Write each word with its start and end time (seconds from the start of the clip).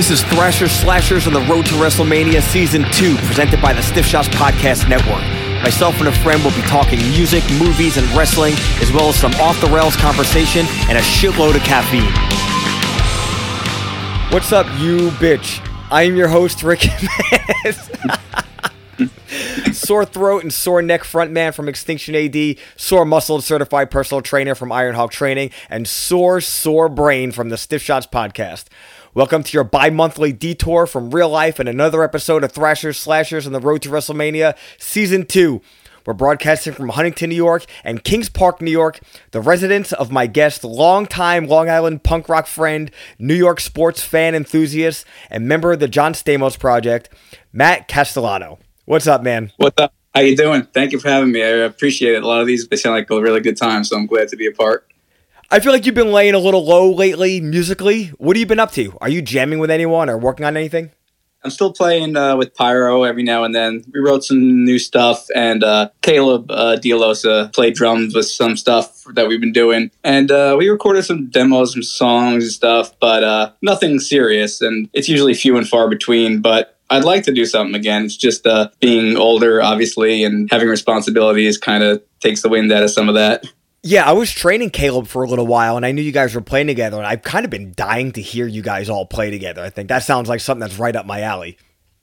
This 0.00 0.08
is 0.10 0.22
Thrasher 0.22 0.66
Slashers 0.66 1.26
on 1.26 1.34
the 1.34 1.42
Road 1.42 1.66
to 1.66 1.74
WrestleMania 1.74 2.40
Season 2.40 2.86
2, 2.90 3.16
presented 3.26 3.60
by 3.60 3.74
the 3.74 3.82
Stiff 3.82 4.06
Shots 4.06 4.28
Podcast 4.28 4.88
Network. 4.88 5.20
Myself 5.62 5.98
and 5.98 6.08
a 6.08 6.12
friend 6.22 6.42
will 6.42 6.52
be 6.52 6.62
talking 6.62 6.98
music, 7.10 7.44
movies, 7.58 7.98
and 7.98 8.08
wrestling, 8.16 8.54
as 8.80 8.90
well 8.92 9.10
as 9.10 9.16
some 9.16 9.34
off 9.34 9.60
the 9.60 9.66
rails 9.66 9.96
conversation 9.96 10.64
and 10.88 10.96
a 10.96 11.02
shitload 11.02 11.54
of 11.54 11.60
caffeine. 11.64 12.10
What's 14.32 14.52
up, 14.52 14.64
you 14.80 15.10
bitch? 15.20 15.60
I 15.90 16.04
am 16.04 16.16
your 16.16 16.28
host, 16.28 16.62
Rick 16.62 16.80
sore 19.74 20.04
throat 20.04 20.42
and 20.42 20.52
sore 20.52 20.82
neck 20.82 21.02
frontman 21.02 21.52
from 21.52 21.68
Extinction 21.68 22.14
AD, 22.14 22.56
sore 22.76 23.04
muscle 23.04 23.40
certified 23.40 23.90
personal 23.90 24.22
trainer 24.22 24.54
from 24.54 24.70
Ironhawk 24.70 25.10
Training, 25.10 25.50
and 25.68 25.86
sore, 25.86 26.40
sore 26.40 26.88
brain 26.88 27.32
from 27.32 27.48
the 27.48 27.58
Stiff 27.58 27.82
Shots 27.82 28.06
Podcast. 28.06 28.64
Welcome 29.12 29.42
to 29.42 29.56
your 29.56 29.64
bi 29.64 29.90
monthly 29.90 30.32
detour 30.32 30.86
from 30.86 31.10
real 31.10 31.28
life 31.28 31.58
and 31.58 31.68
another 31.68 32.04
episode 32.04 32.44
of 32.44 32.52
Thrashers 32.52 32.96
Slashers 32.96 33.44
on 33.44 33.52
the 33.52 33.58
Road 33.58 33.82
to 33.82 33.88
WrestleMania 33.88 34.56
Season 34.78 35.26
2. 35.26 35.60
We're 36.06 36.14
broadcasting 36.14 36.74
from 36.74 36.90
Huntington, 36.90 37.30
New 37.30 37.34
York 37.34 37.64
and 37.82 38.04
Kings 38.04 38.28
Park, 38.28 38.62
New 38.62 38.70
York, 38.70 39.00
the 39.32 39.40
residence 39.40 39.92
of 39.92 40.12
my 40.12 40.28
guest, 40.28 40.62
longtime 40.62 41.48
Long 41.48 41.68
Island 41.68 42.04
punk 42.04 42.28
rock 42.28 42.46
friend, 42.46 42.92
New 43.18 43.34
York 43.34 43.58
sports 43.58 44.00
fan 44.00 44.36
enthusiast, 44.36 45.04
and 45.28 45.48
member 45.48 45.72
of 45.72 45.80
the 45.80 45.88
John 45.88 46.12
Stamos 46.12 46.56
Project, 46.56 47.08
Matt 47.52 47.88
Castellano. 47.88 48.60
What's 48.84 49.08
up, 49.08 49.24
man? 49.24 49.50
What's 49.56 49.82
up? 49.82 49.92
How 50.14 50.20
you 50.20 50.36
doing? 50.36 50.68
Thank 50.72 50.92
you 50.92 51.00
for 51.00 51.08
having 51.08 51.32
me. 51.32 51.42
I 51.42 51.48
appreciate 51.48 52.14
it. 52.14 52.22
A 52.22 52.28
lot 52.28 52.40
of 52.40 52.46
these 52.46 52.68
they 52.68 52.76
sound 52.76 52.94
like 52.94 53.10
a 53.10 53.20
really 53.20 53.40
good 53.40 53.56
time, 53.56 53.82
so 53.82 53.96
I'm 53.96 54.06
glad 54.06 54.28
to 54.28 54.36
be 54.36 54.46
a 54.46 54.52
part. 54.52 54.86
I 55.52 55.58
feel 55.58 55.72
like 55.72 55.84
you've 55.84 55.96
been 55.96 56.12
laying 56.12 56.34
a 56.34 56.38
little 56.38 56.64
low 56.64 56.92
lately 56.92 57.40
musically. 57.40 58.06
What 58.18 58.36
have 58.36 58.40
you 58.40 58.46
been 58.46 58.60
up 58.60 58.70
to? 58.72 58.96
Are 59.00 59.08
you 59.08 59.20
jamming 59.20 59.58
with 59.58 59.68
anyone 59.68 60.08
or 60.08 60.16
working 60.16 60.46
on 60.46 60.56
anything? 60.56 60.92
I'm 61.42 61.50
still 61.50 61.72
playing 61.72 62.16
uh, 62.16 62.36
with 62.36 62.54
Pyro 62.54 63.02
every 63.02 63.24
now 63.24 63.42
and 63.42 63.52
then. 63.52 63.82
We 63.92 63.98
wrote 63.98 64.22
some 64.22 64.64
new 64.64 64.78
stuff, 64.78 65.26
and 65.34 65.64
uh, 65.64 65.88
Caleb 66.02 66.52
uh, 66.52 66.78
played 67.52 67.74
drums 67.74 68.14
with 68.14 68.26
some 68.26 68.56
stuff 68.56 69.02
that 69.14 69.26
we've 69.26 69.40
been 69.40 69.52
doing. 69.52 69.90
And 70.04 70.30
uh, 70.30 70.54
we 70.56 70.68
recorded 70.68 71.04
some 71.04 71.30
demos, 71.30 71.72
some 71.72 71.82
songs 71.82 72.44
and 72.44 72.52
stuff, 72.52 72.94
but 73.00 73.24
uh, 73.24 73.50
nothing 73.60 73.98
serious. 73.98 74.60
And 74.60 74.88
it's 74.92 75.08
usually 75.08 75.34
few 75.34 75.56
and 75.56 75.66
far 75.66 75.88
between, 75.88 76.42
but 76.42 76.78
I'd 76.90 77.04
like 77.04 77.24
to 77.24 77.32
do 77.32 77.44
something 77.44 77.74
again. 77.74 78.04
It's 78.04 78.16
just 78.16 78.46
uh, 78.46 78.68
being 78.78 79.16
older, 79.16 79.60
obviously, 79.60 80.22
and 80.22 80.48
having 80.48 80.68
responsibilities 80.68 81.58
kind 81.58 81.82
of 81.82 82.02
takes 82.20 82.42
the 82.42 82.48
wind 82.48 82.70
out 82.70 82.84
of 82.84 82.90
some 82.90 83.08
of 83.08 83.16
that. 83.16 83.46
Yeah, 83.82 84.08
I 84.08 84.12
was 84.12 84.30
training 84.30 84.70
Caleb 84.70 85.06
for 85.06 85.22
a 85.22 85.28
little 85.28 85.46
while, 85.46 85.76
and 85.76 85.86
I 85.86 85.92
knew 85.92 86.02
you 86.02 86.12
guys 86.12 86.34
were 86.34 86.42
playing 86.42 86.66
together, 86.66 86.98
and 86.98 87.06
I've 87.06 87.22
kind 87.22 87.46
of 87.46 87.50
been 87.50 87.72
dying 87.74 88.12
to 88.12 88.20
hear 88.20 88.46
you 88.46 88.60
guys 88.60 88.90
all 88.90 89.06
play 89.06 89.30
together. 89.30 89.62
I 89.62 89.70
think 89.70 89.88
that 89.88 90.02
sounds 90.02 90.28
like 90.28 90.40
something 90.40 90.60
that's 90.60 90.78
right 90.78 90.94
up 90.94 91.06
my 91.06 91.22
alley. 91.22 91.56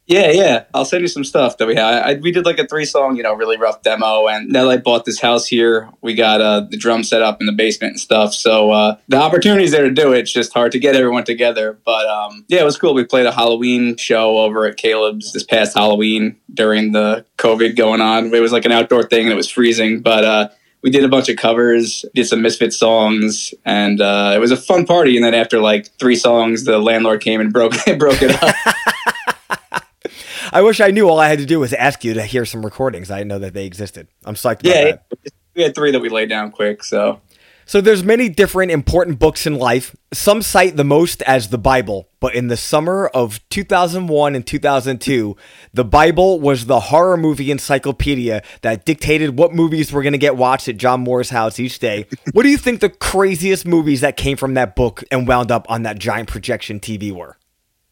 Yeah, 0.07 0.31
yeah. 0.31 0.63
I'll 0.73 0.85
send 0.85 1.01
you 1.01 1.09
some 1.09 1.25
stuff 1.25 1.57
that 1.57 1.67
we 1.67 1.75
had. 1.75 2.03
I, 2.03 2.13
we 2.15 2.31
did 2.31 2.45
like 2.45 2.59
a 2.59 2.65
three 2.65 2.85
song, 2.85 3.17
you 3.17 3.23
know, 3.23 3.33
really 3.33 3.57
rough 3.57 3.81
demo. 3.81 4.27
And 4.27 4.47
now 4.47 4.63
that 4.63 4.69
I 4.69 4.77
bought 4.77 5.03
this 5.03 5.19
house 5.19 5.45
here, 5.45 5.89
we 6.01 6.15
got 6.15 6.39
uh, 6.39 6.61
the 6.61 6.77
drum 6.77 7.03
set 7.03 7.21
up 7.21 7.41
in 7.41 7.45
the 7.45 7.51
basement 7.51 7.91
and 7.91 7.99
stuff. 7.99 8.33
So 8.33 8.71
uh, 8.71 8.95
the 9.09 9.17
opportunity's 9.17 9.71
there 9.71 9.83
to 9.83 9.91
do 9.91 10.13
it. 10.13 10.19
It's 10.19 10.31
just 10.31 10.53
hard 10.53 10.71
to 10.71 10.79
get 10.79 10.95
everyone 10.95 11.25
together. 11.25 11.77
But 11.83 12.05
um, 12.05 12.45
yeah, 12.47 12.61
it 12.61 12.65
was 12.65 12.77
cool. 12.77 12.93
We 12.93 13.03
played 13.03 13.25
a 13.25 13.33
Halloween 13.33 13.97
show 13.97 14.37
over 14.37 14.65
at 14.65 14.77
Caleb's 14.77 15.33
this 15.33 15.43
past 15.43 15.75
Halloween 15.75 16.37
during 16.53 16.93
the 16.93 17.25
COVID 17.37 17.75
going 17.75 17.99
on. 17.99 18.33
It 18.33 18.39
was 18.39 18.53
like 18.53 18.63
an 18.63 18.71
outdoor 18.71 19.03
thing 19.03 19.23
and 19.23 19.33
it 19.33 19.35
was 19.35 19.49
freezing. 19.49 19.99
But 19.99 20.23
uh, 20.23 20.49
we 20.87 20.91
did 20.91 21.03
a 21.03 21.09
bunch 21.09 21.27
of 21.27 21.35
covers, 21.35 22.05
did 22.15 22.27
some 22.27 22.41
Misfit 22.41 22.71
songs, 22.71 23.53
and 23.65 23.99
uh, 23.99 24.31
it 24.33 24.39
was 24.39 24.51
a 24.51 24.55
fun 24.55 24.85
party. 24.85 25.17
And 25.17 25.25
then 25.25 25.33
after 25.33 25.59
like 25.59 25.89
three 25.99 26.15
songs, 26.15 26.63
the 26.63 26.79
landlord 26.79 27.19
came 27.19 27.41
and 27.41 27.51
broke 27.51 27.73
broke 27.97 28.21
it 28.21 28.41
up. 28.41 29.83
I 30.53 30.61
wish 30.61 30.79
I 30.79 30.91
knew 30.91 31.09
all 31.09 31.19
I 31.19 31.27
had 31.27 31.39
to 31.39 31.45
do 31.45 31.59
was 31.59 31.73
ask 31.73 32.05
you 32.05 32.13
to 32.13 32.23
hear 32.23 32.45
some 32.45 32.63
recordings. 32.63 33.11
I 33.11 33.17
didn't 33.17 33.27
know 33.27 33.39
that 33.39 33.53
they 33.53 33.65
existed. 33.65 34.07
I'm 34.23 34.35
psyched 34.35 34.61
yeah, 34.63 34.83
that. 34.83 35.33
We 35.55 35.63
had 35.63 35.75
three 35.75 35.91
that 35.91 35.99
we 35.99 36.07
laid 36.07 36.29
down 36.29 36.51
quick, 36.51 36.85
so 36.85 37.19
so 37.67 37.81
there's 37.81 38.01
many 38.01 38.29
different 38.29 38.71
important 38.71 39.19
books 39.19 39.45
in 39.45 39.55
life. 39.55 39.93
Some 40.13 40.41
cite 40.41 40.77
the 40.77 40.85
most 40.85 41.21
as 41.23 41.49
the 41.49 41.57
Bible, 41.57 42.07
but 42.21 42.33
in 42.33 42.47
the 42.47 42.55
summer 42.55 43.07
of 43.07 43.41
2001 43.49 44.35
and 44.35 44.47
2002, 44.47 45.35
the 45.73 45.83
Bible 45.83 46.39
was 46.39 46.65
the 46.65 46.79
horror 46.79 47.17
movie 47.17 47.51
encyclopedia 47.51 48.41
that 48.61 48.85
dictated 48.85 49.37
what 49.37 49.53
movies 49.53 49.91
were 49.91 50.01
going 50.01 50.13
to 50.13 50.17
get 50.17 50.37
watched 50.37 50.69
at 50.69 50.77
John 50.77 51.01
Moore's 51.01 51.29
house 51.29 51.59
each 51.59 51.79
day. 51.79 52.07
what 52.31 52.43
do 52.43 52.49
you 52.49 52.57
think 52.57 52.79
the 52.79 52.89
craziest 52.89 53.67
movies 53.67 53.99
that 53.99 54.15
came 54.15 54.37
from 54.37 54.53
that 54.53 54.77
book 54.77 55.03
and 55.11 55.27
wound 55.27 55.51
up 55.51 55.69
on 55.69 55.83
that 55.83 55.99
giant 55.99 56.29
projection 56.29 56.79
TV 56.79 57.11
were? 57.11 57.37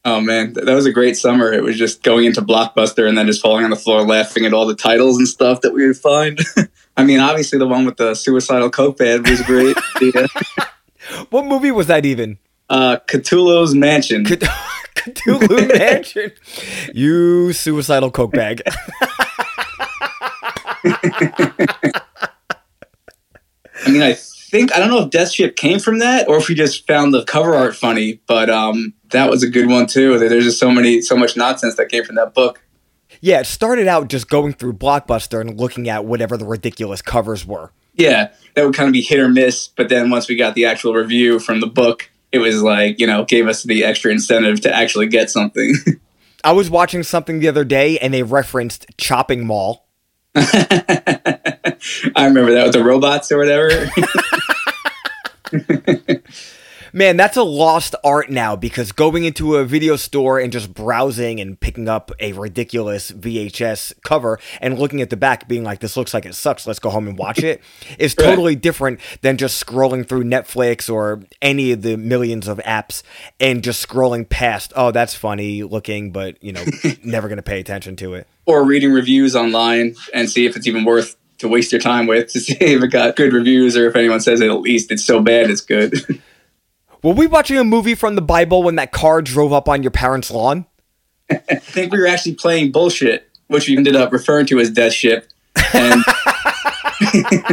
Oh 0.06 0.22
man, 0.22 0.54
that 0.54 0.74
was 0.74 0.86
a 0.86 0.92
great 0.92 1.18
summer. 1.18 1.52
It 1.52 1.64
was 1.64 1.78
just 1.78 2.02
going 2.02 2.26
into 2.26 2.42
Blockbuster 2.42 3.10
and 3.10 3.18
then 3.18 3.26
just 3.26 3.42
falling 3.42 3.66
on 3.66 3.72
the 3.72 3.76
floor 3.76 4.06
laughing 4.06 4.46
at 4.46 4.54
all 4.54 4.68
the 4.68 4.76
titles 4.76 5.18
and 5.18 5.28
stuff 5.28 5.62
that 5.62 5.74
we 5.74 5.86
would 5.86 5.98
find. 5.98 6.40
I 6.98 7.04
mean, 7.04 7.20
obviously 7.20 7.60
the 7.60 7.68
one 7.68 7.86
with 7.86 7.98
the 7.98 8.16
suicidal 8.16 8.70
coke 8.70 8.98
band 8.98 9.28
was 9.28 9.42
great. 9.42 9.78
yeah. 10.02 10.28
What 11.30 11.46
movie 11.46 11.72
was 11.72 11.88
that 11.88 12.06
even? 12.06 12.38
Uh, 12.70 12.98
Cthulhu's 13.08 13.76
Mansion. 13.76 14.26
C- 14.26 14.36
Cthulhu 14.96 15.78
Mansion. 15.78 16.32
You 16.94 17.54
suicidal 17.54 18.12
coke 18.12 18.32
bag. 18.32 18.62
I 23.86 23.92
mean, 23.92 24.02
I 24.02 24.14
think 24.14 24.74
I 24.74 24.80
don't 24.80 24.90
know 24.90 25.04
if 25.04 25.12
Death 25.12 25.32
Ship 25.32 25.56
came 25.56 25.80
from 25.80 26.00
that 26.00 26.28
or 26.28 26.38
if 26.38 26.48
we 26.48 26.56
just 26.56 26.88
found 26.88 27.14
the 27.14 27.24
cover 27.26 27.56
art 27.56 27.76
funny, 27.76 28.22
but 28.28 28.50
um, 28.50 28.94
that 29.12 29.30
was 29.30 29.44
a 29.44 29.50
good 29.50 29.68
one 29.68 29.86
too. 29.86 30.18
There's 30.18 30.46
just 30.46 30.60
so 30.60 30.72
many, 30.72 31.02
so 31.02 31.16
much 31.16 31.36
nonsense 31.38 31.76
that 31.76 31.90
came 31.90 32.04
from 32.04 32.16
that 32.16 32.34
book. 32.34 32.62
Yeah, 33.26 33.40
it 33.40 33.48
started 33.48 33.88
out 33.88 34.08
just 34.10 34.30
going 34.30 34.54
through 34.54 34.74
Blockbuster 34.74 35.42
and 35.42 35.60
looking 35.60 35.90
at 35.90 36.06
whatever 36.06 36.38
the 36.38 36.46
ridiculous 36.46 37.02
covers 37.02 37.44
were. 37.44 37.72
Yeah, 37.96 38.30
that 38.54 38.64
would 38.64 38.76
kind 38.76 38.86
of 38.86 38.94
be 38.94 39.02
hit 39.02 39.20
or 39.20 39.28
miss. 39.28 39.68
But 39.68 39.90
then 39.90 40.12
once 40.12 40.30
we 40.30 40.36
got 40.36 40.54
the 40.54 40.66
actual 40.66 40.94
review 40.94 41.40
from 41.40 41.60
the 41.60 41.66
book, 41.66 42.12
it 42.32 42.38
was 42.38 42.62
like, 42.62 43.00
you 43.00 43.08
know, 43.08 43.26
gave 43.26 43.48
us 43.48 43.64
the 43.64 43.84
extra 43.84 44.12
incentive 44.12 44.62
to 44.62 44.72
actually 44.72 45.08
get 45.08 45.32
something. 45.32 45.74
I 46.44 46.52
was 46.52 46.70
watching 46.70 47.02
something 47.02 47.40
the 47.40 47.48
other 47.48 47.64
day 47.64 47.98
and 47.98 48.14
they 48.14 48.22
referenced 48.22 48.86
Chopping 49.00 49.44
Mall. 49.48 49.88
I 50.36 51.78
remember 52.16 52.54
that 52.54 52.66
with 52.66 52.74
the 52.74 52.84
robots 52.84 53.32
or 53.32 53.40
whatever. 53.40 53.90
Man, 56.96 57.18
that's 57.18 57.36
a 57.36 57.44
lost 57.44 57.94
art 58.06 58.30
now 58.30 58.56
because 58.56 58.94
going 58.94 59.26
into 59.26 59.58
a 59.58 59.66
video 59.66 59.98
store 59.98 60.40
and 60.40 60.50
just 60.50 60.74
browsing 60.74 61.42
and 61.42 61.60
picking 61.60 61.90
up 61.90 62.10
a 62.22 62.32
ridiculous 62.32 63.12
VHS 63.12 64.02
cover 64.02 64.40
and 64.62 64.80
looking 64.80 65.02
at 65.02 65.10
the 65.10 65.18
back 65.18 65.46
being 65.46 65.66
like, 65.66 65.82
this 65.82 65.98
looks 65.98 66.14
like 66.14 66.26
it 66.26 66.36
sucks, 66.36 66.66
let's 66.66 66.80
go 66.80 66.90
home 66.90 67.10
and 67.10 67.18
watch 67.18 67.40
it, 67.40 67.62
is 68.00 68.16
totally 68.16 68.56
different 68.56 69.02
than 69.20 69.36
just 69.36 69.62
scrolling 69.62 70.08
through 70.08 70.24
Netflix 70.24 70.90
or 70.90 71.22
any 71.42 71.74
of 71.74 71.82
the 71.82 71.98
millions 71.98 72.48
of 72.48 72.60
apps 72.60 73.04
and 73.42 73.62
just 73.62 73.86
scrolling 73.86 74.30
past, 74.30 74.72
oh, 74.78 74.92
that's 74.92 75.14
funny 75.14 75.64
looking, 75.64 76.14
but, 76.14 76.42
you 76.42 76.54
know, 76.54 76.64
never 77.04 77.28
going 77.28 77.36
to 77.36 77.44
pay 77.44 77.60
attention 77.60 77.98
to 77.98 78.14
it. 78.14 78.26
Or 78.46 78.64
reading 78.64 78.94
reviews 78.94 79.36
online 79.36 79.96
and 80.14 80.30
see 80.30 80.46
if 80.46 80.56
it's 80.56 80.66
even 80.66 80.86
worth 80.86 81.18
to 81.40 81.50
waste 81.50 81.74
your 81.74 81.82
time 81.82 82.08
with 82.08 82.32
to 82.32 82.40
see 82.40 82.56
if 82.58 82.82
it 82.82 82.88
got 82.88 83.18
good 83.18 83.34
reviews 83.34 83.76
or 83.76 83.86
if 83.86 83.98
anyone 83.98 84.22
says 84.22 84.40
it, 84.40 84.50
at 84.50 84.62
least 84.62 84.94
it's 84.94 85.04
so 85.04 85.20
bad 85.20 85.50
it's 85.50 85.60
good. 85.60 85.94
Were 87.06 87.14
we 87.14 87.28
watching 87.28 87.60
a 87.60 87.64
movie 87.64 87.94
from 87.94 88.16
the 88.16 88.22
Bible 88.24 88.64
when 88.64 88.78
that 88.78 88.92
car 88.92 89.22
drove 89.22 89.54
up 89.54 89.70
on 89.70 89.84
your 89.84 89.92
parents' 89.92 90.32
lawn? 90.32 90.66
I 91.30 91.58
think 91.58 91.94
we 91.94 92.00
were 92.00 92.08
actually 92.08 92.34
playing 92.34 92.72
bullshit, 92.72 93.30
which 93.46 93.68
we 93.68 93.78
ended 93.78 93.96
up 93.96 94.12
referring 94.12 94.48
to 94.48 94.60
as 94.60 94.72
Death 94.72 94.94
Ship. 94.94 95.24
And 95.76 96.04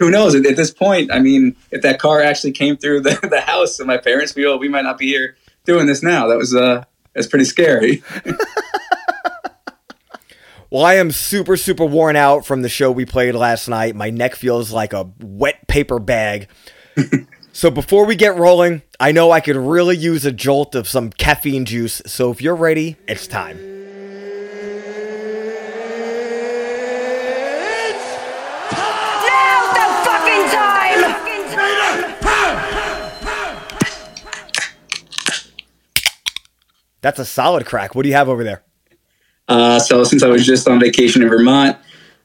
who 0.00 0.10
knows? 0.10 0.34
At, 0.34 0.42
this 0.56 0.72
point, 0.72 1.12
I 1.12 1.20
mean, 1.20 1.54
if 1.70 1.82
that 1.82 2.00
car 2.00 2.20
actually 2.20 2.50
came 2.50 2.76
through 2.76 3.02
the, 3.02 3.16
the 3.30 3.42
house 3.42 3.78
of 3.78 3.86
my 3.86 3.96
parents, 3.96 4.34
we 4.34 4.52
we 4.56 4.68
might 4.68 4.82
not 4.82 4.98
be 4.98 5.06
here 5.06 5.36
doing 5.64 5.86
this 5.86 6.02
now. 6.02 6.26
That 6.26 6.36
was 6.36 6.52
uh, 6.52 6.82
that's 7.14 7.28
pretty 7.28 7.44
scary. 7.44 8.02
well, 10.68 10.84
I 10.84 10.94
am 10.94 11.12
super 11.12 11.56
super 11.56 11.84
worn 11.84 12.16
out 12.16 12.44
from 12.44 12.62
the 12.62 12.68
show 12.68 12.90
we 12.90 13.04
played 13.04 13.36
last 13.36 13.68
night. 13.68 13.94
My 13.94 14.10
neck 14.10 14.34
feels 14.34 14.72
like 14.72 14.92
a 14.92 15.12
wet 15.20 15.68
paper 15.68 16.00
bag. 16.00 16.48
So 17.54 17.70
before 17.70 18.06
we 18.06 18.16
get 18.16 18.36
rolling, 18.36 18.80
I 18.98 19.12
know 19.12 19.30
I 19.30 19.40
could 19.40 19.56
really 19.56 19.96
use 19.96 20.24
a 20.24 20.32
jolt 20.32 20.74
of 20.74 20.88
some 20.88 21.10
caffeine 21.10 21.66
juice. 21.66 22.00
So 22.06 22.30
if 22.30 22.40
you're 22.40 22.56
ready, 22.56 22.96
it's 23.06 23.26
time. 23.26 23.58
That's 37.02 37.18
a 37.18 37.24
solid 37.24 37.66
crack. 37.66 37.94
What 37.94 38.04
do 38.04 38.08
you 38.08 38.14
have 38.14 38.28
over 38.28 38.44
there? 38.44 38.62
Uh, 39.48 39.78
so 39.78 40.04
since 40.04 40.22
I 40.22 40.28
was 40.28 40.46
just 40.46 40.68
on 40.68 40.80
vacation 40.80 41.20
in 41.20 41.28
Vermont, 41.28 41.76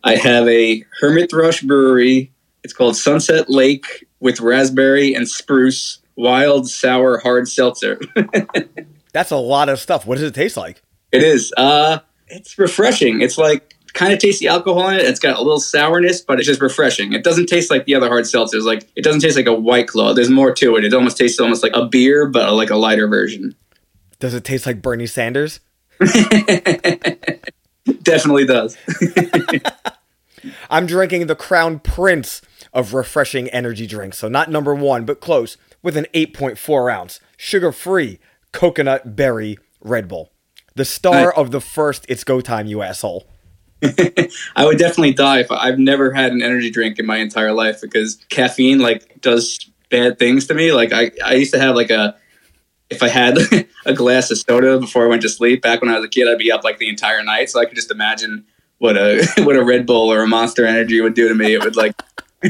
I 0.03 0.15
have 0.15 0.47
a 0.47 0.85
Hermit 1.01 1.31
Thrush 1.31 1.61
Brewery. 1.61 2.31
It's 2.67 2.73
called 2.73 2.97
Sunset 2.97 3.49
Lake 3.49 4.05
with 4.19 4.41
raspberry 4.41 5.13
and 5.13 5.25
spruce 5.25 5.99
wild 6.17 6.69
sour 6.69 7.17
hard 7.17 7.47
seltzer. 7.47 7.97
That's 9.13 9.31
a 9.31 9.37
lot 9.37 9.69
of 9.69 9.79
stuff. 9.79 10.05
What 10.05 10.15
does 10.15 10.25
it 10.25 10.35
taste 10.35 10.57
like? 10.57 10.81
It 11.13 11.23
is. 11.23 11.53
Uh, 11.55 11.99
it's 12.27 12.59
refreshing. 12.59 13.21
It's 13.21 13.37
like 13.37 13.73
kind 13.93 14.11
of 14.11 14.19
tasty 14.19 14.49
alcohol 14.49 14.89
in 14.89 14.95
it. 14.95 15.05
It's 15.05 15.21
got 15.21 15.37
a 15.37 15.41
little 15.41 15.61
sourness, 15.61 16.19
but 16.19 16.39
it's 16.39 16.45
just 16.45 16.59
refreshing. 16.59 17.13
It 17.13 17.23
doesn't 17.23 17.45
taste 17.45 17.71
like 17.71 17.85
the 17.85 17.95
other 17.95 18.09
hard 18.09 18.25
seltzers. 18.25 18.63
Like 18.63 18.85
it 18.97 19.05
doesn't 19.05 19.21
taste 19.21 19.37
like 19.37 19.47
a 19.47 19.53
white 19.53 19.87
claw. 19.87 20.13
There's 20.13 20.29
more 20.29 20.53
to 20.55 20.75
it. 20.75 20.83
It 20.83 20.93
almost 20.93 21.15
tastes 21.15 21.39
almost 21.39 21.63
like 21.63 21.73
a 21.73 21.85
beer, 21.85 22.27
but 22.27 22.51
like 22.51 22.69
a 22.69 22.75
lighter 22.75 23.07
version. 23.07 23.55
Does 24.19 24.33
it 24.33 24.43
taste 24.43 24.65
like 24.65 24.81
Bernie 24.81 25.07
Sanders? 25.07 25.61
Definitely 28.03 28.45
does. 28.45 28.77
I'm 30.69 30.85
drinking 30.85 31.27
the 31.27 31.35
Crown 31.35 31.79
Prince 31.79 32.41
of 32.73 32.93
refreshing 32.93 33.49
energy 33.49 33.87
drinks. 33.87 34.17
So 34.17 34.27
not 34.27 34.51
number 34.51 34.73
one, 34.75 35.05
but 35.05 35.19
close, 35.19 35.57
with 35.81 35.97
an 35.97 36.07
8.4 36.13 36.93
ounce, 36.93 37.19
sugar 37.37 37.71
free, 37.71 38.19
coconut 38.51 39.15
berry 39.15 39.57
Red 39.81 40.07
Bull. 40.07 40.31
The 40.75 40.85
star 40.85 41.33
of 41.33 41.51
the 41.51 41.61
first 41.61 42.05
It's 42.07 42.23
Go 42.23 42.41
Time, 42.41 42.67
you 42.67 42.81
asshole. 42.81 43.27
I 44.55 44.65
would 44.65 44.77
definitely 44.77 45.13
die 45.13 45.39
if 45.39 45.51
I, 45.51 45.67
I've 45.67 45.79
never 45.79 46.11
had 46.11 46.31
an 46.31 46.41
energy 46.41 46.69
drink 46.69 46.99
in 46.99 47.05
my 47.05 47.17
entire 47.17 47.51
life 47.51 47.81
because 47.81 48.15
caffeine 48.29 48.79
like 48.79 49.21
does 49.21 49.69
bad 49.89 50.17
things 50.19 50.47
to 50.47 50.53
me. 50.53 50.71
Like 50.71 50.91
I, 50.93 51.11
I 51.23 51.33
used 51.33 51.53
to 51.53 51.59
have 51.59 51.75
like 51.75 51.91
a 51.91 52.15
if 52.89 53.03
I 53.03 53.09
had 53.09 53.37
a 53.85 53.93
glass 53.93 54.31
of 54.31 54.37
soda 54.37 54.79
before 54.79 55.05
I 55.05 55.07
went 55.07 55.21
to 55.23 55.29
sleep 55.29 55.61
back 55.61 55.81
when 55.81 55.89
I 55.91 55.97
was 55.97 56.05
a 56.05 56.09
kid, 56.09 56.27
I'd 56.27 56.37
be 56.37 56.51
up 56.51 56.63
like 56.63 56.77
the 56.77 56.89
entire 56.89 57.23
night. 57.23 57.49
So 57.49 57.59
I 57.59 57.65
could 57.65 57.75
just 57.75 57.91
imagine 57.91 58.45
what 58.79 58.97
a 58.97 59.25
what 59.43 59.55
a 59.55 59.63
Red 59.63 59.85
Bull 59.85 60.11
or 60.11 60.23
a 60.23 60.27
Monster 60.27 60.65
Energy 60.65 60.99
would 61.01 61.13
do 61.13 61.27
to 61.27 61.35
me. 61.35 61.53
It 61.53 61.63
would 61.63 61.75
like. 61.75 61.93
We 62.39 62.49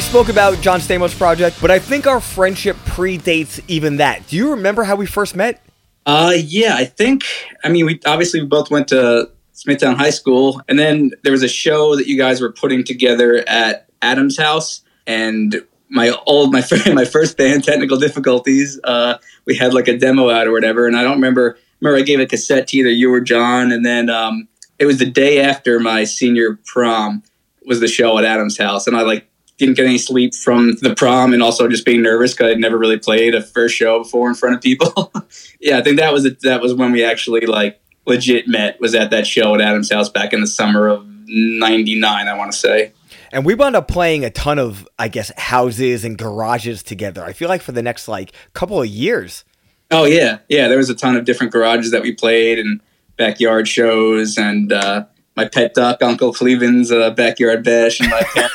spoke 0.00 0.28
about 0.28 0.60
John 0.60 0.78
Stamos 0.78 1.18
project, 1.18 1.56
but 1.60 1.72
I 1.72 1.80
think 1.80 2.06
our 2.06 2.20
friendship 2.20 2.76
predates 2.84 3.60
even 3.66 3.96
that. 3.96 4.28
Do 4.28 4.36
you 4.36 4.52
remember 4.52 4.84
how 4.84 4.94
we 4.94 5.06
first 5.06 5.34
met? 5.34 5.60
Uh, 6.06 6.34
yeah, 6.36 6.76
I 6.76 6.84
think. 6.84 7.24
I 7.64 7.68
mean, 7.68 7.84
we 7.84 7.98
obviously 8.06 8.40
we 8.40 8.46
both 8.46 8.70
went 8.70 8.86
to 8.88 9.28
Smithtown 9.50 9.96
High 9.96 10.10
School, 10.10 10.62
and 10.68 10.78
then 10.78 11.10
there 11.24 11.32
was 11.32 11.42
a 11.42 11.48
show 11.48 11.96
that 11.96 12.06
you 12.06 12.16
guys 12.16 12.40
were 12.40 12.52
putting 12.52 12.84
together 12.84 13.42
at 13.48 13.88
Adam's 14.02 14.38
house, 14.38 14.82
and 15.04 15.60
my 15.88 16.16
old 16.26 16.52
my 16.52 16.62
friend 16.62 16.94
my 16.94 17.06
first 17.06 17.36
band, 17.36 17.64
Technical 17.64 17.98
Difficulties. 17.98 18.78
Uh, 18.84 19.18
we 19.46 19.56
had 19.56 19.74
like 19.74 19.88
a 19.88 19.98
demo 19.98 20.30
out 20.30 20.46
or 20.46 20.52
whatever, 20.52 20.86
and 20.86 20.96
I 20.96 21.02
don't 21.02 21.16
remember. 21.16 21.58
Remember, 21.82 21.98
I 21.98 22.02
gave 22.02 22.20
a 22.20 22.26
cassette 22.26 22.68
to 22.68 22.76
either 22.76 22.90
you 22.90 23.12
or 23.12 23.20
John, 23.20 23.72
and 23.72 23.84
then 23.84 24.08
um, 24.08 24.46
it 24.78 24.86
was 24.86 24.98
the 24.98 25.10
day 25.10 25.40
after 25.40 25.80
my 25.80 26.04
senior 26.04 26.60
prom 26.64 27.24
was 27.66 27.80
the 27.80 27.88
show 27.88 28.16
at 28.18 28.24
Adam's 28.24 28.56
house, 28.56 28.86
and 28.86 28.96
I 28.96 29.02
like 29.02 29.28
didn't 29.58 29.74
get 29.74 29.86
any 29.86 29.98
sleep 29.98 30.32
from 30.32 30.76
the 30.80 30.94
prom 30.94 31.32
and 31.32 31.42
also 31.42 31.66
just 31.66 31.84
being 31.84 32.00
nervous 32.00 32.34
because 32.34 32.52
I'd 32.52 32.58
never 32.58 32.78
really 32.78 32.98
played 32.98 33.34
a 33.34 33.42
first 33.42 33.74
show 33.74 33.98
before 34.04 34.28
in 34.28 34.36
front 34.36 34.54
of 34.54 34.62
people. 34.62 35.12
yeah, 35.60 35.78
I 35.78 35.82
think 35.82 35.98
that 35.98 36.12
was 36.12 36.22
that 36.42 36.60
was 36.60 36.72
when 36.72 36.92
we 36.92 37.04
actually 37.04 37.46
like 37.46 37.80
legit 38.06 38.46
met 38.46 38.80
was 38.80 38.94
at 38.94 39.10
that 39.10 39.26
show 39.26 39.52
at 39.56 39.60
Adam's 39.60 39.92
house 39.92 40.08
back 40.08 40.32
in 40.32 40.40
the 40.40 40.46
summer 40.46 40.86
of 40.86 41.04
99 41.26 42.28
I 42.28 42.34
want 42.34 42.52
to 42.52 42.58
say. 42.58 42.92
And 43.32 43.44
we 43.44 43.54
wound 43.54 43.74
up 43.74 43.88
playing 43.88 44.24
a 44.24 44.30
ton 44.30 44.60
of 44.60 44.88
I 45.00 45.08
guess 45.08 45.32
houses 45.36 46.04
and 46.04 46.16
garages 46.16 46.84
together. 46.84 47.24
I 47.24 47.32
feel 47.32 47.48
like 47.48 47.62
for 47.62 47.72
the 47.72 47.82
next 47.82 48.06
like 48.06 48.32
couple 48.52 48.80
of 48.80 48.86
years. 48.86 49.44
Oh 49.92 50.04
yeah. 50.04 50.38
Yeah, 50.48 50.68
there 50.68 50.78
was 50.78 50.90
a 50.90 50.94
ton 50.94 51.16
of 51.16 51.24
different 51.24 51.52
garages 51.52 51.90
that 51.90 52.02
we 52.02 52.12
played 52.12 52.58
and 52.58 52.80
backyard 53.18 53.68
shows 53.68 54.38
and 54.38 54.72
uh, 54.72 55.04
my 55.36 55.46
pet 55.46 55.74
duck 55.74 56.02
Uncle 56.02 56.32
Cleveland's 56.32 56.90
uh, 56.90 57.10
backyard 57.10 57.62
bash 57.62 58.00
and 58.00 58.10
my 58.10 58.48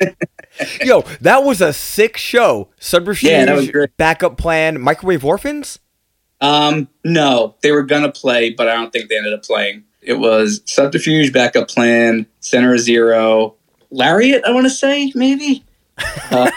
Yo, 0.82 1.02
that 1.20 1.42
was 1.44 1.60
a 1.60 1.72
sick 1.72 2.16
show. 2.16 2.68
Subterfuge, 2.78 3.30
Yeah, 3.30 3.44
that 3.44 3.56
was 3.56 3.70
great. 3.70 3.94
backup 3.96 4.38
plan, 4.38 4.80
microwave 4.80 5.24
orphans. 5.24 5.80
Um, 6.40 6.88
no, 7.04 7.56
they 7.62 7.72
were 7.72 7.82
gonna 7.82 8.12
play, 8.12 8.50
but 8.50 8.68
I 8.68 8.74
don't 8.74 8.92
think 8.92 9.08
they 9.08 9.16
ended 9.16 9.32
up 9.34 9.42
playing. 9.42 9.84
It 10.00 10.14
was 10.14 10.62
subterfuge, 10.64 11.32
backup 11.32 11.68
plan, 11.68 12.26
center 12.40 12.78
zero, 12.78 13.56
lariat. 13.90 14.44
I 14.44 14.52
want 14.52 14.66
to 14.66 14.70
say 14.70 15.10
maybe. 15.14 15.64
Uh, 16.30 16.50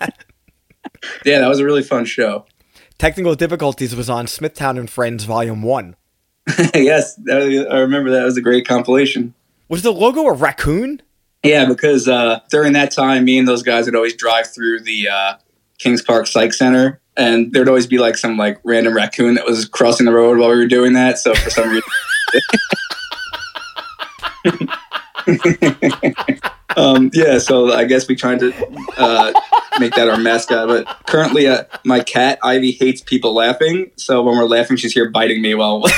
yeah, 1.24 1.38
that 1.40 1.48
was 1.48 1.60
a 1.60 1.64
really 1.64 1.82
fun 1.82 2.04
show. 2.04 2.44
Technical 3.00 3.34
difficulties 3.34 3.96
was 3.96 4.10
on 4.10 4.26
Smithtown 4.26 4.76
and 4.76 4.90
Friends 4.90 5.24
Volume 5.24 5.62
One. 5.62 5.96
yes, 6.74 7.14
that 7.24 7.38
was- 7.42 7.66
I 7.70 7.78
remember 7.78 8.10
that 8.10 8.24
was 8.24 8.36
a 8.36 8.42
great 8.42 8.68
compilation. 8.68 9.32
Was 9.70 9.80
the 9.80 9.90
logo 9.90 10.26
a 10.26 10.34
raccoon? 10.34 11.00
Yeah, 11.42 11.64
because 11.64 12.08
uh, 12.08 12.40
during 12.50 12.74
that 12.74 12.90
time, 12.90 13.24
me 13.24 13.38
and 13.38 13.48
those 13.48 13.62
guys 13.62 13.86
would 13.86 13.96
always 13.96 14.14
drive 14.14 14.52
through 14.52 14.80
the 14.80 15.08
uh, 15.08 15.34
Kings 15.78 16.02
Park 16.02 16.26
Psych 16.26 16.52
Center, 16.52 17.00
and 17.16 17.50
there'd 17.54 17.68
always 17.68 17.86
be 17.86 17.96
like 17.96 18.18
some 18.18 18.36
like 18.36 18.60
random 18.64 18.94
raccoon 18.94 19.32
that 19.36 19.46
was 19.46 19.64
crossing 19.64 20.04
the 20.04 20.12
road 20.12 20.36
while 20.36 20.50
we 20.50 20.56
were 20.56 20.66
doing 20.66 20.92
that. 20.92 21.18
So 21.18 21.34
for 21.34 21.48
some 21.48 21.70
reason, 24.44 24.68
um, 26.76 27.10
yeah. 27.12 27.38
So 27.38 27.72
I 27.72 27.84
guess 27.84 28.08
we 28.08 28.16
tried 28.16 28.40
to 28.40 28.52
uh, 28.98 29.32
make 29.78 29.94
that 29.94 30.08
our 30.08 30.18
mascot. 30.18 30.68
But 30.68 30.86
currently, 31.06 31.46
uh, 31.46 31.64
my 31.84 32.00
cat 32.00 32.38
Ivy 32.42 32.72
hates 32.72 33.00
people 33.02 33.34
laughing. 33.34 33.90
So 33.96 34.22
when 34.22 34.36
we're 34.36 34.44
laughing, 34.44 34.76
she's 34.76 34.92
here 34.92 35.10
biting 35.10 35.42
me 35.42 35.54
while. 35.54 35.84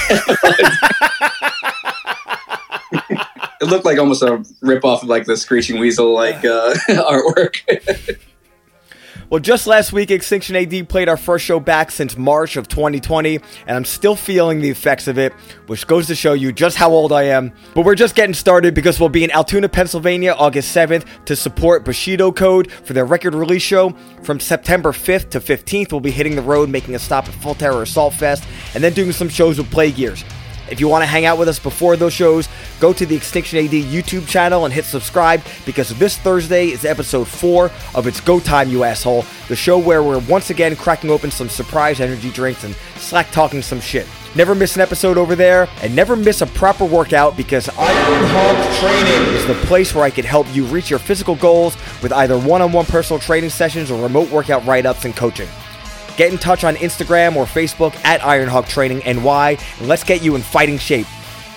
It 3.63 3.69
looked 3.69 3.85
like 3.85 3.97
almost 3.97 4.25
a 4.25 4.45
rip 4.61 4.85
off 4.85 5.05
of 5.05 5.09
like 5.09 5.25
the 5.25 5.37
Screeching 5.37 5.79
Weasel 5.79 6.13
like 6.13 6.45
uh, 6.45 6.75
artwork. 6.89 8.19
Well, 9.33 9.41
just 9.41 9.67
last 9.67 9.95
week, 9.95 10.11
Extinction 10.11 10.57
AD 10.57 10.91
played 10.91 11.09
our 11.09 11.17
first 11.17 11.47
show 11.47 11.59
back 11.59 11.91
since 11.91 12.19
March 12.19 12.59
of 12.59 12.69
2020, 12.69 13.37
and 13.67 13.77
I'm 13.79 13.87
still 13.87 14.15
feeling 14.15 14.61
the 14.61 14.69
effects 14.69 15.09
of 15.09 15.17
it, 15.17 15.33
which 15.69 15.87
goes 15.87 16.07
to 16.09 16.15
show 16.15 16.35
you 16.35 16.53
just 16.53 16.77
how 16.77 16.91
old 16.91 17.13
I 17.15 17.23
am. 17.23 17.51
But 17.75 17.87
we're 17.87 17.95
just 17.95 18.15
getting 18.15 18.35
started 18.35 18.75
because 18.75 19.01
we'll 19.01 19.09
be 19.09 19.25
in 19.25 19.31
Altoona, 19.31 19.71
Pennsylvania, 19.71 20.35
August 20.39 20.77
7th 20.77 21.07
to 21.25 21.35
support 21.35 21.83
Bushido 21.83 22.31
Code 22.31 22.71
for 22.71 22.93
their 22.93 23.07
record 23.07 23.35
release 23.35 23.63
show. 23.63 23.97
From 24.23 24.39
September 24.39 24.93
5th 24.93 25.31
to 25.31 25.41
15th, 25.41 25.93
we'll 25.93 26.03
be 26.03 26.11
hitting 26.11 26.37
the 26.37 26.43
road, 26.43 26.69
making 26.69 26.95
a 26.95 26.99
stop 26.99 27.27
at 27.27 27.33
Full 27.37 27.55
Terror 27.55 27.81
Assault 27.81 28.13
Fest, 28.13 28.45
and 28.75 28.85
then 28.85 28.93
doing 28.93 29.13
some 29.13 29.31
shows 29.31 29.57
with 29.57 29.71
Play 29.71 29.89
Years. 29.89 30.23
If 30.73 30.81
you 30.81 30.89
want 30.89 31.03
to 31.03 31.07
hang 31.07 31.27
out 31.27 31.37
with 31.37 31.49
us 31.49 31.59
before 31.59 31.97
those 31.97 32.15
shows, 32.15 32.49
go 32.81 32.95
to 32.95 33.05
the 33.05 33.15
Extinction 33.15 33.59
AD 33.59 33.73
YouTube 33.73 34.27
channel 34.27 34.65
and 34.65 34.73
hit 34.73 34.87
subscribe 34.87 35.43
because 35.67 35.91
this 35.99 36.17
Thursday 36.17 36.69
is 36.69 36.87
episode 36.87 37.29
4 37.29 37.71
of 37.95 38.07
It's 38.07 38.23
Go 38.23 38.41
Time, 38.41 38.71
You 38.71 38.83
Asshole, 38.83 39.27
the 39.49 39.55
show 39.55 39.79
where 39.79 40.03
we're 40.03 40.21
once 40.21 40.49
again 40.49 40.75
cracking 40.75 41.11
open 41.11 41.31
some 41.31 41.51
surprise 41.51 42.01
energy 42.01 42.31
drinks 42.31 42.65
and 42.65 42.75
slack 42.97 43.31
talking 43.33 43.61
some 43.61 43.81
shit. 43.81 44.07
Never 44.35 44.55
miss 44.55 44.75
an 44.77 44.81
episode 44.81 45.19
over 45.19 45.37
there 45.37 45.69
and 45.83 45.95
never 45.95 46.17
miss 46.17 46.41
a 46.41 46.47
proper 46.47 46.87
workout 46.87 47.37
because 47.37 47.67
Ironhawk 47.67 48.81
Training 48.81 49.35
is 49.35 49.47
the 49.47 49.67
place 49.67 49.95
where 49.95 50.05
I 50.05 50.11
can 50.11 50.25
help 50.25 50.47
you 50.55 50.65
reach 50.65 50.89
your 50.89 50.99
physical 50.99 51.35
goals 51.37 51.77
with 52.03 52.15
either 52.15 52.39
one 52.39 52.63
on 52.63 52.73
one 52.73 52.87
personal 52.87 53.21
training 53.21 53.51
sessions 53.51 53.91
or 53.91 54.03
remote 54.03 54.31
workout 54.31 54.65
write 54.65 54.87
ups 54.87 55.05
and 55.05 55.15
coaching. 55.15 55.49
Get 56.17 56.33
in 56.33 56.39
touch 56.39 56.65
on 56.65 56.77
Instagram 56.77 57.37
or 57.37 57.45
Facebook 57.45 57.95
at 58.05 58.21
Ironhawk 58.21 58.69
Training 58.69 59.03
NY 59.07 59.57
and 59.79 59.89
let's 59.89 60.05
get 60.05 60.23
you 60.23 60.35
in 60.35 60.43
fighting 60.43 60.79
shape. 60.79 61.07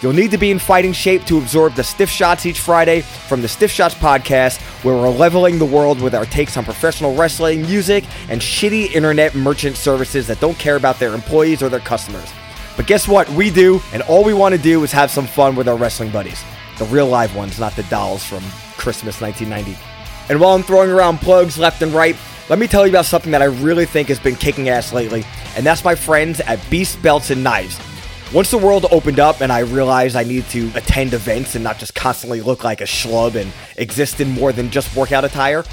You'll 0.02 0.14
need 0.14 0.32
to 0.32 0.38
be 0.38 0.52
in 0.52 0.60
fighting 0.60 0.94
shape 0.94 1.26
to 1.26 1.38
absorb 1.38 1.74
the 1.74 1.84
Stiff 1.84 2.10
Shots 2.10 2.46
each 2.46 2.60
Friday 2.60 3.02
from 3.02 3.42
the 3.42 3.48
Stiff 3.48 3.72
Shots 3.72 3.96
podcast, 3.96 4.62
where 4.84 4.94
we're 4.94 5.10
leveling 5.10 5.58
the 5.58 5.66
world 5.66 6.02
with 6.02 6.14
our 6.14 6.26
takes 6.26 6.58
on 6.58 6.66
professional 6.66 7.16
wrestling, 7.16 7.62
music, 7.62 8.04
and 8.30 8.40
shitty 8.42 8.92
internet 8.92 9.34
merchant 9.36 9.78
services 9.78 10.28
that 10.28 10.40
don't 10.40 10.60
care 10.60 10.76
about 10.76 11.00
their 11.00 11.14
employees 11.14 11.64
or 11.64 11.70
their 11.70 11.80
customers. 11.80 12.32
But 12.76 12.88
guess 12.88 13.08
what? 13.08 13.28
We 13.30 13.50
do, 13.50 13.82
and 13.94 14.04
all 14.04 14.24
we 14.24 14.34
want 14.34 14.54
to 14.54 14.62
do 14.62 14.84
is 14.84 14.92
have 14.92 15.10
some 15.10 15.26
fun 15.26 15.56
with 15.56 15.68
our 15.68 15.78
wrestling 15.78 16.12
buddies. 16.12 16.44
The 16.78 16.86
real 16.86 17.08
live 17.08 17.36
ones, 17.36 17.60
not 17.60 17.76
the 17.76 17.84
dolls 17.84 18.24
from 18.24 18.44
Christmas 18.78 19.22
1990. 19.22 19.76
And 20.30 20.40
while 20.40 20.56
I'm 20.56 20.64
throwing 20.64 20.92
around 20.92 21.20
plugs 21.20 21.58
left 21.58 21.82
and 21.82 21.94
right, 21.94 22.18
let 22.48 22.60
me 22.60 22.68
tell 22.68 22.86
you 22.86 22.92
about 22.92 23.06
something 23.06 23.32
that 23.32 23.42
I 23.42 23.46
really 23.46 23.86
think 23.86 24.10
has 24.10 24.20
been 24.20 24.36
kicking 24.36 24.70
ass 24.70 24.94
lately, 24.94 25.24
and 25.56 25.66
that's 25.66 25.84
my 25.84 25.96
friends 25.96 26.40
at 26.42 26.60
Beast 26.70 27.02
Belts 27.02 27.32
and 27.32 27.44
Knives. 27.44 27.80
Once 28.34 28.52
the 28.52 28.58
world 28.58 28.86
opened 28.92 29.20
up 29.20 29.42
and 29.42 29.52
I 29.52 29.60
realized 29.60 30.16
I 30.16 30.24
needed 30.24 30.50
to 30.50 30.72
attend 30.76 31.14
events 31.14 31.56
and 31.56 31.64
not 31.64 31.78
just 31.78 31.96
constantly 31.96 32.42
look 32.42 32.64
like 32.64 32.82
a 32.82 32.86
schlub 32.86 33.36
and 33.36 33.52
exist 33.78 34.20
in 34.20 34.30
more 34.32 34.52
than 34.52 34.70
just 34.70 34.96
workout 34.96 35.24
attire, 35.24 35.64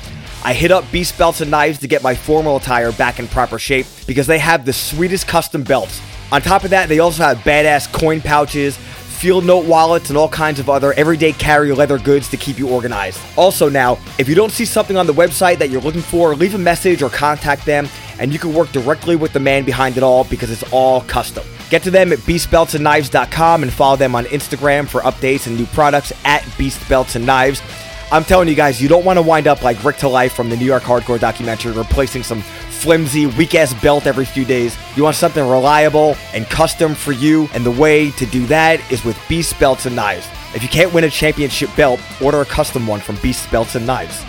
I 0.44 0.54
hit 0.54 0.70
up 0.70 0.90
Beast 0.90 1.18
Belts 1.18 1.40
and 1.40 1.50
Knives 1.50 1.78
to 1.80 1.88
get 1.88 2.02
my 2.02 2.14
formal 2.14 2.56
attire 2.56 2.92
back 2.92 3.18
in 3.18 3.28
proper 3.28 3.58
shape 3.58 3.86
because 4.06 4.26
they 4.26 4.38
have 4.38 4.64
the 4.64 4.72
sweetest 4.72 5.26
custom 5.26 5.62
belts. 5.62 6.00
On 6.30 6.40
top 6.40 6.64
of 6.64 6.70
that, 6.70 6.88
they 6.88 7.00
also 7.00 7.22
have 7.22 7.38
badass 7.38 7.92
coin 7.92 8.20
pouches, 8.20 8.78
field 9.22 9.44
note 9.44 9.64
wallets, 9.64 10.08
and 10.08 10.18
all 10.18 10.28
kinds 10.28 10.58
of 10.58 10.68
other 10.68 10.92
everyday 10.94 11.30
carry 11.30 11.70
leather 11.70 11.96
goods 11.96 12.28
to 12.28 12.36
keep 12.36 12.58
you 12.58 12.68
organized. 12.68 13.20
Also, 13.36 13.68
now, 13.68 13.96
if 14.18 14.28
you 14.28 14.34
don't 14.34 14.50
see 14.50 14.64
something 14.64 14.96
on 14.96 15.06
the 15.06 15.14
website 15.14 15.58
that 15.58 15.70
you're 15.70 15.80
looking 15.80 16.00
for, 16.00 16.34
leave 16.34 16.56
a 16.56 16.58
message 16.58 17.02
or 17.02 17.08
contact 17.08 17.64
them, 17.64 17.88
and 18.18 18.32
you 18.32 18.40
can 18.40 18.52
work 18.52 18.72
directly 18.72 19.14
with 19.14 19.32
the 19.32 19.38
man 19.38 19.64
behind 19.64 19.96
it 19.96 20.02
all 20.02 20.24
because 20.24 20.50
it's 20.50 20.64
all 20.72 21.02
custom. 21.02 21.44
Get 21.70 21.84
to 21.84 21.90
them 21.92 22.12
at 22.12 22.18
beastbeltsandknives.com 22.18 23.62
and 23.62 23.72
follow 23.72 23.94
them 23.94 24.16
on 24.16 24.24
Instagram 24.24 24.88
for 24.88 25.02
updates 25.02 25.46
and 25.46 25.56
new 25.56 25.66
products 25.66 26.12
at 26.24 26.44
Beast 26.58 26.86
Belts 26.88 27.14
and 27.14 27.24
Knives. 27.24 27.62
I'm 28.10 28.24
telling 28.24 28.48
you 28.48 28.56
guys, 28.56 28.82
you 28.82 28.88
don't 28.88 29.04
want 29.04 29.18
to 29.18 29.22
wind 29.22 29.46
up 29.46 29.62
like 29.62 29.82
Rick 29.84 29.98
Ta 29.98 30.08
Life 30.08 30.32
from 30.32 30.50
the 30.50 30.56
New 30.56 30.66
York 30.66 30.82
Hardcore 30.82 31.20
documentary, 31.20 31.70
replacing 31.70 32.24
some 32.24 32.42
flimsy, 32.82 33.26
weak 33.26 33.54
ass 33.54 33.72
belt 33.80 34.06
every 34.06 34.24
few 34.24 34.44
days. 34.44 34.76
You 34.96 35.04
want 35.04 35.16
something 35.16 35.46
reliable 35.46 36.16
and 36.34 36.44
custom 36.46 36.94
for 36.94 37.12
you, 37.12 37.48
and 37.54 37.64
the 37.64 37.70
way 37.70 38.10
to 38.12 38.26
do 38.26 38.44
that 38.46 38.80
is 38.90 39.04
with 39.04 39.18
Beast 39.28 39.58
Belts 39.60 39.86
and 39.86 39.94
Knives. 39.94 40.26
If 40.54 40.62
you 40.62 40.68
can't 40.68 40.92
win 40.92 41.04
a 41.04 41.10
championship 41.10 41.70
belt, 41.76 42.00
order 42.20 42.40
a 42.40 42.44
custom 42.44 42.86
one 42.86 43.00
from 43.00 43.16
Beast 43.16 43.50
Belts 43.50 43.76
and 43.76 43.86
Knives. 43.86 44.24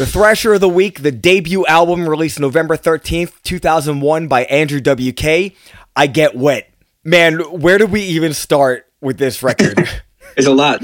The 0.00 0.06
Thrasher 0.06 0.54
of 0.54 0.62
the 0.62 0.68
Week, 0.70 1.02
the 1.02 1.12
debut 1.12 1.66
album 1.66 2.08
released 2.08 2.40
November 2.40 2.74
13th, 2.78 3.34
2001 3.42 4.28
by 4.28 4.44
Andrew 4.44 4.80
WK. 4.80 5.52
I 5.94 6.06
Get 6.06 6.34
Wet. 6.34 6.72
Man, 7.04 7.40
where 7.60 7.76
do 7.76 7.84
we 7.84 8.00
even 8.04 8.32
start 8.32 8.86
with 9.02 9.18
this 9.18 9.42
record? 9.42 9.76
There's 10.36 10.46
a 10.46 10.54
lot. 10.54 10.82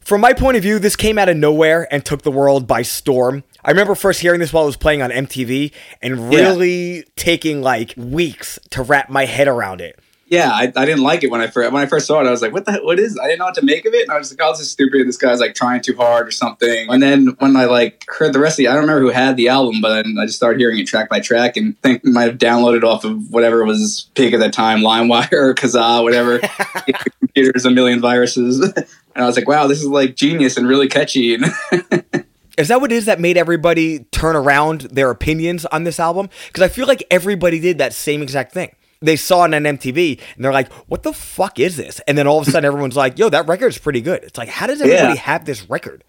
From 0.00 0.20
my 0.20 0.34
point 0.34 0.58
of 0.58 0.62
view, 0.62 0.78
this 0.78 0.96
came 0.96 1.16
out 1.16 1.30
of 1.30 1.38
nowhere 1.38 1.88
and 1.90 2.04
took 2.04 2.24
the 2.24 2.30
world 2.30 2.66
by 2.66 2.82
storm. 2.82 3.42
I 3.64 3.70
remember 3.70 3.94
first 3.94 4.20
hearing 4.20 4.40
this 4.40 4.52
while 4.52 4.64
I 4.64 4.66
was 4.66 4.76
playing 4.76 5.00
on 5.00 5.08
MTV 5.08 5.72
and 6.02 6.28
really 6.28 6.96
yeah. 6.96 7.02
taking 7.16 7.62
like 7.62 7.94
weeks 7.96 8.58
to 8.72 8.82
wrap 8.82 9.08
my 9.08 9.24
head 9.24 9.48
around 9.48 9.80
it 9.80 9.98
yeah, 10.32 10.50
I, 10.50 10.72
I 10.74 10.86
didn't 10.86 11.02
like 11.02 11.22
it 11.24 11.30
when 11.30 11.42
I 11.42 11.46
first 11.46 11.70
when 11.70 11.82
I 11.82 11.84
first 11.84 12.06
saw 12.06 12.18
it. 12.22 12.26
I 12.26 12.30
was 12.30 12.40
like, 12.40 12.54
what 12.54 12.64
the 12.64 12.80
what 12.82 12.98
is? 12.98 13.18
I 13.18 13.26
didn't 13.26 13.40
know 13.40 13.44
what 13.44 13.54
to 13.56 13.64
make 13.64 13.84
of 13.84 13.92
it, 13.92 14.04
and 14.04 14.10
I 14.10 14.16
was 14.16 14.32
like, 14.32 14.40
oh, 14.42 14.52
this 14.52 14.60
is 14.60 14.70
stupid. 14.70 15.06
This 15.06 15.18
guy's 15.18 15.40
like 15.40 15.54
trying 15.54 15.82
too 15.82 15.94
hard 15.94 16.26
or 16.26 16.30
something. 16.30 16.88
And 16.88 17.02
then 17.02 17.36
when 17.38 17.54
I 17.54 17.66
like 17.66 18.06
heard 18.08 18.32
the 18.32 18.38
rest 18.38 18.54
of 18.54 18.56
the, 18.64 18.68
I 18.68 18.72
don't 18.72 18.80
remember 18.80 19.02
who 19.02 19.10
had 19.10 19.36
the 19.36 19.48
album, 19.48 19.82
but 19.82 19.90
then 20.02 20.16
I 20.18 20.24
just 20.24 20.38
started 20.38 20.58
hearing 20.58 20.78
it 20.78 20.86
track 20.86 21.10
by 21.10 21.20
track, 21.20 21.58
and 21.58 21.76
I 21.84 21.86
think 21.86 22.04
might 22.06 22.24
have 22.24 22.38
downloaded 22.38 22.82
off 22.82 23.04
of 23.04 23.30
whatever 23.30 23.62
was 23.66 24.08
big 24.14 24.32
at 24.32 24.40
that 24.40 24.54
time, 24.54 24.78
LimeWire 24.78 25.32
or 25.34 25.54
Kazaa, 25.54 26.02
whatever. 26.02 26.40
computers 27.20 27.66
a 27.66 27.70
million 27.70 28.00
viruses, 28.00 28.60
and 28.74 28.86
I 29.14 29.26
was 29.26 29.36
like, 29.36 29.46
wow, 29.46 29.66
this 29.66 29.82
is 29.82 29.86
like 29.86 30.16
genius 30.16 30.56
and 30.56 30.66
really 30.66 30.88
catchy. 30.88 31.34
Is 32.58 32.68
that 32.68 32.82
what 32.82 32.92
it 32.92 32.96
is 32.96 33.06
that 33.06 33.18
made 33.18 33.38
everybody 33.38 34.00
turn 34.12 34.36
around 34.36 34.82
their 34.82 35.10
opinions 35.10 35.64
on 35.64 35.84
this 35.84 35.98
album? 35.98 36.28
Because 36.48 36.62
I 36.62 36.68
feel 36.68 36.86
like 36.86 37.02
everybody 37.10 37.58
did 37.58 37.78
that 37.78 37.94
same 37.94 38.20
exact 38.20 38.52
thing 38.52 38.74
they 39.02 39.16
saw 39.16 39.44
it 39.44 39.54
on 39.54 39.62
MTV 39.62 40.20
and 40.36 40.44
they're 40.44 40.52
like, 40.52 40.72
"What 40.88 41.02
the 41.02 41.12
fuck 41.12 41.58
is 41.58 41.76
this?" 41.76 42.00
And 42.06 42.16
then 42.16 42.26
all 42.26 42.40
of 42.40 42.48
a 42.48 42.50
sudden, 42.50 42.64
everyone's 42.64 42.96
like, 42.96 43.18
"Yo, 43.18 43.28
that 43.28 43.46
record's 43.48 43.78
pretty 43.78 44.00
good." 44.00 44.22
It's 44.24 44.38
like, 44.38 44.48
how 44.48 44.66
does 44.66 44.80
everybody 44.80 45.14
yeah. 45.14 45.20
have 45.20 45.44
this 45.44 45.68
record? 45.68 46.04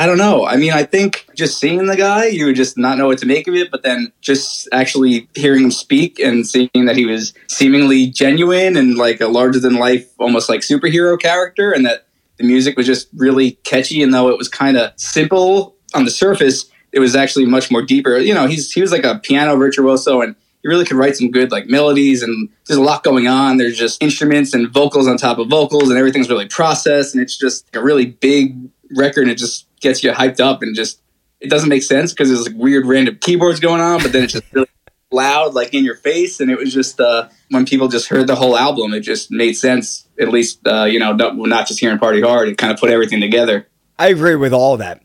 I 0.00 0.06
don't 0.06 0.16
know. 0.18 0.46
I 0.46 0.56
mean, 0.56 0.72
I 0.72 0.84
think 0.84 1.26
just 1.34 1.58
seeing 1.58 1.86
the 1.86 1.96
guy, 1.96 2.26
you 2.26 2.46
would 2.46 2.54
just 2.54 2.78
not 2.78 2.98
know 2.98 3.08
what 3.08 3.18
to 3.18 3.26
make 3.26 3.48
of 3.48 3.54
it. 3.54 3.70
But 3.70 3.82
then 3.82 4.12
just 4.20 4.68
actually 4.72 5.28
hearing 5.34 5.64
him 5.64 5.70
speak 5.72 6.20
and 6.20 6.46
seeing 6.46 6.70
that 6.86 6.96
he 6.96 7.04
was 7.04 7.34
seemingly 7.48 8.06
genuine 8.06 8.76
and 8.76 8.96
like 8.96 9.20
a 9.20 9.26
larger 9.26 9.58
than 9.58 9.74
life, 9.74 10.08
almost 10.18 10.48
like 10.48 10.60
superhero 10.60 11.20
character, 11.20 11.72
and 11.72 11.84
that 11.84 12.06
the 12.36 12.44
music 12.44 12.76
was 12.76 12.86
just 12.86 13.08
really 13.16 13.52
catchy. 13.64 14.00
And 14.00 14.14
though 14.14 14.28
it 14.28 14.38
was 14.38 14.48
kind 14.48 14.76
of 14.76 14.92
simple 14.94 15.74
on 15.94 16.04
the 16.04 16.12
surface, 16.12 16.70
it 16.92 17.00
was 17.00 17.16
actually 17.16 17.46
much 17.46 17.68
more 17.68 17.82
deeper. 17.82 18.18
You 18.18 18.34
know, 18.34 18.46
he's 18.46 18.70
he 18.70 18.80
was 18.80 18.92
like 18.92 19.04
a 19.04 19.18
piano 19.18 19.56
virtuoso 19.56 20.20
and 20.20 20.36
he 20.68 20.74
really 20.74 20.84
could 20.84 20.96
write 20.96 21.16
some 21.16 21.30
good 21.30 21.50
like 21.50 21.66
melodies 21.66 22.22
and 22.22 22.48
there's 22.66 22.78
a 22.78 22.82
lot 22.82 23.02
going 23.02 23.26
on. 23.26 23.56
There's 23.56 23.78
just 23.78 24.02
instruments 24.02 24.52
and 24.52 24.68
vocals 24.68 25.08
on 25.08 25.16
top 25.16 25.38
of 25.38 25.48
vocals 25.48 25.88
and 25.88 25.98
everything's 25.98 26.28
really 26.28 26.46
processed 26.46 27.14
and 27.14 27.22
it's 27.22 27.38
just 27.38 27.74
a 27.74 27.82
really 27.82 28.06
big 28.06 28.68
record 28.94 29.22
and 29.22 29.30
it 29.30 29.38
just 29.38 29.66
gets 29.80 30.04
you 30.04 30.10
hyped 30.12 30.40
up 30.40 30.62
and 30.62 30.76
just 30.76 31.00
it 31.40 31.48
doesn't 31.48 31.68
make 31.68 31.82
sense 31.82 32.12
because 32.12 32.28
there's 32.28 32.46
like 32.46 32.56
weird 32.56 32.84
random 32.84 33.16
keyboards 33.20 33.60
going 33.60 33.80
on, 33.80 34.02
but 34.02 34.12
then 34.12 34.24
it's 34.24 34.32
just 34.34 34.44
really 34.52 34.66
loud 35.10 35.54
like 35.54 35.72
in 35.72 35.84
your 35.84 35.94
face 35.94 36.38
and 36.38 36.50
it 36.50 36.58
was 36.58 36.74
just 36.74 37.00
uh 37.00 37.26
when 37.50 37.64
people 37.64 37.88
just 37.88 38.08
heard 38.08 38.26
the 38.26 38.34
whole 38.34 38.58
album 38.58 38.92
it 38.92 39.00
just 39.00 39.30
made 39.30 39.54
sense 39.54 40.06
at 40.20 40.28
least 40.28 40.60
uh 40.66 40.84
you 40.84 40.98
know 40.98 41.14
not, 41.14 41.34
not 41.34 41.66
just 41.66 41.80
hearing 41.80 41.98
party 41.98 42.20
hard 42.20 42.46
it 42.46 42.58
kind 42.58 42.70
of 42.70 42.78
put 42.78 42.90
everything 42.90 43.18
together 43.18 43.66
i 43.98 44.08
agree 44.08 44.36
with 44.36 44.52
all 44.52 44.76
that 44.76 45.02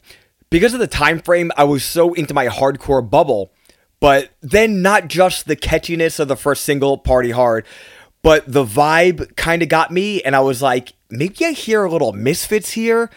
because 0.50 0.74
of 0.74 0.82
the 0.82 0.88
time 0.88 1.20
frame 1.20 1.54
i 1.56 1.64
was 1.64 1.86
so 1.86 2.14
into 2.16 2.34
my 2.34 2.48
hardcore 2.48 3.10
bubble 3.10 3.54
but 4.04 4.32
then 4.42 4.82
not 4.82 5.08
just 5.08 5.48
the 5.48 5.56
catchiness 5.56 6.20
of 6.20 6.28
the 6.28 6.36
first 6.36 6.66
single, 6.66 6.98
Party 6.98 7.32
Hard, 7.32 7.66
but 8.22 8.44
the 8.52 8.66
vibe 8.66 9.34
kind 9.38 9.64
of 9.64 9.70
got 9.70 9.92
me. 9.92 10.22
And 10.24 10.36
I 10.36 10.42
was 10.42 10.62
like, 10.62 10.92
maybe 11.10 11.46
I 11.46 11.52
hear 11.52 11.86
a 11.86 11.90
little 11.90 12.12
misfits 12.12 12.72
here. 12.72 13.10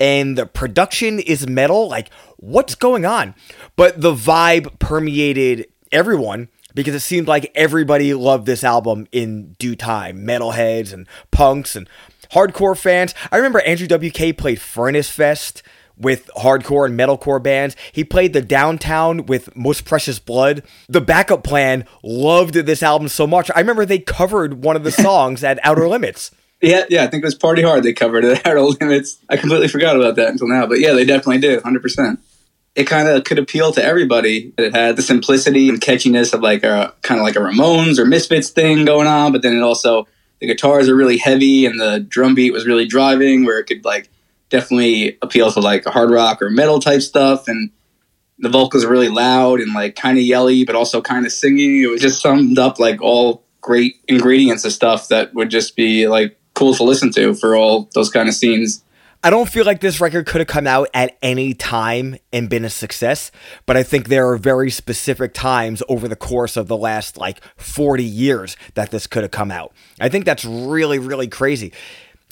And 0.00 0.36
the 0.36 0.46
production 0.46 1.20
is 1.20 1.46
metal. 1.46 1.88
Like, 1.88 2.10
what's 2.38 2.74
going 2.74 3.06
on? 3.06 3.36
But 3.76 4.00
the 4.00 4.12
vibe 4.12 4.80
permeated 4.80 5.68
everyone 5.92 6.48
because 6.74 6.96
it 6.96 7.00
seemed 7.00 7.28
like 7.28 7.52
everybody 7.54 8.12
loved 8.12 8.44
this 8.44 8.64
album 8.64 9.06
in 9.12 9.52
due 9.60 9.76
time 9.76 10.26
metalheads 10.26 10.92
and 10.92 11.06
punks 11.30 11.76
and 11.76 11.88
hardcore 12.32 12.76
fans. 12.76 13.14
I 13.30 13.36
remember 13.36 13.60
Andrew 13.60 13.86
WK 13.86 14.36
played 14.36 14.60
Furnace 14.60 15.08
Fest 15.08 15.62
with 15.96 16.30
hardcore 16.36 16.86
and 16.86 16.98
metalcore 16.98 17.42
bands. 17.42 17.76
He 17.92 18.04
played 18.04 18.32
the 18.32 18.42
downtown 18.42 19.26
with 19.26 19.54
Most 19.56 19.84
Precious 19.84 20.18
Blood. 20.18 20.62
The 20.88 21.00
backup 21.00 21.44
plan 21.44 21.86
loved 22.02 22.54
this 22.54 22.82
album 22.82 23.08
so 23.08 23.26
much. 23.26 23.50
I 23.54 23.60
remember 23.60 23.84
they 23.84 23.98
covered 23.98 24.64
one 24.64 24.76
of 24.76 24.84
the 24.84 24.92
songs 24.92 25.44
at 25.44 25.58
Outer 25.62 25.88
Limits. 25.88 26.30
Yeah, 26.60 26.84
yeah, 26.88 27.02
I 27.02 27.08
think 27.08 27.24
it 27.24 27.26
was 27.26 27.34
Party 27.34 27.62
Hard 27.62 27.82
they 27.82 27.92
covered 27.92 28.24
it 28.24 28.38
at 28.38 28.46
Outer 28.46 28.62
Limits. 28.62 29.18
I 29.28 29.36
completely 29.36 29.68
forgot 29.68 29.96
about 29.96 30.16
that 30.16 30.28
until 30.28 30.48
now, 30.48 30.66
but 30.66 30.78
yeah, 30.78 30.92
they 30.92 31.04
definitely 31.04 31.38
did, 31.38 31.60
100%. 31.62 32.18
It 32.74 32.84
kind 32.84 33.08
of 33.08 33.24
could 33.24 33.38
appeal 33.38 33.72
to 33.72 33.84
everybody. 33.84 34.54
It 34.56 34.74
had 34.74 34.96
the 34.96 35.02
simplicity 35.02 35.68
and 35.68 35.80
catchiness 35.80 36.32
of 36.32 36.40
like 36.40 36.64
a 36.64 36.94
kind 37.02 37.20
of 37.20 37.24
like 37.24 37.36
a 37.36 37.40
Ramones 37.40 37.98
or 37.98 38.06
Misfits 38.06 38.48
thing 38.48 38.86
going 38.86 39.06
on, 39.06 39.32
but 39.32 39.42
then 39.42 39.54
it 39.54 39.60
also 39.60 40.06
the 40.40 40.46
guitars 40.46 40.88
are 40.88 40.96
really 40.96 41.18
heavy 41.18 41.66
and 41.66 41.78
the 41.78 42.00
drum 42.00 42.34
beat 42.34 42.52
was 42.52 42.66
really 42.66 42.86
driving 42.86 43.44
where 43.44 43.58
it 43.58 43.64
could 43.64 43.84
like 43.84 44.08
definitely 44.52 45.18
appeals 45.22 45.54
to 45.54 45.60
like 45.60 45.84
hard 45.86 46.10
rock 46.10 46.42
or 46.42 46.50
metal 46.50 46.78
type 46.78 47.00
stuff 47.00 47.48
and 47.48 47.70
the 48.38 48.50
vocals 48.50 48.84
are 48.84 48.90
really 48.90 49.08
loud 49.08 49.60
and 49.60 49.72
like 49.72 49.96
kind 49.96 50.18
of 50.18 50.24
yelly 50.24 50.64
but 50.64 50.76
also 50.76 51.00
kind 51.00 51.24
of 51.24 51.32
singing 51.32 51.82
it 51.82 51.86
was 51.86 52.02
just 52.02 52.20
summed 52.20 52.58
up 52.58 52.78
like 52.78 53.00
all 53.00 53.42
great 53.62 53.96
ingredients 54.08 54.64
of 54.66 54.72
stuff 54.72 55.08
that 55.08 55.32
would 55.32 55.50
just 55.50 55.74
be 55.74 56.06
like 56.06 56.38
cool 56.54 56.74
to 56.74 56.84
listen 56.84 57.10
to 57.10 57.32
for 57.34 57.56
all 57.56 57.88
those 57.94 58.10
kind 58.10 58.28
of 58.28 58.34
scenes 58.34 58.84
I 59.24 59.30
don't 59.30 59.48
feel 59.48 59.64
like 59.64 59.80
this 59.80 60.00
record 60.00 60.26
could 60.26 60.40
have 60.40 60.48
come 60.48 60.66
out 60.66 60.88
at 60.92 61.16
any 61.22 61.54
time 61.54 62.16
and 62.32 62.50
been 62.50 62.64
a 62.64 62.70
success, 62.70 63.30
but 63.66 63.76
I 63.76 63.84
think 63.84 64.08
there 64.08 64.28
are 64.28 64.36
very 64.36 64.68
specific 64.68 65.32
times 65.32 65.80
over 65.88 66.08
the 66.08 66.16
course 66.16 66.56
of 66.56 66.66
the 66.66 66.76
last 66.76 67.16
like 67.16 67.40
40 67.56 68.02
years 68.02 68.56
that 68.74 68.90
this 68.90 69.06
could 69.06 69.22
have 69.22 69.30
come 69.30 69.52
out. 69.52 69.72
I 70.00 70.08
think 70.08 70.24
that's 70.24 70.44
really, 70.44 70.98
really 70.98 71.28
crazy. 71.28 71.72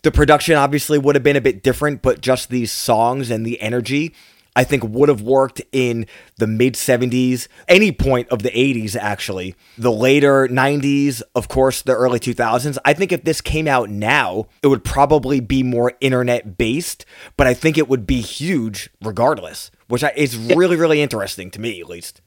The 0.03 0.11
production 0.11 0.55
obviously 0.57 0.99
would 0.99 1.15
have 1.15 1.23
been 1.23 1.37
a 1.37 1.41
bit 1.41 1.63
different, 1.63 2.01
but 2.01 2.21
just 2.21 2.49
these 2.49 2.73
songs 2.73 3.31
and 3.31 3.45
the 3.45 3.61
energy, 3.61 4.15
I 4.57 4.65
think 4.65 4.83
would 4.83 5.11
have 5.11 5.21
worked 5.21 5.61
in 5.73 6.07
the 6.37 6.47
mid 6.47 6.75
70s, 6.75 7.49
any 7.69 7.93
point 7.93 8.29
of 8.31 8.43
the 8.43 8.51
80s, 8.51 8.97
actually. 8.97 9.55
The 9.77 9.93
later 9.93 10.49
90s, 10.49 11.23
of 11.35 11.49
course, 11.49 11.83
the 11.83 11.95
early 11.95 12.19
2000s. 12.19 12.79
I 12.85 12.95
think 12.95 13.13
if 13.13 13.25
this 13.25 13.43
came 13.43 13.69
out 13.69 13.91
now, 13.91 14.47
it 14.63 14.69
would 14.69 14.85
probably 14.85 15.41
be 15.41 15.63
more 15.63 15.93
internet 16.01 16.57
based, 16.57 17.05
but 17.37 17.47
I 17.47 17.53
think 17.53 17.77
it 17.77 17.89
would 17.89 18.07
be 18.07 18.23
huge 18.23 18.89
regardless, 19.03 19.71
which 19.89 20.03
is 20.17 20.37
really, 20.37 20.77
really 20.77 21.03
interesting 21.03 21.51
to 21.51 21.61
me, 21.61 21.81
at 21.81 21.89
least. 21.89 22.23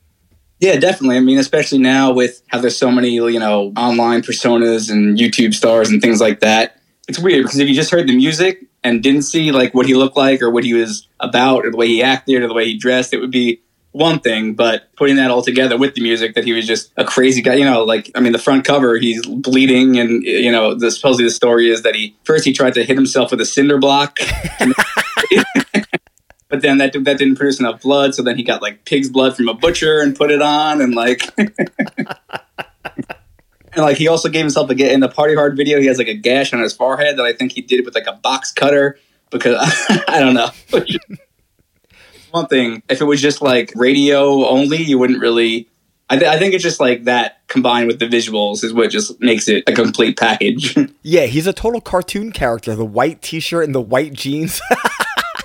Yeah, 0.59 0.77
definitely. 0.77 1.17
I 1.17 1.21
mean, 1.21 1.39
especially 1.39 1.79
now 1.79 2.13
with 2.13 2.41
how 2.47 2.59
there's 2.59 2.77
so 2.77 2.91
many, 2.91 3.09
you 3.09 3.39
know, 3.39 3.73
online 3.75 4.21
personas 4.21 4.91
and 4.91 5.17
YouTube 5.17 5.55
stars 5.55 5.89
and 5.89 6.01
things 6.01 6.21
like 6.21 6.39
that 6.39 6.79
it's 7.07 7.19
weird 7.19 7.43
because 7.43 7.59
if 7.59 7.67
you 7.67 7.75
just 7.75 7.91
heard 7.91 8.07
the 8.07 8.15
music 8.15 8.65
and 8.83 9.03
didn't 9.03 9.23
see 9.23 9.51
like 9.51 9.73
what 9.73 9.85
he 9.85 9.93
looked 9.93 10.17
like 10.17 10.41
or 10.41 10.49
what 10.49 10.63
he 10.63 10.73
was 10.73 11.07
about 11.19 11.65
or 11.65 11.71
the 11.71 11.77
way 11.77 11.87
he 11.87 12.01
acted 12.01 12.41
or 12.41 12.47
the 12.47 12.53
way 12.53 12.65
he 12.65 12.77
dressed, 12.77 13.13
it 13.13 13.19
would 13.19 13.31
be 13.31 13.61
one 13.91 14.19
thing. 14.19 14.53
But 14.53 14.93
putting 14.95 15.17
that 15.17 15.31
all 15.31 15.41
together 15.41 15.77
with 15.77 15.95
the 15.95 16.01
music, 16.01 16.35
that 16.35 16.43
he 16.43 16.53
was 16.53 16.67
just 16.67 16.91
a 16.97 17.05
crazy 17.05 17.41
guy. 17.41 17.55
You 17.55 17.65
know, 17.65 17.83
like 17.83 18.11
I 18.15 18.19
mean, 18.19 18.31
the 18.31 18.39
front 18.39 18.65
cover, 18.65 18.97
he's 18.97 19.25
bleeding, 19.25 19.99
and 19.99 20.23
you 20.23 20.51
know, 20.51 20.75
the, 20.75 20.91
supposedly 20.91 21.25
the 21.25 21.31
story 21.31 21.69
is 21.69 21.83
that 21.83 21.95
he 21.95 22.15
first 22.23 22.45
he 22.45 22.53
tried 22.53 22.73
to 22.75 22.83
hit 22.83 22.95
himself 22.95 23.31
with 23.31 23.41
a 23.41 23.45
cinder 23.45 23.77
block. 23.77 24.17
but 26.49 26.61
then 26.61 26.77
that 26.77 26.93
that 26.93 27.17
didn't 27.17 27.35
produce 27.35 27.59
enough 27.59 27.81
blood, 27.81 28.15
so 28.15 28.23
then 28.23 28.37
he 28.37 28.43
got 28.43 28.61
like 28.61 28.85
pig's 28.85 29.09
blood 29.09 29.35
from 29.35 29.49
a 29.49 29.53
butcher 29.53 30.01
and 30.01 30.15
put 30.15 30.31
it 30.31 30.41
on, 30.41 30.81
and 30.81 30.95
like 30.95 31.21
And 33.75 33.83
like 33.83 33.97
he 33.97 34.07
also 34.07 34.29
gave 34.29 34.41
himself 34.41 34.69
a 34.69 34.75
get 34.75 34.91
in 34.91 34.99
the 34.99 35.09
party 35.09 35.35
hard 35.35 35.57
video. 35.57 35.79
He 35.79 35.87
has 35.87 35.97
like 35.97 36.07
a 36.07 36.13
gash 36.13 36.53
on 36.53 36.59
his 36.59 36.73
forehead 36.73 37.17
that 37.17 37.25
I 37.25 37.33
think 37.33 37.51
he 37.51 37.61
did 37.61 37.85
with 37.85 37.95
like 37.95 38.07
a 38.07 38.13
box 38.13 38.51
cutter 38.51 38.99
because 39.31 39.57
I 40.07 40.19
don't 40.19 40.33
know. 40.33 40.49
One 42.31 42.47
thing, 42.47 42.81
if 42.89 43.01
it 43.01 43.05
was 43.05 43.21
just 43.21 43.41
like 43.41 43.71
radio 43.75 44.47
only, 44.47 44.77
you 44.77 44.97
wouldn't 44.97 45.19
really. 45.19 45.69
I, 46.09 46.17
th- 46.17 46.29
I 46.29 46.37
think 46.37 46.53
it's 46.53 46.63
just 46.63 46.79
like 46.79 47.05
that 47.05 47.47
combined 47.47 47.87
with 47.87 47.97
the 47.99 48.07
visuals 48.07 48.63
is 48.63 48.73
what 48.73 48.91
just 48.91 49.19
makes 49.21 49.47
it 49.47 49.63
a 49.67 49.71
complete 49.71 50.17
package. 50.17 50.77
yeah, 51.01 51.25
he's 51.25 51.47
a 51.47 51.53
total 51.53 51.81
cartoon 51.81 52.31
character. 52.31 52.75
The 52.75 52.85
white 52.85 53.21
T-shirt 53.21 53.63
and 53.63 53.73
the 53.73 53.81
white 53.81 54.13
jeans. 54.13 54.61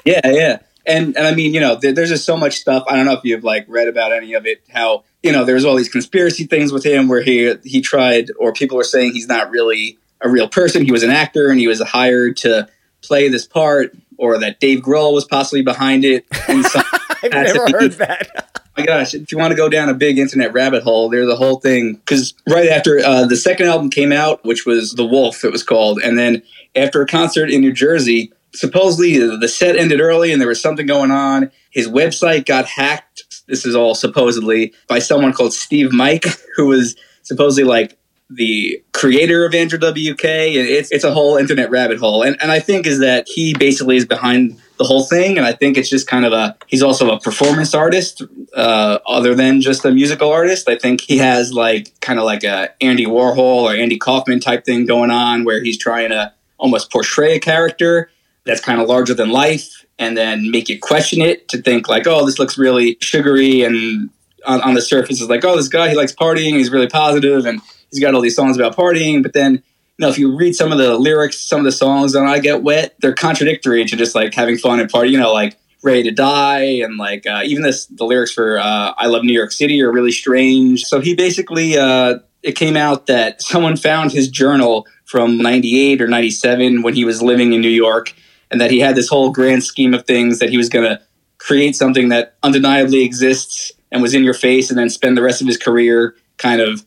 yeah, 0.04 0.20
yeah 0.24 0.58
And 0.84 1.16
and 1.16 1.26
I 1.26 1.34
mean, 1.34 1.54
you 1.54 1.60
know, 1.60 1.76
there, 1.76 1.92
there's 1.92 2.08
just 2.10 2.24
so 2.24 2.36
much 2.36 2.56
stuff. 2.58 2.84
I 2.88 2.96
don't 2.96 3.06
know 3.06 3.12
if 3.12 3.20
you've 3.22 3.44
like 3.44 3.66
read 3.68 3.88
about 3.88 4.12
any 4.12 4.34
of 4.34 4.46
it. 4.46 4.62
How 4.68 5.04
you 5.22 5.32
know, 5.32 5.44
there's 5.44 5.64
all 5.64 5.76
these 5.76 5.88
conspiracy 5.88 6.44
things 6.44 6.72
with 6.72 6.84
him 6.84 7.08
where 7.08 7.22
he 7.22 7.54
he 7.64 7.80
tried, 7.80 8.30
or 8.38 8.52
people 8.52 8.78
are 8.78 8.84
saying 8.84 9.12
he's 9.12 9.28
not 9.28 9.50
really 9.50 9.98
a 10.20 10.28
real 10.28 10.48
person. 10.48 10.84
He 10.84 10.92
was 10.92 11.02
an 11.02 11.10
actor 11.10 11.48
and 11.48 11.58
he 11.58 11.68
was 11.68 11.80
hired 11.80 12.36
to 12.38 12.68
play 13.02 13.28
this 13.28 13.46
part, 13.46 13.96
or 14.16 14.38
that 14.38 14.60
Dave 14.60 14.80
Grohl 14.80 15.12
was 15.12 15.24
possibly 15.24 15.62
behind 15.62 16.04
it. 16.04 16.26
I've 16.32 17.32
never 17.32 17.66
heard 17.68 17.92
that. 17.92 18.62
my 18.78 18.86
gosh, 18.86 19.14
if 19.14 19.32
you 19.32 19.38
want 19.38 19.50
to 19.50 19.56
go 19.56 19.68
down 19.68 19.88
a 19.88 19.94
big 19.94 20.18
internet 20.18 20.52
rabbit 20.52 20.82
hole, 20.84 21.08
there's 21.08 21.28
a 21.28 21.36
whole 21.36 21.58
thing. 21.58 21.94
Because 21.94 22.34
right 22.48 22.68
after 22.68 23.00
uh, 23.00 23.26
the 23.26 23.36
second 23.36 23.66
album 23.66 23.90
came 23.90 24.12
out, 24.12 24.44
which 24.44 24.66
was 24.66 24.92
The 24.92 25.04
Wolf, 25.04 25.44
it 25.44 25.50
was 25.50 25.64
called, 25.64 26.00
and 26.00 26.16
then 26.16 26.42
after 26.76 27.02
a 27.02 27.06
concert 27.06 27.50
in 27.50 27.60
New 27.60 27.72
Jersey, 27.72 28.32
supposedly 28.54 29.18
the 29.18 29.48
set 29.48 29.76
ended 29.76 30.00
early 30.00 30.32
and 30.32 30.40
there 30.40 30.48
was 30.48 30.60
something 30.60 30.86
going 30.86 31.10
on. 31.10 31.50
His 31.70 31.88
website 31.88 32.46
got 32.46 32.66
hacked. 32.66 33.24
This 33.48 33.64
is 33.64 33.74
all 33.74 33.94
supposedly 33.94 34.72
by 34.86 34.98
someone 34.98 35.32
called 35.32 35.52
Steev 35.52 35.92
Mike, 35.92 36.26
who 36.56 36.66
was 36.66 36.94
supposedly 37.22 37.64
like 37.64 37.98
the 38.30 38.82
creator 38.92 39.46
of 39.46 39.54
Andrew 39.54 39.78
WK. 39.78 40.24
It's, 40.24 40.92
it's 40.92 41.04
a 41.04 41.12
whole 41.12 41.36
internet 41.36 41.70
rabbit 41.70 41.98
hole. 41.98 42.22
And, 42.22 42.36
and 42.42 42.52
I 42.52 42.60
think 42.60 42.86
is 42.86 43.00
that 43.00 43.26
he 43.26 43.54
basically 43.54 43.96
is 43.96 44.04
behind 44.04 44.60
the 44.76 44.84
whole 44.84 45.02
thing. 45.02 45.38
And 45.38 45.46
I 45.46 45.52
think 45.52 45.78
it's 45.78 45.88
just 45.88 46.06
kind 46.06 46.24
of 46.24 46.32
a, 46.32 46.56
he's 46.66 46.82
also 46.82 47.10
a 47.10 47.18
performance 47.18 47.74
artist, 47.74 48.22
uh, 48.54 48.98
other 49.06 49.34
than 49.34 49.60
just 49.60 49.84
a 49.84 49.90
musical 49.90 50.30
artist. 50.30 50.68
I 50.68 50.76
think 50.76 51.00
he 51.00 51.18
has 51.18 51.52
like 51.52 51.98
kind 52.00 52.18
of 52.18 52.26
like 52.26 52.44
a 52.44 52.70
Andy 52.82 53.06
Warhol 53.06 53.38
or 53.38 53.72
Andy 53.72 53.98
Kaufman 53.98 54.40
type 54.40 54.64
thing 54.64 54.84
going 54.84 55.10
on 55.10 55.44
where 55.44 55.62
he's 55.62 55.78
trying 55.78 56.10
to 56.10 56.32
almost 56.58 56.92
portray 56.92 57.36
a 57.36 57.40
character 57.40 58.10
that's 58.44 58.60
kind 58.60 58.80
of 58.80 58.88
larger 58.88 59.14
than 59.14 59.30
life 59.30 59.86
and 59.98 60.16
then 60.16 60.50
make 60.50 60.68
you 60.68 60.78
question 60.78 61.20
it 61.20 61.48
to 61.48 61.60
think 61.60 61.88
like, 61.88 62.06
oh, 62.06 62.24
this 62.24 62.38
looks 62.38 62.56
really 62.56 62.96
sugary 63.00 63.62
and 63.62 64.10
on, 64.46 64.60
on 64.62 64.74
the 64.74 64.80
surface 64.80 65.20
is 65.20 65.28
like, 65.28 65.44
oh, 65.44 65.56
this 65.56 65.68
guy 65.68 65.88
he 65.88 65.96
likes 65.96 66.12
partying, 66.12 66.54
he's 66.54 66.70
really 66.70 66.86
positive 66.86 67.46
and 67.46 67.60
he's 67.90 68.00
got 68.00 68.14
all 68.14 68.20
these 68.20 68.36
songs 68.36 68.56
about 68.56 68.76
partying, 68.76 69.22
but 69.22 69.32
then 69.32 69.62
you 69.98 70.06
know, 70.06 70.10
if 70.10 70.18
you 70.18 70.36
read 70.36 70.54
some 70.54 70.70
of 70.70 70.78
the 70.78 70.96
lyrics, 70.96 71.40
some 71.40 71.58
of 71.58 71.64
the 71.64 71.72
songs 71.72 72.14
on 72.14 72.24
I 72.24 72.38
Get 72.38 72.62
Wet, 72.62 72.94
they're 73.00 73.14
contradictory 73.14 73.84
to 73.84 73.96
just 73.96 74.14
like 74.14 74.32
having 74.32 74.56
fun 74.56 74.78
and 74.78 74.88
party, 74.88 75.10
you 75.10 75.18
know, 75.18 75.32
like 75.32 75.58
Ready 75.80 76.02
to 76.04 76.10
Die 76.10 76.60
and 76.60 76.96
like 76.96 77.24
uh, 77.24 77.42
even 77.44 77.62
this 77.62 77.86
the 77.86 78.04
lyrics 78.04 78.32
for 78.32 78.58
uh, 78.58 78.94
I 78.98 79.06
Love 79.06 79.22
New 79.22 79.32
York 79.32 79.52
City 79.52 79.80
are 79.80 79.92
really 79.92 80.10
strange. 80.10 80.84
So 80.84 81.00
he 81.00 81.14
basically 81.14 81.78
uh, 81.78 82.18
it 82.42 82.56
came 82.56 82.76
out 82.76 83.06
that 83.06 83.40
someone 83.42 83.76
found 83.76 84.10
his 84.10 84.28
journal 84.28 84.88
from 85.04 85.38
98 85.38 86.02
or 86.02 86.08
97 86.08 86.82
when 86.82 86.94
he 86.94 87.04
was 87.04 87.22
living 87.22 87.52
in 87.52 87.60
New 87.60 87.68
York 87.68 88.12
and 88.50 88.60
that 88.60 88.70
he 88.70 88.80
had 88.80 88.96
this 88.96 89.08
whole 89.08 89.30
grand 89.30 89.62
scheme 89.64 89.94
of 89.94 90.06
things 90.06 90.38
that 90.38 90.50
he 90.50 90.56
was 90.56 90.68
going 90.68 90.88
to 90.88 91.00
create 91.38 91.76
something 91.76 92.08
that 92.08 92.34
undeniably 92.42 93.04
exists 93.04 93.72
and 93.90 94.02
was 94.02 94.14
in 94.14 94.24
your 94.24 94.34
face 94.34 94.70
and 94.70 94.78
then 94.78 94.90
spend 94.90 95.16
the 95.16 95.22
rest 95.22 95.40
of 95.40 95.46
his 95.46 95.56
career 95.56 96.14
kind 96.36 96.60
of 96.60 96.84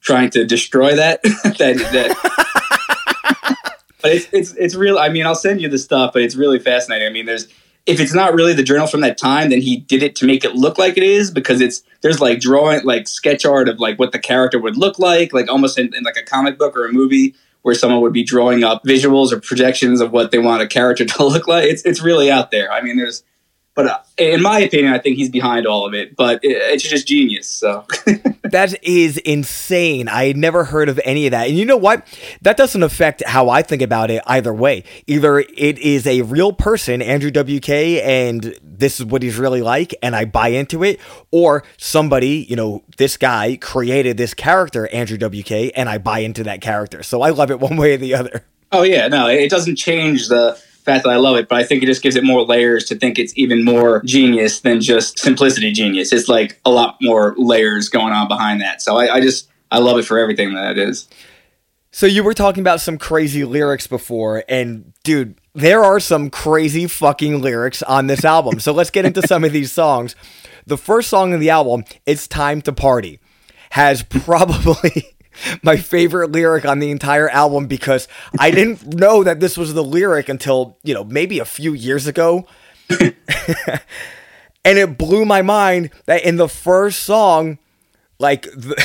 trying 0.00 0.30
to 0.30 0.44
destroy 0.44 0.94
that 0.94 1.22
that, 1.22 1.76
that. 1.92 2.16
but 4.02 4.12
it's, 4.12 4.28
it's 4.32 4.52
it's 4.54 4.74
real 4.74 4.98
i 4.98 5.08
mean 5.08 5.24
i'll 5.24 5.34
send 5.34 5.60
you 5.60 5.68
the 5.68 5.78
stuff 5.78 6.12
but 6.12 6.22
it's 6.22 6.36
really 6.36 6.58
fascinating 6.58 7.08
i 7.08 7.10
mean 7.10 7.24
there's 7.24 7.48
if 7.86 8.00
it's 8.00 8.14
not 8.14 8.34
really 8.34 8.52
the 8.52 8.62
journal 8.62 8.86
from 8.86 9.00
that 9.00 9.16
time 9.16 9.48
then 9.48 9.60
he 9.60 9.78
did 9.78 10.02
it 10.02 10.14
to 10.16 10.26
make 10.26 10.44
it 10.44 10.54
look 10.54 10.76
like 10.76 10.96
it 10.96 11.02
is 11.02 11.30
because 11.30 11.60
it's 11.60 11.82
there's 12.02 12.20
like 12.20 12.40
drawing 12.40 12.84
like 12.84 13.08
sketch 13.08 13.46
art 13.46 13.68
of 13.68 13.80
like 13.80 13.98
what 13.98 14.12
the 14.12 14.18
character 14.18 14.58
would 14.58 14.76
look 14.76 14.98
like 14.98 15.32
like 15.32 15.48
almost 15.48 15.78
in, 15.78 15.94
in 15.94 16.02
like 16.02 16.16
a 16.16 16.22
comic 16.22 16.58
book 16.58 16.76
or 16.76 16.84
a 16.84 16.92
movie 16.92 17.34
where 17.64 17.74
someone 17.74 18.02
would 18.02 18.12
be 18.12 18.22
drawing 18.22 18.62
up 18.62 18.84
visuals 18.84 19.32
or 19.32 19.40
projections 19.40 20.02
of 20.02 20.12
what 20.12 20.30
they 20.30 20.38
want 20.38 20.62
a 20.62 20.66
character 20.66 21.04
to 21.06 21.24
look 21.24 21.48
like. 21.48 21.64
It's 21.64 21.82
it's 21.82 22.00
really 22.00 22.30
out 22.30 22.50
there. 22.50 22.70
I 22.70 22.82
mean, 22.82 22.98
there's, 22.98 23.24
but 23.74 23.86
uh, 23.86 23.98
in 24.18 24.40
my 24.40 24.60
opinion, 24.60 24.92
I 24.92 24.98
think 24.98 25.16
he's 25.16 25.30
behind 25.30 25.66
all 25.66 25.84
of 25.84 25.94
it. 25.94 26.14
But 26.14 26.44
it, 26.44 26.52
it's 26.52 26.82
just 26.82 27.08
genius. 27.08 27.48
So 27.48 27.84
that 28.44 28.74
is 28.84 29.16
insane. 29.18 30.08
I 30.08 30.26
had 30.26 30.36
never 30.36 30.64
heard 30.64 30.88
of 30.88 31.00
any 31.04 31.26
of 31.26 31.32
that. 31.32 31.48
And 31.48 31.58
you 31.58 31.64
know 31.64 31.76
what? 31.76 32.06
That 32.42 32.56
doesn't 32.56 32.82
affect 32.82 33.24
how 33.26 33.48
I 33.48 33.62
think 33.62 33.82
about 33.82 34.10
it 34.10 34.22
either 34.26 34.54
way. 34.54 34.84
Either 35.06 35.40
it 35.40 35.78
is 35.78 36.06
a 36.06 36.22
real 36.22 36.52
person, 36.52 37.02
Andrew 37.02 37.30
WK, 37.30 37.70
and 37.70 38.56
this 38.62 39.00
is 39.00 39.06
what 39.06 39.22
he's 39.22 39.38
really 39.38 39.62
like, 39.62 39.94
and 40.02 40.14
I 40.14 40.24
buy 40.24 40.48
into 40.48 40.84
it, 40.84 41.00
or 41.30 41.64
somebody, 41.76 42.46
you 42.48 42.56
know, 42.56 42.84
this 42.96 43.16
guy 43.16 43.56
created 43.56 44.16
this 44.16 44.34
character, 44.34 44.88
Andrew 44.92 45.18
WK, 45.18 45.72
and 45.74 45.88
I 45.88 45.98
buy 45.98 46.20
into 46.20 46.44
that 46.44 46.60
character. 46.60 47.02
So 47.02 47.22
I 47.22 47.30
love 47.30 47.50
it 47.50 47.58
one 47.64 47.76
way 47.76 47.94
or 47.94 47.96
the 47.96 48.14
other. 48.14 48.44
Oh, 48.70 48.82
yeah. 48.82 49.08
No, 49.08 49.28
it 49.28 49.50
doesn't 49.50 49.76
change 49.76 50.28
the 50.28 50.60
fact 50.84 51.04
that 51.04 51.10
I 51.10 51.16
love 51.16 51.36
it, 51.36 51.48
but 51.48 51.58
I 51.58 51.64
think 51.64 51.82
it 51.82 51.86
just 51.86 52.02
gives 52.02 52.14
it 52.14 52.24
more 52.24 52.42
layers 52.42 52.84
to 52.86 52.94
think 52.94 53.18
it's 53.18 53.32
even 53.36 53.64
more 53.64 54.02
genius 54.04 54.60
than 54.60 54.80
just 54.80 55.18
simplicity 55.18 55.72
genius. 55.72 56.12
It's 56.12 56.28
like 56.28 56.60
a 56.64 56.70
lot 56.70 56.96
more 57.00 57.34
layers 57.38 57.88
going 57.88 58.12
on 58.12 58.28
behind 58.28 58.60
that. 58.60 58.82
So 58.82 58.96
I, 58.96 59.14
I 59.14 59.20
just 59.20 59.48
I 59.70 59.78
love 59.78 59.98
it 59.98 60.04
for 60.04 60.18
everything 60.18 60.54
that 60.54 60.76
it 60.76 60.88
is. 60.88 61.08
So 61.90 62.06
you 62.06 62.22
were 62.24 62.34
talking 62.34 62.60
about 62.60 62.80
some 62.80 62.98
crazy 62.98 63.44
lyrics 63.44 63.86
before, 63.86 64.44
and 64.48 64.92
dude, 65.04 65.38
there 65.54 65.84
are 65.84 66.00
some 66.00 66.28
crazy 66.28 66.86
fucking 66.86 67.40
lyrics 67.40 67.82
on 67.82 68.08
this 68.08 68.24
album. 68.24 68.58
So 68.58 68.72
let's 68.72 68.90
get 68.90 69.06
into 69.06 69.22
some 69.22 69.44
of 69.44 69.52
these 69.52 69.70
songs. 69.70 70.16
The 70.66 70.76
first 70.76 71.08
song 71.08 71.32
in 71.32 71.40
the 71.40 71.50
album, 71.50 71.84
It's 72.04 72.26
Time 72.26 72.62
to 72.62 72.72
Party, 72.72 73.20
has 73.70 74.02
probably 74.02 75.14
my 75.62 75.76
favorite 75.76 76.32
lyric 76.32 76.64
on 76.64 76.78
the 76.78 76.90
entire 76.90 77.28
album 77.28 77.66
because 77.66 78.08
I 78.38 78.50
didn't 78.50 78.94
know 78.94 79.22
that 79.24 79.40
this 79.40 79.56
was 79.56 79.74
the 79.74 79.84
lyric 79.84 80.28
until, 80.28 80.78
you 80.82 80.94
know, 80.94 81.04
maybe 81.04 81.38
a 81.38 81.44
few 81.44 81.72
years 81.74 82.06
ago. 82.06 82.46
and 82.90 84.78
it 84.78 84.98
blew 84.98 85.24
my 85.24 85.42
mind 85.42 85.90
that 86.06 86.24
in 86.24 86.36
the 86.36 86.48
first 86.48 87.02
song, 87.02 87.58
like 88.18 88.42
the, 88.42 88.76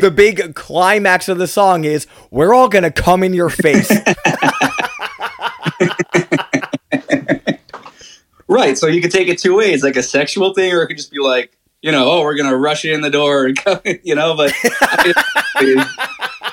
the 0.00 0.12
big 0.14 0.54
climax 0.54 1.28
of 1.28 1.38
the 1.38 1.46
song 1.46 1.84
is, 1.84 2.06
We're 2.30 2.54
all 2.54 2.68
gonna 2.68 2.90
come 2.90 3.22
in 3.22 3.34
your 3.34 3.50
face. 3.50 3.90
right. 8.48 8.78
So 8.78 8.86
you 8.86 9.02
could 9.02 9.10
take 9.10 9.28
it 9.28 9.38
two 9.38 9.56
ways, 9.56 9.82
like 9.82 9.96
a 9.96 10.02
sexual 10.02 10.54
thing, 10.54 10.72
or 10.72 10.82
it 10.82 10.86
could 10.88 10.96
just 10.96 11.10
be 11.10 11.18
like, 11.18 11.55
you 11.86 11.92
know, 11.92 12.10
oh, 12.10 12.22
we're 12.22 12.34
gonna 12.36 12.56
rush 12.56 12.82
you 12.82 12.92
in 12.92 13.00
the 13.00 13.10
door 13.10 13.46
and 13.46 13.56
come, 13.56 13.78
you 14.02 14.16
know. 14.16 14.34
But 14.34 14.50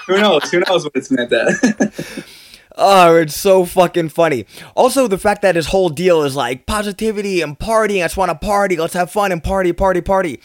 who 0.05 0.21
knows? 0.21 0.51
Who 0.51 0.59
knows 0.59 0.83
what 0.83 0.95
it's 0.95 1.09
meant 1.11 1.31
that. 1.31 2.23
Oh, 2.75 3.17
it's 3.17 3.35
so 3.35 3.65
fucking 3.65 4.09
funny. 4.09 4.47
Also, 4.75 5.07
the 5.07 5.19
fact 5.19 5.43
that 5.43 5.55
his 5.55 5.67
whole 5.67 5.89
deal 5.89 6.23
is 6.23 6.35
like 6.35 6.65
positivity 6.65 7.39
and 7.41 7.57
partying. 7.59 7.99
I 7.99 8.05
just 8.05 8.17
want 8.17 8.31
to 8.31 8.35
party. 8.35 8.77
Let's 8.77 8.95
have 8.95 9.11
fun 9.11 9.31
and 9.31 9.43
party, 9.43 9.73
party, 9.73 10.01
party. 10.01 10.39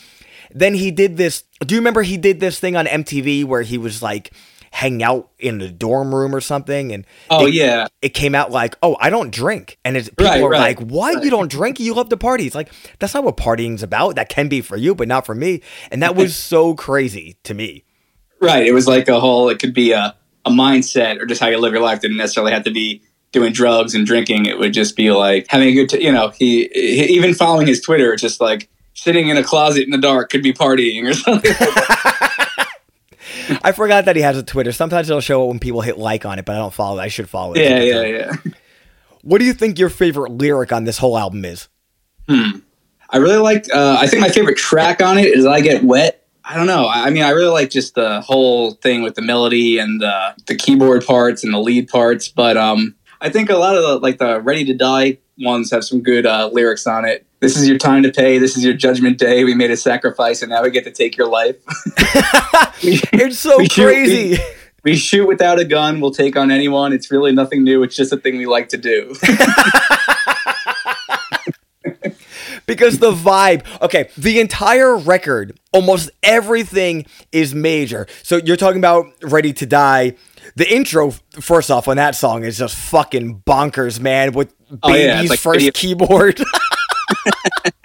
Then 0.55 0.75
he 0.75 0.91
did 0.91 1.17
this. 1.17 1.45
Do 1.61 1.75
you 1.75 1.81
remember 1.81 2.03
he 2.03 2.19
did 2.19 2.39
this 2.39 2.61
thing 2.61 2.77
on 2.77 2.85
MTV 2.85 3.47
where 3.47 3.63
he 3.63 3.79
was 3.79 4.03
like 4.03 4.31
hang 4.71 5.03
out 5.03 5.31
in 5.39 5.59
the 5.59 5.71
dorm 5.71 6.15
room 6.15 6.35
or 6.35 6.41
something. 6.41 6.93
And 6.93 7.07
oh 7.31 7.47
it, 7.47 7.55
yeah, 7.55 7.87
it 8.03 8.11
came 8.11 8.35
out 8.35 8.51
like, 8.51 8.77
oh, 8.83 8.97
I 9.01 9.11
don't 9.11 9.33
drink, 9.33 9.79
and 9.85 9.97
it's, 9.97 10.09
people 10.11 10.27
right, 10.27 10.43
are 10.43 10.51
right, 10.51 10.79
like, 10.79 10.91
what? 10.91 11.17
Right. 11.17 11.25
You 11.25 11.31
don't 11.31 11.51
drink? 11.51 11.81
You 11.81 11.95
love 11.95 12.09
to 12.11 12.17
party? 12.17 12.47
It's 12.47 12.55
like 12.55 12.73
that's 12.99 13.15
not 13.15 13.25
what 13.25 13.37
partying's 13.37 13.83
about. 13.83 14.17
That 14.17 14.29
can 14.29 14.49
be 14.49 14.61
for 14.61 14.77
you, 14.77 14.95
but 14.95 15.09
not 15.09 15.27
for 15.27 15.35
me. 15.35 15.63
And 15.91 16.03
that 16.03 16.17
was 16.17 16.37
so 16.37 16.75
crazy 16.75 17.37
to 17.45 17.55
me. 17.55 17.85
Right. 18.41 18.67
It 18.67 18.73
was 18.73 18.87
like 18.87 19.09
a 19.09 19.19
whole. 19.21 19.49
It 19.49 19.59
could 19.59 19.75
be 19.75 19.93
a 19.93 20.15
a 20.45 20.51
mindset 20.51 21.21
or 21.21 21.27
just 21.27 21.41
how 21.41 21.49
you 21.49 21.59
live 21.59 21.73
your 21.73 21.83
life. 21.83 22.01
Didn't 22.01 22.17
necessarily 22.17 22.53
have 22.53 22.65
to 22.65 22.71
be 22.71 23.03
doing 23.33 23.53
drugs 23.53 23.95
and 23.95 24.07
drinking. 24.07 24.47
It 24.47 24.59
would 24.59 24.73
just 24.73 24.97
be 24.97 25.11
like 25.11 25.47
having 25.49 25.69
a 25.69 25.73
good. 25.73 25.89
T- 25.91 26.05
you 26.05 26.13
know, 26.13 26.29
he, 26.31 26.69
he 26.73 27.05
even 27.05 27.35
following 27.35 27.67
his 27.67 27.81
Twitter, 27.81 28.17
just 28.17 28.41
like 28.41 28.69
sitting 28.95 29.29
in 29.29 29.37
a 29.37 29.45
closet 29.45 29.85
in 29.85 29.91
the 29.91 29.99
dark 29.99 30.31
could 30.31 30.43
be 30.43 30.53
partying 30.53 31.09
or 31.09 31.15
something. 31.15 31.53
I 33.63 33.73
forgot 33.73 34.05
that 34.07 34.17
he 34.17 34.23
has 34.23 34.37
a 34.37 34.43
Twitter. 34.43 34.73
Sometimes 34.73 35.09
it'll 35.09 35.21
show 35.21 35.45
it 35.45 35.49
when 35.49 35.59
people 35.59 35.81
hit 35.81 35.99
like 35.99 36.25
on 36.27 36.39
it, 36.39 36.45
but 36.45 36.55
I 36.55 36.59
don't 36.59 36.75
follow 36.75 36.99
it. 36.99 37.03
I 37.03 37.09
should 37.09 37.29
follow 37.29 37.55
it. 37.55 37.63
Yeah, 37.63 37.81
yeah, 37.81 38.03
yeah. 38.03 38.33
What 39.23 39.39
do 39.39 39.45
you 39.45 39.53
think 39.53 39.79
your 39.79 39.91
favorite 39.91 40.33
lyric 40.33 40.73
on 40.73 40.85
this 40.85 40.99
whole 40.99 41.19
album 41.19 41.45
is? 41.45 41.69
Hmm. 42.29 42.61
I 43.11 43.19
really 43.19 43.39
like. 43.39 43.67
Uh, 43.73 43.97
I 43.99 44.07
think 44.07 44.21
my 44.21 44.29
favorite 44.29 44.57
track 44.57 45.03
on 45.03 45.19
it 45.19 45.27
is 45.27 45.47
"I 45.47 45.61
Get 45.61 45.83
Wet." 45.83 46.27
I 46.45 46.57
don't 46.57 46.67
know. 46.67 46.89
I 46.89 47.11
mean, 47.11 47.23
I 47.23 47.31
really 47.31 47.51
like 47.51 47.69
just 47.69 47.95
the 47.95 48.21
whole 48.23 48.73
thing 48.75 49.03
with 49.03 49.17
the 49.17 49.23
melody 49.23 49.79
and 49.79 50.01
the, 50.01 50.35
the 50.47 50.55
keyboard 50.55 51.05
parts 51.05 51.45
and 51.45 51.53
the 51.53 51.59
lead 51.59 51.89
parts. 51.89 52.29
But 52.29 52.57
um, 52.57 52.97
I 53.21 53.29
think 53.29 53.51
a 53.51 53.57
lot 53.57 53.77
of 53.77 53.83
the 53.83 53.99
like 53.99 54.19
the 54.19 54.41
"Ready 54.41 54.65
to 54.67 54.75
Die" 54.75 55.19
ones 55.41 55.71
have 55.71 55.85
some 55.85 56.03
good 56.03 56.27
uh, 56.27 56.49
lyrics 56.53 56.87
on 56.87 57.05
it 57.05 57.27
this 57.41 57.57
is 57.57 57.69
your 57.69 57.79
time 57.79 58.03
to 58.03 58.11
pay. 58.11 58.39
This 58.39 58.57
is 58.57 58.65
your 58.65 58.75
judgment 58.75 59.19
day. 59.19 59.45
We 59.45 59.55
made 59.55 59.71
a 59.71 59.77
sacrifice, 59.77 60.43
and 60.43 60.51
now 60.51 60.63
we 60.63 60.71
get 60.71 60.83
to 60.85 60.91
take 60.91 61.17
your 61.17 61.29
life. 61.29 61.57
it's 62.83 63.39
so 63.39 63.59
we 63.59 63.69
crazy. 63.69 64.35
Shoot, 64.35 64.45
we, 64.85 64.91
we, 64.91 64.97
shoot 64.97 65.27
without 65.27 65.61
a 65.61 65.65
gun. 65.65 66.01
We'll 66.01 66.11
take 66.11 66.37
on 66.37 66.51
anyone. 66.51 66.93
It's 66.93 67.13
really 67.13 67.33
nothing 67.33 67.63
new. 67.63 67.85
It's 67.85 67.95
just 67.95 68.13
a 68.13 68.17
thing 68.17 68.39
we 68.39 68.47
like 68.47 68.71
to 68.71 68.77
do. 68.77 69.15
because 72.67 72.99
the 72.99 73.13
vibe, 73.13 73.65
okay, 73.83 74.11
the 74.19 74.41
entire 74.41 74.97
record, 74.97 75.57
almost 75.73 76.11
everything 76.25 77.07
is 77.31 77.55
major. 77.55 78.09
So 78.25 78.39
you're 78.39 78.57
talking 78.57 78.79
about 78.79 79.07
Ready 79.23 79.53
to 79.53 79.67
Die 79.67 80.17
The 80.57 80.73
intro, 80.73 81.11
first 81.41 81.71
off, 81.71 81.89
on 81.89 81.97
that 81.97 82.15
song 82.15 82.45
is 82.45 82.59
just 82.59 82.77
fucking 82.77 83.43
bonkers, 83.47 84.01
man, 84.01 84.33
with 84.33 84.55
baby's 84.69 84.81
oh, 84.83 84.95
yeah, 84.95 85.23
like 85.23 85.39
first 85.39 85.61
video- 85.61 85.73
keyboard. 85.73 86.41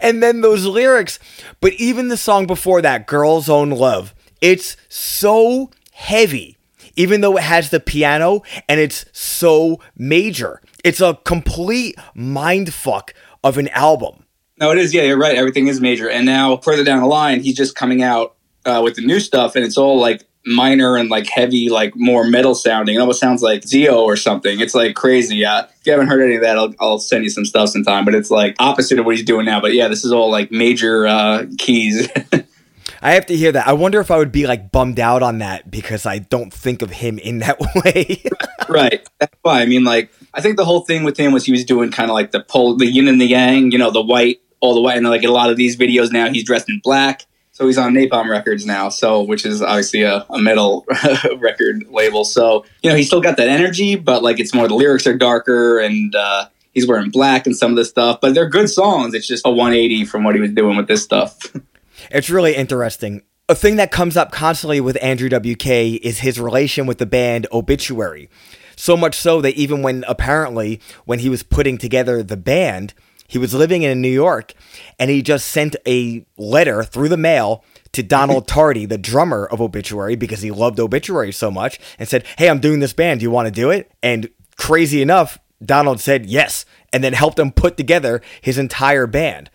and 0.00 0.22
then 0.22 0.40
those 0.40 0.64
lyrics. 0.64 1.18
But 1.60 1.74
even 1.74 2.08
the 2.08 2.16
song 2.16 2.46
before 2.46 2.82
that, 2.82 3.06
Girl's 3.06 3.48
Own 3.48 3.70
Love, 3.70 4.14
it's 4.40 4.76
so 4.88 5.70
heavy, 5.92 6.56
even 6.96 7.20
though 7.20 7.36
it 7.36 7.42
has 7.42 7.70
the 7.70 7.80
piano 7.80 8.42
and 8.68 8.80
it's 8.80 9.04
so 9.12 9.80
major. 9.96 10.60
It's 10.84 11.00
a 11.00 11.18
complete 11.24 11.96
mind 12.14 12.72
fuck 12.72 13.14
of 13.44 13.58
an 13.58 13.68
album. 13.68 14.24
No, 14.58 14.70
it 14.70 14.78
is. 14.78 14.92
Yeah, 14.92 15.02
you're 15.02 15.18
right. 15.18 15.36
Everything 15.36 15.68
is 15.68 15.80
major. 15.80 16.08
And 16.08 16.26
now 16.26 16.58
further 16.58 16.84
down 16.84 17.00
the 17.00 17.06
line, 17.06 17.40
he's 17.40 17.56
just 17.56 17.74
coming 17.74 18.02
out 18.02 18.36
uh, 18.66 18.80
with 18.84 18.96
the 18.96 19.02
new 19.02 19.20
stuff, 19.20 19.56
and 19.56 19.64
it's 19.64 19.78
all 19.78 19.98
like 19.98 20.24
minor 20.46 20.96
and 20.96 21.10
like 21.10 21.26
heavy, 21.26 21.68
like 21.68 21.94
more 21.96 22.24
metal 22.24 22.54
sounding. 22.54 22.96
It 22.96 22.98
almost 22.98 23.20
sounds 23.20 23.42
like 23.42 23.64
Zio 23.64 24.02
or 24.02 24.16
something. 24.16 24.60
It's 24.60 24.74
like 24.74 24.94
crazy. 24.94 25.36
Yeah. 25.36 25.64
If 25.64 25.86
you 25.86 25.92
haven't 25.92 26.08
heard 26.08 26.22
any 26.22 26.36
of 26.36 26.42
that, 26.42 26.58
I'll, 26.58 26.74
I'll 26.80 26.98
send 26.98 27.24
you 27.24 27.30
some 27.30 27.44
stuff 27.44 27.70
sometime. 27.70 28.04
But 28.04 28.14
it's 28.14 28.30
like 28.30 28.56
opposite 28.58 28.98
of 28.98 29.06
what 29.06 29.16
he's 29.16 29.24
doing 29.24 29.46
now. 29.46 29.60
But 29.60 29.74
yeah, 29.74 29.88
this 29.88 30.04
is 30.04 30.12
all 30.12 30.30
like 30.30 30.50
major 30.50 31.06
uh, 31.06 31.46
keys. 31.58 32.08
I 33.02 33.12
have 33.12 33.26
to 33.26 33.36
hear 33.36 33.52
that. 33.52 33.66
I 33.66 33.72
wonder 33.72 33.98
if 34.00 34.10
I 34.10 34.18
would 34.18 34.32
be 34.32 34.46
like 34.46 34.70
bummed 34.72 35.00
out 35.00 35.22
on 35.22 35.38
that 35.38 35.70
because 35.70 36.04
I 36.04 36.18
don't 36.18 36.52
think 36.52 36.82
of 36.82 36.90
him 36.90 37.18
in 37.18 37.38
that 37.38 37.58
way. 37.84 38.22
right. 38.68 39.08
That's 39.18 39.36
why. 39.42 39.62
I 39.62 39.66
mean, 39.66 39.84
like, 39.84 40.10
I 40.34 40.40
think 40.40 40.56
the 40.56 40.66
whole 40.66 40.80
thing 40.80 41.02
with 41.02 41.18
him 41.18 41.32
was 41.32 41.46
he 41.46 41.52
was 41.52 41.64
doing 41.64 41.90
kind 41.90 42.10
of 42.10 42.14
like 42.14 42.30
the 42.30 42.40
pole, 42.40 42.76
the 42.76 42.86
yin 42.86 43.08
and 43.08 43.20
the 43.20 43.26
yang, 43.26 43.70
you 43.70 43.78
know, 43.78 43.90
the 43.90 44.02
white 44.02 44.40
all 44.60 44.74
the 44.74 44.80
white. 44.80 44.96
And 44.96 45.08
like 45.08 45.24
a 45.24 45.28
lot 45.28 45.50
of 45.50 45.56
these 45.56 45.76
videos 45.76 46.12
now, 46.12 46.30
he's 46.30 46.44
dressed 46.44 46.68
in 46.68 46.80
black. 46.82 47.24
So 47.60 47.66
he's 47.66 47.76
on 47.76 47.92
Napalm 47.92 48.30
Records 48.30 48.64
now, 48.64 48.88
so 48.88 49.22
which 49.22 49.44
is 49.44 49.60
obviously 49.60 50.00
a, 50.00 50.24
a 50.30 50.38
metal 50.38 50.86
record 51.36 51.84
label. 51.90 52.24
So 52.24 52.64
you 52.82 52.88
know 52.88 52.96
he's 52.96 53.08
still 53.08 53.20
got 53.20 53.36
that 53.36 53.48
energy, 53.48 53.96
but 53.96 54.22
like 54.22 54.40
it's 54.40 54.54
more 54.54 54.66
the 54.66 54.74
lyrics 54.74 55.06
are 55.06 55.14
darker 55.14 55.78
and 55.78 56.14
uh, 56.14 56.46
he's 56.72 56.86
wearing 56.86 57.10
black 57.10 57.44
and 57.44 57.54
some 57.54 57.70
of 57.70 57.76
this 57.76 57.90
stuff. 57.90 58.18
But 58.22 58.32
they're 58.32 58.48
good 58.48 58.70
songs. 58.70 59.12
It's 59.12 59.26
just 59.26 59.44
a 59.44 59.50
180 59.50 60.06
from 60.06 60.24
what 60.24 60.34
he 60.34 60.40
was 60.40 60.52
doing 60.52 60.78
with 60.78 60.88
this 60.88 61.02
stuff. 61.02 61.38
it's 62.10 62.30
really 62.30 62.56
interesting. 62.56 63.20
A 63.46 63.54
thing 63.54 63.76
that 63.76 63.90
comes 63.90 64.16
up 64.16 64.32
constantly 64.32 64.80
with 64.80 64.96
Andrew 65.02 65.28
WK 65.28 65.66
is 66.02 66.20
his 66.20 66.40
relation 66.40 66.86
with 66.86 66.96
the 66.96 67.04
band 67.04 67.46
Obituary. 67.52 68.30
So 68.74 68.96
much 68.96 69.16
so 69.16 69.42
that 69.42 69.54
even 69.56 69.82
when 69.82 70.02
apparently 70.08 70.80
when 71.04 71.18
he 71.18 71.28
was 71.28 71.42
putting 71.42 71.76
together 71.76 72.22
the 72.22 72.38
band, 72.38 72.94
he 73.30 73.38
was 73.38 73.54
living 73.54 73.82
in 73.82 74.00
New 74.00 74.08
York 74.08 74.54
and 74.98 75.08
he 75.08 75.22
just 75.22 75.46
sent 75.46 75.76
a 75.86 76.26
letter 76.36 76.82
through 76.82 77.08
the 77.08 77.16
mail 77.16 77.64
to 77.92 78.02
Donald 78.02 78.48
Tardy, 78.48 78.86
the 78.86 78.98
drummer 78.98 79.46
of 79.46 79.60
Obituary, 79.60 80.16
because 80.16 80.42
he 80.42 80.50
loved 80.50 80.80
Obituary 80.80 81.30
so 81.30 81.48
much, 81.48 81.78
and 81.96 82.08
said, 82.08 82.26
Hey, 82.38 82.50
I'm 82.50 82.58
doing 82.58 82.80
this 82.80 82.92
band. 82.92 83.20
Do 83.20 83.24
you 83.24 83.30
want 83.30 83.46
to 83.46 83.52
do 83.52 83.70
it? 83.70 83.92
And 84.02 84.30
crazy 84.56 85.00
enough, 85.00 85.38
Donald 85.64 86.00
said 86.00 86.26
yes, 86.26 86.64
and 86.92 87.04
then 87.04 87.12
helped 87.12 87.38
him 87.38 87.52
put 87.52 87.76
together 87.76 88.20
his 88.40 88.58
entire 88.58 89.06
band, 89.06 89.48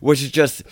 which 0.00 0.22
is 0.22 0.30
just 0.30 0.62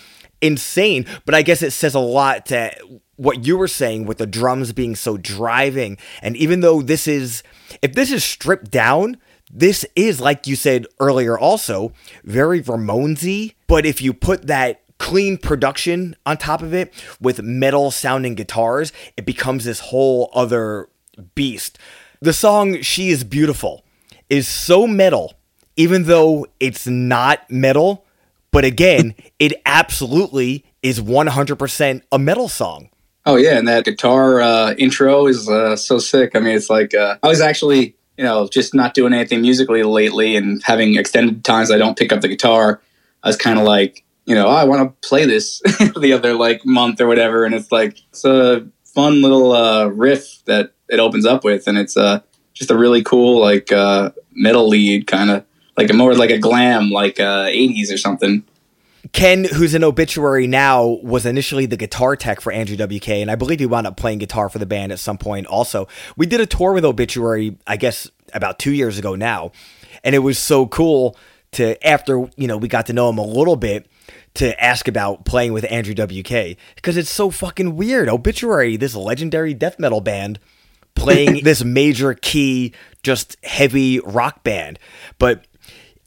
insane. 0.42 1.07
But 1.25 1.35
I 1.35 1.40
guess 1.40 1.62
it 1.62 1.70
says 1.70 1.94
a 1.94 2.01
lot 2.01 2.44
to 2.46 2.73
what 3.16 3.46
you 3.46 3.57
were 3.57 3.68
saying 3.68 4.05
with 4.05 4.18
the 4.18 4.27
drums 4.27 4.75
being 4.75 4.94
so 4.96 5.16
driving. 5.16 5.96
And 6.20 6.37
even 6.37 6.61
though 6.61 6.83
this 6.83 7.09
is, 7.09 7.42
if 7.81 7.94
this 7.94 8.12
is 8.12 8.23
stripped 8.23 8.70
down, 8.70 9.16
this 9.52 9.84
is, 9.96 10.20
like 10.20 10.46
you 10.46 10.56
said 10.56 10.86
earlier, 11.00 11.38
also 11.38 11.92
very 12.24 12.62
Ramonesy. 12.62 13.54
But 13.66 13.84
if 13.84 14.00
you 14.00 14.12
put 14.12 14.46
that 14.46 14.82
clean 14.98 15.38
production 15.38 16.14
on 16.24 16.36
top 16.36 16.62
of 16.62 16.72
it 16.72 16.92
with 17.20 17.42
metal 17.42 17.90
sounding 17.90 18.34
guitars, 18.34 18.92
it 19.16 19.24
becomes 19.24 19.64
this 19.64 19.80
whole 19.80 20.30
other 20.34 20.88
beast. 21.34 21.78
The 22.20 22.32
song 22.32 22.82
She 22.82 23.10
is 23.10 23.24
Beautiful 23.24 23.84
is 24.28 24.46
so 24.46 24.86
metal, 24.86 25.34
even 25.76 26.04
though 26.04 26.46
it's 26.60 26.86
not 26.86 27.50
metal. 27.50 28.04
But 28.52 28.64
again, 28.64 29.14
it 29.38 29.54
absolutely 29.66 30.64
is 30.82 31.00
100% 31.00 32.02
a 32.12 32.18
metal 32.18 32.48
song. 32.48 32.90
Oh, 33.26 33.36
yeah. 33.36 33.58
And 33.58 33.68
that 33.68 33.84
guitar 33.84 34.40
uh, 34.40 34.74
intro 34.74 35.26
is 35.26 35.48
uh, 35.48 35.76
so 35.76 35.98
sick. 35.98 36.34
I 36.34 36.40
mean, 36.40 36.56
it's 36.56 36.70
like, 36.70 36.94
uh, 36.94 37.18
I 37.22 37.28
was 37.28 37.40
actually 37.40 37.96
you 38.20 38.26
know, 38.26 38.46
just 38.46 38.74
not 38.74 38.92
doing 38.92 39.14
anything 39.14 39.40
musically 39.40 39.83
lately 39.83 40.37
and 40.37 40.62
having 40.62 40.98
extended 40.98 41.42
times 41.42 41.70
I 41.70 41.78
don't 41.78 41.96
pick 41.96 42.12
up 42.12 42.20
the 42.20 42.28
guitar, 42.28 42.83
I 43.22 43.28
was 43.28 43.37
kind 43.38 43.59
of 43.59 43.64
like, 43.64 44.04
you 44.26 44.35
know, 44.35 44.46
oh, 44.46 44.50
I 44.50 44.64
want 44.64 44.83
to 44.83 45.09
play 45.09 45.24
this 45.24 45.61
the 45.96 46.12
other 46.12 46.35
like 46.35 46.66
month 46.66 47.00
or 47.00 47.06
whatever. 47.06 47.46
And 47.46 47.54
it's 47.54 47.72
like, 47.72 47.98
it's 48.11 48.26
a 48.26 48.68
fun 48.85 49.22
little 49.22 49.52
uh, 49.52 49.87
riff 49.87 50.44
that 50.44 50.74
it 50.90 51.00
opens 51.00 51.24
up 51.24 51.44
with. 51.44 51.66
And 51.66 51.78
it's 51.78 51.96
uh, 51.96 52.20
just 52.52 52.70
a 52.70 52.76
really 52.76 53.02
cool, 53.02 53.40
like, 53.40 53.72
uh, 53.72 54.11
metal 54.33 54.68
lead 54.68 55.06
kind 55.06 55.30
of 55.30 55.46
like 55.78 55.88
a 55.88 55.94
more 55.94 56.14
like 56.14 56.28
a 56.28 56.38
glam, 56.38 56.90
like 56.90 57.18
uh, 57.18 57.46
80s 57.46 57.90
or 57.90 57.96
something. 57.96 58.44
Ken, 59.12 59.44
who's 59.44 59.75
an 59.75 59.83
obituary 59.83 60.46
now, 60.46 60.99
was 61.03 61.27
initially 61.27 61.66
the 61.66 61.77
guitar 61.77 62.16
tech 62.16 62.40
for 62.40 62.53
Andrew 62.53 62.77
WK, 62.77 63.09
and 63.09 63.31
I 63.31 63.35
believe 63.35 63.59
he 63.59 63.66
wound 63.66 63.87
up 63.87 63.96
playing 63.96 64.18
guitar 64.18 64.49
for 64.49 64.59
the 64.59 64.66
band 64.66 64.92
at 64.92 64.99
some 64.99 65.18
point 65.18 65.46
also. 65.46 65.88
We 66.16 66.27
did 66.27 66.40
a 66.40 66.46
tour 66.46 66.73
with 66.73 66.85
Obituary, 66.85 67.57
I 67.66 67.77
guess, 67.77 68.09
about 68.33 68.59
two 68.59 68.73
years 68.73 68.99
ago 68.99 69.16
now, 69.16 69.51
and 70.05 70.14
it 70.14 70.20
was 70.20 70.38
so 70.38 70.66
cool 70.66 71.16
to, 71.53 71.85
after, 71.85 72.29
you 72.37 72.46
know, 72.46 72.57
we 72.57 72.68
got 72.68 72.87
to 72.87 72.92
know 72.92 73.11
him 73.11 73.18
a 73.18 73.25
little 73.27 73.57
bit, 73.57 73.87
to 74.35 74.62
ask 74.62 74.87
about 74.87 75.25
playing 75.25 75.53
with 75.53 75.70
Andrew 75.70 75.94
WK, 75.94 76.57
because 76.77 76.96
it's 76.96 77.11
so 77.11 77.31
fucking 77.31 77.77
weird. 77.77 78.09
Obituary, 78.09 78.77
this 78.77 78.94
legendary 78.94 79.55
death 79.55 79.79
metal 79.79 80.01
band, 80.01 80.38
playing 80.94 81.40
this 81.44 81.64
major 81.64 82.14
key, 82.14 82.73
just 83.03 83.37
heavy 83.44 83.99
rock 84.01 84.44
band. 84.44 84.79
But 85.18 85.46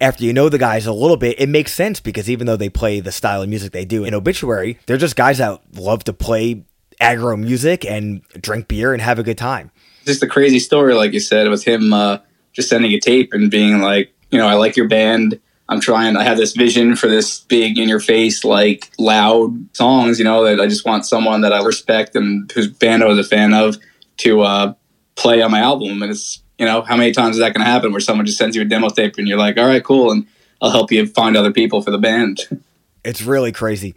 after 0.03 0.25
you 0.25 0.33
know 0.33 0.49
the 0.49 0.57
guys 0.57 0.85
a 0.85 0.93
little 0.93 1.17
bit, 1.17 1.39
it 1.39 1.47
makes 1.47 1.73
sense 1.73 1.99
because 1.99 2.29
even 2.29 2.45
though 2.45 2.57
they 2.57 2.69
play 2.69 2.99
the 2.99 3.11
style 3.11 3.41
of 3.41 3.49
music 3.49 3.71
they 3.71 3.85
do 3.85 4.03
in 4.03 4.13
Obituary, 4.13 4.77
they're 4.85 4.97
just 4.97 5.15
guys 5.15 5.37
that 5.37 5.61
love 5.75 6.03
to 6.03 6.13
play 6.13 6.65
aggro 6.99 7.39
music 7.39 7.85
and 7.85 8.21
drink 8.39 8.67
beer 8.67 8.93
and 8.93 9.01
have 9.01 9.17
a 9.17 9.23
good 9.23 9.37
time. 9.37 9.71
Just 10.05 10.21
a 10.21 10.27
crazy 10.27 10.59
story, 10.59 10.93
like 10.93 11.13
you 11.13 11.21
said, 11.21 11.49
with 11.49 11.63
him 11.63 11.93
uh, 11.93 12.17
just 12.51 12.69
sending 12.69 12.91
a 12.91 12.99
tape 12.99 13.33
and 13.33 13.49
being 13.49 13.81
like, 13.81 14.13
you 14.29 14.37
know, 14.37 14.47
I 14.47 14.55
like 14.55 14.75
your 14.75 14.87
band. 14.87 15.39
I'm 15.69 15.79
trying, 15.79 16.17
I 16.17 16.23
have 16.23 16.37
this 16.37 16.51
vision 16.51 16.97
for 16.97 17.07
this 17.07 17.39
big 17.39 17.79
in 17.79 17.87
your 17.87 18.01
face, 18.01 18.43
like 18.43 18.91
loud 18.99 19.73
songs, 19.75 20.19
you 20.19 20.25
know, 20.25 20.43
that 20.43 20.59
I 20.59 20.67
just 20.67 20.85
want 20.85 21.05
someone 21.05 21.41
that 21.41 21.53
I 21.53 21.63
respect 21.63 22.15
and 22.15 22.51
whose 22.51 22.67
band 22.67 23.01
I 23.01 23.07
was 23.07 23.17
a 23.17 23.23
fan 23.23 23.53
of 23.53 23.77
to 24.17 24.41
uh, 24.41 24.73
play 25.15 25.41
on 25.41 25.51
my 25.51 25.59
album. 25.59 26.03
And 26.03 26.11
it's 26.11 26.42
you 26.57 26.65
know, 26.65 26.81
how 26.81 26.95
many 26.95 27.11
times 27.11 27.35
is 27.35 27.39
that 27.39 27.53
going 27.53 27.65
to 27.65 27.71
happen 27.71 27.91
where 27.91 28.01
someone 28.01 28.25
just 28.25 28.37
sends 28.37 28.55
you 28.55 28.61
a 28.61 28.65
demo 28.65 28.89
tape 28.89 29.17
and 29.17 29.27
you're 29.27 29.37
like, 29.37 29.57
all 29.57 29.65
right, 29.65 29.83
cool. 29.83 30.11
And 30.11 30.27
I'll 30.61 30.71
help 30.71 30.91
you 30.91 31.05
find 31.07 31.35
other 31.35 31.51
people 31.51 31.81
for 31.81 31.91
the 31.91 31.97
band. 31.97 32.41
It's 33.05 33.21
really 33.21 33.51
crazy. 33.51 33.95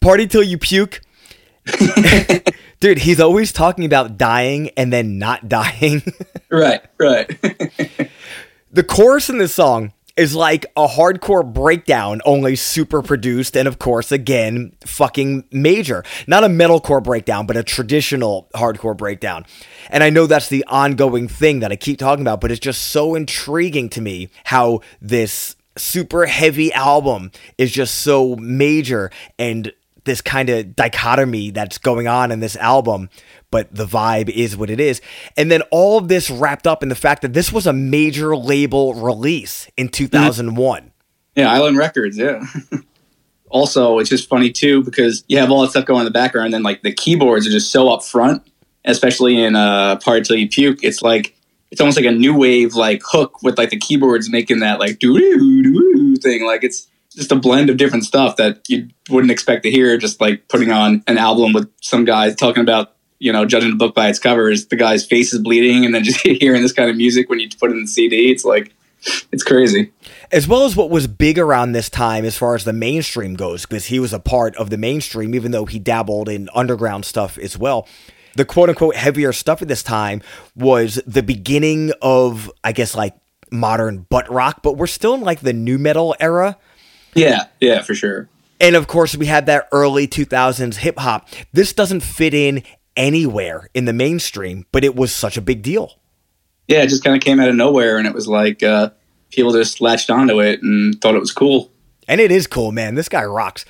Party 0.00 0.28
till 0.28 0.44
you 0.44 0.56
puke. 0.56 1.00
Dude, 2.80 2.98
he's 2.98 3.18
always 3.18 3.52
talking 3.52 3.84
about 3.84 4.16
dying 4.16 4.70
and 4.76 4.92
then 4.92 5.18
not 5.18 5.48
dying. 5.48 6.00
right, 6.48 6.80
right. 6.96 7.28
the 8.70 8.84
chorus 8.84 9.28
in 9.28 9.38
this 9.38 9.52
song 9.52 9.92
is 10.16 10.34
like 10.34 10.66
a 10.76 10.86
hardcore 10.86 11.50
breakdown, 11.50 12.20
only 12.24 12.56
super 12.56 13.02
produced, 13.02 13.56
and 13.56 13.68
of 13.68 13.78
course, 13.78 14.10
again, 14.10 14.72
fucking 14.84 15.44
major. 15.52 16.04
Not 16.26 16.44
a 16.44 16.48
metalcore 16.48 17.02
breakdown, 17.02 17.46
but 17.46 17.56
a 17.56 17.62
traditional 17.62 18.48
hardcore 18.54 18.96
breakdown. 18.96 19.44
And 19.90 20.02
I 20.02 20.10
know 20.10 20.26
that's 20.26 20.48
the 20.48 20.64
ongoing 20.66 21.28
thing 21.28 21.60
that 21.60 21.70
I 21.70 21.76
keep 21.76 21.98
talking 21.98 22.22
about, 22.22 22.40
but 22.40 22.50
it's 22.50 22.60
just 22.60 22.84
so 22.84 23.14
intriguing 23.14 23.88
to 23.90 24.00
me 24.00 24.30
how 24.44 24.80
this 25.00 25.54
super 25.76 26.24
heavy 26.24 26.72
album 26.72 27.30
is 27.58 27.70
just 27.70 27.96
so 27.96 28.36
major 28.36 29.10
and 29.38 29.72
this 30.06 30.22
kind 30.22 30.48
of 30.48 30.74
dichotomy 30.74 31.50
that's 31.50 31.78
going 31.78 32.06
on 32.08 32.30
in 32.32 32.40
this 32.40 32.56
album, 32.56 33.10
but 33.56 33.74
the 33.74 33.86
vibe 33.86 34.28
is 34.28 34.54
what 34.54 34.68
it 34.68 34.78
is. 34.78 35.00
And 35.34 35.50
then 35.50 35.62
all 35.70 35.96
of 35.96 36.08
this 36.08 36.28
wrapped 36.28 36.66
up 36.66 36.82
in 36.82 36.90
the 36.90 36.94
fact 36.94 37.22
that 37.22 37.32
this 37.32 37.50
was 37.50 37.66
a 37.66 37.72
major 37.72 38.36
label 38.36 38.92
release 38.92 39.66
in 39.78 39.88
2001. 39.88 40.92
Yeah, 41.36 41.50
Island 41.50 41.78
Records, 41.78 42.18
yeah. 42.18 42.44
also, 43.48 43.98
it's 43.98 44.10
just 44.10 44.28
funny 44.28 44.52
too 44.52 44.84
because 44.84 45.24
you 45.28 45.38
have 45.38 45.50
all 45.50 45.62
that 45.62 45.70
stuff 45.70 45.86
going 45.86 46.00
in 46.00 46.04
the 46.04 46.10
background, 46.10 46.48
and 46.48 46.54
then 46.54 46.62
like 46.64 46.82
the 46.82 46.92
keyboards 46.92 47.46
are 47.46 47.50
just 47.50 47.72
so 47.72 47.88
up 47.88 48.04
front, 48.04 48.42
especially 48.84 49.42
in 49.42 49.56
uh, 49.56 49.96
Party 50.04 50.20
Till 50.20 50.36
You 50.36 50.50
Puke. 50.50 50.84
It's 50.84 51.00
like 51.00 51.34
it's 51.70 51.80
almost 51.80 51.96
like 51.96 52.04
a 52.04 52.12
new 52.12 52.36
wave 52.36 52.74
like 52.74 53.00
hook 53.06 53.42
with 53.42 53.56
like 53.56 53.70
the 53.70 53.78
keyboards 53.78 54.28
making 54.28 54.60
that 54.60 54.80
like 54.80 54.98
doo 54.98 55.18
doo 55.18 55.62
doo 55.62 56.16
thing. 56.16 56.44
Like 56.44 56.62
it's 56.62 56.88
just 57.14 57.32
a 57.32 57.36
blend 57.36 57.70
of 57.70 57.78
different 57.78 58.04
stuff 58.04 58.36
that 58.36 58.68
you 58.68 58.90
wouldn't 59.08 59.30
expect 59.30 59.62
to 59.62 59.70
hear 59.70 59.96
just 59.96 60.20
like 60.20 60.46
putting 60.48 60.70
on 60.70 61.02
an 61.06 61.16
album 61.16 61.54
with 61.54 61.72
some 61.80 62.04
guys 62.04 62.36
talking 62.36 62.60
about 62.60 62.95
you 63.18 63.32
know 63.32 63.44
judging 63.44 63.72
a 63.72 63.76
book 63.76 63.94
by 63.94 64.08
its 64.08 64.18
covers 64.18 64.66
the 64.66 64.76
guy's 64.76 65.04
face 65.04 65.32
is 65.32 65.40
bleeding 65.40 65.84
and 65.84 65.94
then 65.94 66.04
just 66.04 66.20
hearing 66.40 66.62
this 66.62 66.72
kind 66.72 66.90
of 66.90 66.96
music 66.96 67.28
when 67.28 67.40
you 67.40 67.48
put 67.58 67.70
it 67.70 67.74
in 67.74 67.82
the 67.82 67.88
cd 67.88 68.30
it's 68.30 68.44
like 68.44 68.74
it's 69.30 69.44
crazy 69.44 69.92
as 70.32 70.48
well 70.48 70.64
as 70.64 70.74
what 70.74 70.90
was 70.90 71.06
big 71.06 71.38
around 71.38 71.72
this 71.72 71.88
time 71.88 72.24
as 72.24 72.36
far 72.36 72.54
as 72.54 72.64
the 72.64 72.72
mainstream 72.72 73.34
goes 73.34 73.64
because 73.64 73.86
he 73.86 74.00
was 74.00 74.12
a 74.12 74.18
part 74.18 74.56
of 74.56 74.70
the 74.70 74.78
mainstream 74.78 75.34
even 75.34 75.52
though 75.52 75.66
he 75.66 75.78
dabbled 75.78 76.28
in 76.28 76.48
underground 76.54 77.04
stuff 77.04 77.38
as 77.38 77.56
well 77.56 77.86
the 78.36 78.44
quote 78.44 78.68
unquote 78.68 78.94
heavier 78.94 79.32
stuff 79.32 79.62
at 79.62 79.68
this 79.68 79.82
time 79.82 80.22
was 80.54 81.00
the 81.06 81.22
beginning 81.22 81.92
of, 82.00 82.50
I 82.62 82.72
guess, 82.72 82.94
like 82.94 83.14
modern 83.50 84.06
butt 84.08 84.30
rock, 84.30 84.62
but 84.62 84.76
we're 84.76 84.86
still 84.86 85.14
in 85.14 85.22
like 85.22 85.40
the 85.40 85.52
nu 85.52 85.78
metal 85.78 86.14
era. 86.20 86.56
Yeah, 87.14 87.46
yeah, 87.60 87.82
for 87.82 87.94
sure. 87.94 88.28
And 88.60 88.76
of 88.76 88.86
course, 88.86 89.16
we 89.16 89.26
had 89.26 89.46
that 89.46 89.68
early 89.72 90.06
2000s 90.06 90.76
hip 90.76 90.98
hop. 90.98 91.28
This 91.52 91.72
doesn't 91.72 92.00
fit 92.00 92.32
in 92.32 92.62
anywhere 92.96 93.68
in 93.74 93.84
the 93.84 93.92
mainstream, 93.92 94.66
but 94.72 94.84
it 94.84 94.96
was 94.96 95.14
such 95.14 95.36
a 95.36 95.40
big 95.40 95.62
deal. 95.62 95.94
Yeah, 96.68 96.82
it 96.82 96.88
just 96.88 97.04
kind 97.04 97.16
of 97.16 97.22
came 97.22 97.38
out 97.38 97.48
of 97.48 97.54
nowhere, 97.54 97.98
and 97.98 98.06
it 98.06 98.14
was 98.14 98.26
like 98.26 98.62
uh, 98.62 98.90
people 99.30 99.52
just 99.52 99.80
latched 99.80 100.10
onto 100.10 100.40
it 100.40 100.62
and 100.62 101.00
thought 101.00 101.14
it 101.14 101.20
was 101.20 101.32
cool. 101.32 101.70
And 102.08 102.20
it 102.20 102.32
is 102.32 102.46
cool, 102.46 102.72
man. 102.72 102.94
This 102.94 103.08
guy 103.08 103.24
rocks. 103.24 103.64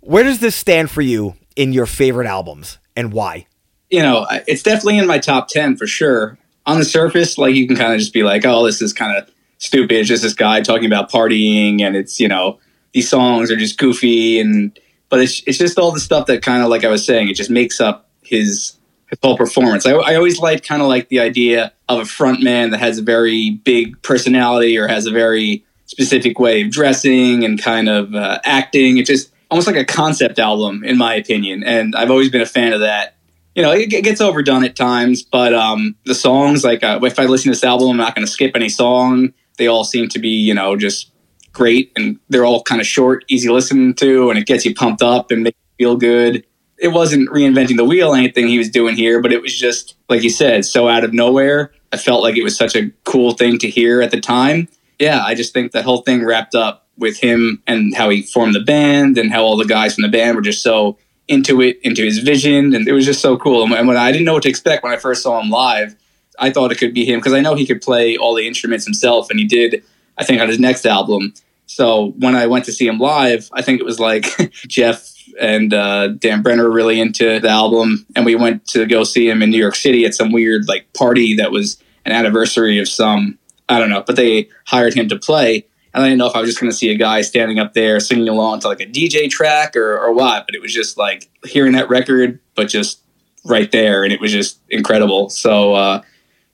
Where 0.00 0.24
does 0.24 0.40
this 0.40 0.56
stand 0.56 0.90
for 0.90 1.02
you 1.02 1.34
in 1.56 1.72
your 1.72 1.86
favorite 1.86 2.26
albums 2.26 2.78
and 2.96 3.12
why? 3.12 3.46
You 3.90 4.00
know, 4.00 4.26
it's 4.46 4.62
definitely 4.62 4.98
in 4.98 5.06
my 5.06 5.18
top 5.18 5.48
10 5.48 5.76
for 5.76 5.86
sure. 5.86 6.38
On 6.66 6.78
the 6.78 6.84
surface, 6.84 7.36
like 7.38 7.54
you 7.54 7.66
can 7.66 7.76
kind 7.76 7.92
of 7.92 7.98
just 7.98 8.12
be 8.12 8.22
like, 8.22 8.46
oh, 8.46 8.64
this 8.64 8.80
is 8.80 8.92
kind 8.92 9.16
of 9.16 9.28
stupid. 9.58 9.98
It's 9.98 10.08
just 10.08 10.22
this 10.22 10.34
guy 10.34 10.60
talking 10.62 10.86
about 10.86 11.10
partying 11.10 11.80
and 11.80 11.96
it's, 11.96 12.20
you 12.20 12.28
know, 12.28 12.58
these 12.92 13.08
songs 13.08 13.50
are 13.50 13.56
just 13.56 13.78
goofy 13.78 14.40
and 14.40 14.78
but 15.08 15.20
it's 15.20 15.42
it's 15.46 15.58
just 15.58 15.78
all 15.78 15.90
the 15.90 16.00
stuff 16.00 16.26
that 16.26 16.42
kind 16.42 16.62
of 16.62 16.68
like 16.68 16.84
I 16.84 16.88
was 16.88 17.04
saying, 17.04 17.28
it 17.28 17.34
just 17.34 17.50
makes 17.50 17.80
up 17.80 18.08
his 18.30 18.76
his 19.08 19.18
whole 19.22 19.36
performance. 19.36 19.84
I, 19.84 19.92
I 19.92 20.14
always 20.14 20.38
like 20.38 20.64
kind 20.64 20.80
of 20.80 20.88
like 20.88 21.08
the 21.08 21.20
idea 21.20 21.72
of 21.88 21.98
a 21.98 22.04
front 22.04 22.42
man 22.42 22.70
that 22.70 22.78
has 22.78 22.98
a 22.98 23.02
very 23.02 23.50
big 23.50 24.00
personality 24.02 24.78
or 24.78 24.86
has 24.86 25.06
a 25.06 25.10
very 25.10 25.64
specific 25.86 26.38
way 26.38 26.62
of 26.62 26.70
dressing 26.70 27.44
and 27.44 27.60
kind 27.60 27.88
of 27.88 28.14
uh, 28.14 28.38
acting. 28.44 28.98
It's 28.98 29.10
just 29.10 29.32
almost 29.50 29.66
like 29.66 29.76
a 29.76 29.84
concept 29.84 30.38
album, 30.38 30.84
in 30.84 30.96
my 30.96 31.14
opinion. 31.14 31.64
And 31.64 31.96
I've 31.96 32.10
always 32.10 32.30
been 32.30 32.40
a 32.40 32.46
fan 32.46 32.72
of 32.72 32.80
that. 32.80 33.16
You 33.56 33.62
know, 33.62 33.72
it, 33.72 33.92
it 33.92 34.04
gets 34.04 34.20
overdone 34.20 34.64
at 34.64 34.76
times, 34.76 35.22
but 35.22 35.52
um, 35.52 35.96
the 36.06 36.14
songs, 36.14 36.62
like 36.62 36.84
uh, 36.84 37.00
if 37.02 37.18
I 37.18 37.24
listen 37.24 37.44
to 37.44 37.50
this 37.50 37.64
album, 37.64 37.90
I'm 37.90 37.96
not 37.96 38.14
going 38.14 38.24
to 38.24 38.30
skip 38.30 38.52
any 38.54 38.68
song. 38.68 39.32
They 39.58 39.66
all 39.66 39.82
seem 39.82 40.08
to 40.10 40.20
be, 40.20 40.28
you 40.28 40.54
know, 40.54 40.76
just 40.76 41.10
great 41.52 41.90
and 41.96 42.18
they're 42.28 42.44
all 42.44 42.62
kind 42.62 42.80
of 42.80 42.86
short, 42.86 43.24
easy 43.28 43.48
listening 43.48 43.94
to, 43.94 44.30
and 44.30 44.38
it 44.38 44.46
gets 44.46 44.64
you 44.64 44.72
pumped 44.72 45.02
up 45.02 45.32
and 45.32 45.42
makes 45.42 45.58
you 45.78 45.84
feel 45.84 45.96
good. 45.96 46.46
It 46.80 46.88
wasn't 46.88 47.28
reinventing 47.30 47.76
the 47.76 47.84
wheel, 47.84 48.14
anything 48.14 48.48
he 48.48 48.58
was 48.58 48.70
doing 48.70 48.96
here, 48.96 49.20
but 49.20 49.32
it 49.32 49.42
was 49.42 49.56
just, 49.56 49.96
like 50.08 50.22
you 50.22 50.30
said, 50.30 50.64
so 50.64 50.88
out 50.88 51.04
of 51.04 51.12
nowhere. 51.12 51.72
I 51.92 51.96
felt 51.96 52.22
like 52.22 52.36
it 52.36 52.44
was 52.44 52.56
such 52.56 52.74
a 52.76 52.90
cool 53.04 53.32
thing 53.32 53.58
to 53.58 53.68
hear 53.68 54.00
at 54.00 54.10
the 54.10 54.20
time. 54.20 54.68
Yeah, 54.98 55.22
I 55.24 55.34
just 55.34 55.52
think 55.52 55.72
that 55.72 55.84
whole 55.84 56.02
thing 56.02 56.24
wrapped 56.24 56.54
up 56.54 56.86
with 56.96 57.18
him 57.18 57.62
and 57.66 57.94
how 57.96 58.10
he 58.10 58.22
formed 58.22 58.54
the 58.54 58.60
band 58.60 59.18
and 59.18 59.32
how 59.32 59.42
all 59.42 59.56
the 59.56 59.64
guys 59.64 59.94
from 59.94 60.02
the 60.02 60.08
band 60.08 60.36
were 60.36 60.42
just 60.42 60.62
so 60.62 60.98
into 61.28 61.60
it, 61.60 61.78
into 61.82 62.04
his 62.04 62.18
vision. 62.18 62.74
And 62.74 62.86
it 62.86 62.92
was 62.92 63.04
just 63.04 63.20
so 63.20 63.36
cool. 63.36 63.62
And 63.72 63.88
when 63.88 63.96
I 63.96 64.12
didn't 64.12 64.24
know 64.24 64.34
what 64.34 64.42
to 64.44 64.48
expect 64.48 64.82
when 64.82 64.92
I 64.92 64.96
first 64.96 65.22
saw 65.22 65.40
him 65.40 65.50
live, 65.50 65.96
I 66.38 66.50
thought 66.50 66.72
it 66.72 66.78
could 66.78 66.94
be 66.94 67.04
him 67.04 67.18
because 67.18 67.32
I 67.32 67.40
know 67.40 67.54
he 67.54 67.66
could 67.66 67.82
play 67.82 68.16
all 68.16 68.34
the 68.34 68.46
instruments 68.46 68.84
himself 68.84 69.30
and 69.30 69.38
he 69.38 69.46
did 69.46 69.82
I 70.20 70.24
think 70.24 70.40
on 70.40 70.48
his 70.48 70.60
next 70.60 70.84
album. 70.86 71.32
So 71.66 72.12
when 72.18 72.34
I 72.34 72.46
went 72.46 72.66
to 72.66 72.72
see 72.72 72.86
him 72.86 72.98
live, 72.98 73.48
I 73.54 73.62
think 73.62 73.80
it 73.80 73.84
was 73.84 73.98
like 73.98 74.26
Jeff 74.52 75.14
and 75.40 75.74
uh, 75.74 76.08
Dan 76.08 76.42
Brenner 76.42 76.64
were 76.64 76.70
really 76.70 77.00
into 77.00 77.40
the 77.40 77.48
album, 77.48 78.06
and 78.16 78.24
we 78.24 78.34
went 78.34 78.66
to 78.68 78.86
go 78.86 79.04
see 79.04 79.28
him 79.28 79.42
in 79.42 79.50
New 79.50 79.58
York 79.58 79.74
City 79.76 80.04
at 80.04 80.14
some 80.14 80.32
weird 80.32 80.68
like 80.68 80.92
party 80.94 81.36
that 81.36 81.52
was 81.52 81.82
an 82.04 82.12
anniversary 82.12 82.78
of 82.78 82.88
some 82.88 83.38
I 83.70 83.78
don't 83.78 83.88
know, 83.88 84.02
but 84.04 84.16
they 84.16 84.48
hired 84.66 84.94
him 84.94 85.08
to 85.08 85.16
play. 85.16 85.64
And 85.94 86.02
I 86.02 86.08
didn't 86.08 86.18
know 86.18 86.26
if 86.26 86.34
I 86.34 86.40
was 86.40 86.50
just 86.50 86.60
going 86.60 86.70
to 86.70 86.76
see 86.76 86.90
a 86.90 86.96
guy 86.96 87.20
standing 87.22 87.58
up 87.58 87.72
there 87.72 87.98
singing 88.00 88.28
along 88.28 88.60
to 88.60 88.68
like 88.68 88.80
a 88.80 88.86
DJ 88.86 89.30
track 89.30 89.76
or, 89.76 89.98
or 89.98 90.12
what, 90.12 90.46
but 90.46 90.54
it 90.54 90.60
was 90.60 90.72
just 90.74 90.98
like 90.98 91.28
hearing 91.44 91.72
that 91.72 91.88
record, 91.88 92.40
but 92.54 92.68
just 92.68 93.00
right 93.44 93.70
there, 93.72 94.04
and 94.04 94.12
it 94.12 94.20
was 94.20 94.32
just 94.32 94.60
incredible. 94.68 95.30
So 95.30 95.74
uh, 95.74 96.02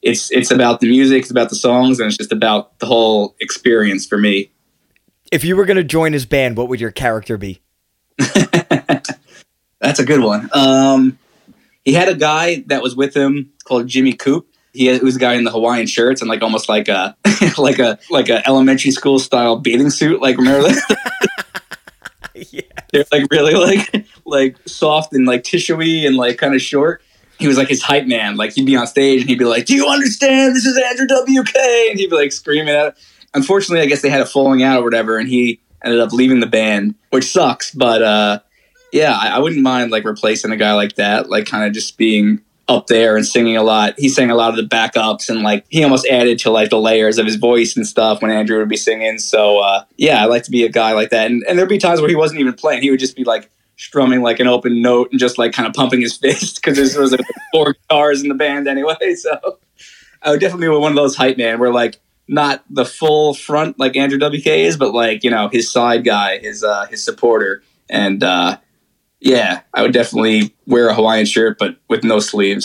it's 0.03 0.31
it's 0.31 0.51
about 0.51 0.81
the 0.81 0.89
music, 0.89 1.23
it's 1.23 1.31
about 1.31 1.49
the 1.49 1.57
songs, 1.57 1.99
and 1.99 2.07
it's 2.07 2.17
just 2.17 2.33
about 2.33 2.79
the 2.79 2.87
whole 2.87 3.35
experience 3.41 4.07
for 4.07 4.19
me. 4.19 4.53
If 5.33 5.45
you 5.45 5.57
were 5.57 5.65
going 5.65 5.79
to 5.79 5.85
join 5.85 6.13
his 6.13 6.25
band, 6.25 6.57
what 6.57 6.69
would 6.69 6.81
your 6.81 6.93
character 6.93 7.37
be? 7.37 7.61
That's 9.87 10.01
a 10.01 10.05
good 10.05 10.21
one. 10.21 10.51
Um, 10.53 11.17
he 11.85 11.93
had 11.93 12.09
a 12.09 12.15
guy 12.15 12.65
that 12.67 12.83
was 12.83 12.97
with 12.97 13.17
him 13.17 13.53
called 13.65 13.87
Jimmy 13.87 14.15
Coup. 14.15 14.45
He 14.73 14.91
was 14.99 15.15
a 15.15 15.19
guy 15.21 15.35
in 15.35 15.45
the 15.45 15.53
Hawaiian 15.53 15.87
shirts 15.87 16.21
and 16.21 16.29
like 16.29 16.43
almost 16.43 16.69
like 16.69 16.89
a 16.89 17.17
like 17.59 17.79
a 17.79 17.99
like 18.11 18.29
a 18.29 18.47
elementary 18.49 18.91
school 18.91 19.21
style 19.21 19.57
bathing 19.57 19.91
suit. 19.91 20.21
Like 20.21 20.39
remember 20.39 20.69
that? 20.69 21.23
yeah. 22.51 22.63
They're 22.93 23.05
like 23.13 23.29
really 23.31 23.55
like 23.55 24.07
like 24.25 24.57
soft 24.67 25.13
and 25.13 25.25
like 25.25 25.45
tissuey 25.45 26.05
and 26.05 26.17
like 26.17 26.37
kind 26.37 26.55
of 26.55 26.61
short 26.61 27.01
he 27.39 27.47
was 27.47 27.57
like 27.57 27.69
his 27.69 27.83
hype 27.83 28.07
man. 28.07 28.37
Like 28.37 28.55
he'd 28.55 28.67
be 28.67 28.77
on 28.77 28.87
stage 28.87 29.21
and 29.21 29.31
he'd 29.31 29.39
be 29.39 29.45
like, 29.45 29.67
"Do 29.67 29.75
you 29.75 29.87
understand? 29.87 30.57
This 30.57 30.65
is 30.65 30.77
Andrew 30.77 31.07
WK," 31.07 31.57
and 31.91 31.99
he'd 31.99 32.11
be 32.11 32.17
like 32.17 32.33
screaming 32.33 32.75
at. 32.75 32.89
It. 32.89 32.95
Unfortunately, 33.35 33.83
I 33.83 33.87
guess 33.87 34.03
they 34.03 34.09
had 34.09 34.21
a 34.21 34.27
falling 34.27 34.63
out 34.63 34.81
or 34.81 34.85
whatever, 34.85 35.19
and 35.19 35.29
he 35.29 35.61
ended 35.85 36.01
up 36.01 36.13
leaving 36.13 36.41
the 36.41 36.47
band, 36.47 36.95
which 37.11 37.31
sucks. 37.31 37.73
But 37.73 38.03
uh, 38.03 38.41
yeah, 38.93 39.17
I, 39.17 39.29
I 39.29 39.39
wouldn't 39.39 39.63
mind 39.63 39.91
like 39.91 40.05
replacing 40.05 40.51
a 40.51 40.57
guy 40.57 40.75
like 40.75 40.97
that, 40.97 41.29
like 41.29 41.47
kind 41.47 41.65
of 41.65 41.73
just 41.73 41.99
being 41.99 42.41
up 42.69 42.89
there 42.89 43.17
and 43.17 43.25
singing 43.25 43.57
a 43.57 43.63
lot. 43.63 43.95
He 43.99 44.09
sang 44.09 44.31
a 44.31 44.35
lot 44.35 44.51
of 44.51 44.57
the 44.57 44.63
backups 44.63 45.29
and 45.29 45.43
like 45.43 45.65
he 45.69 45.85
almost 45.85 46.07
added 46.07 46.39
to 46.41 46.51
like 46.51 46.71
the 46.71 46.81
layers 46.81 47.19
of 47.19 47.27
his 47.27 47.37
voice 47.37 47.77
and 47.77 47.87
stuff 47.87 48.23
when 48.23 48.31
Andrew 48.31 48.59
would 48.59 48.69
be 48.69 48.77
singing. 48.77 49.19
So 49.19 49.61
uh, 49.61 49.85
yeah, 49.97 50.23
I 50.23 50.27
like 50.27 50.43
to 50.45 50.51
be 50.51 50.65
a 50.65 50.69
guy 50.69 50.93
like 50.93 51.11
that. 51.11 51.31
And, 51.31 51.45
and 51.49 51.59
there'd 51.59 51.69
be 51.69 51.79
times 51.79 52.01
where 52.01 52.09
he 52.09 52.17
wasn't 52.17 52.41
even 52.41 52.55
playing. 52.55 52.83
He 52.83 52.91
would 52.91 53.01
just 53.01 53.17
be 53.17 53.25
like 53.25 53.51
strumming 53.77 54.23
like 54.23 54.41
an 54.41 54.47
open 54.47 54.81
note 54.83 55.11
and 55.11 55.21
just 55.21 55.39
like 55.39 55.53
kind 55.53 55.69
of 55.69 55.75
pumping 55.75 56.01
his 56.01 56.17
fist 56.23 56.57
because 56.57 56.93
there 56.93 57.03
was 57.03 57.13
like 57.13 57.21
four 57.53 57.75
guitars 57.75 58.23
in 58.23 58.29
the 58.29 58.35
band 58.35 58.69
anyway. 58.69 58.97
So 59.17 59.59
I 60.23 60.31
would 60.31 60.41
definitely 60.41 60.67
be 60.67 60.77
one 60.77 60.93
of 60.93 60.97
those 60.97 61.15
hype 61.15 61.37
man 61.37 61.61
where 61.61 61.73
like 61.73 62.01
not 62.27 62.65
the 62.69 62.85
full 62.85 63.35
front 63.35 63.79
like 63.79 63.97
Andrew 63.97 64.19
WK 64.19 64.47
is, 64.47 64.77
but 64.77 64.93
like 64.93 65.23
you 65.23 65.31
know 65.31 65.49
his 65.49 65.71
side 65.71 66.05
guy, 66.05 66.39
his 66.39 66.65
uh, 66.65 66.87
his 66.87 67.05
supporter, 67.05 67.63
and 67.89 68.25
uh, 68.25 68.59
yeah, 69.27 69.63
I 69.75 69.83
would 69.83 69.93
definitely 69.93 70.55
wear 70.67 70.89
a 70.89 70.95
Hawaiian 70.95 71.27
shirt 71.27 71.59
but 71.59 71.77
with 71.89 72.05
no 72.05 72.21
sleeves. 72.21 72.65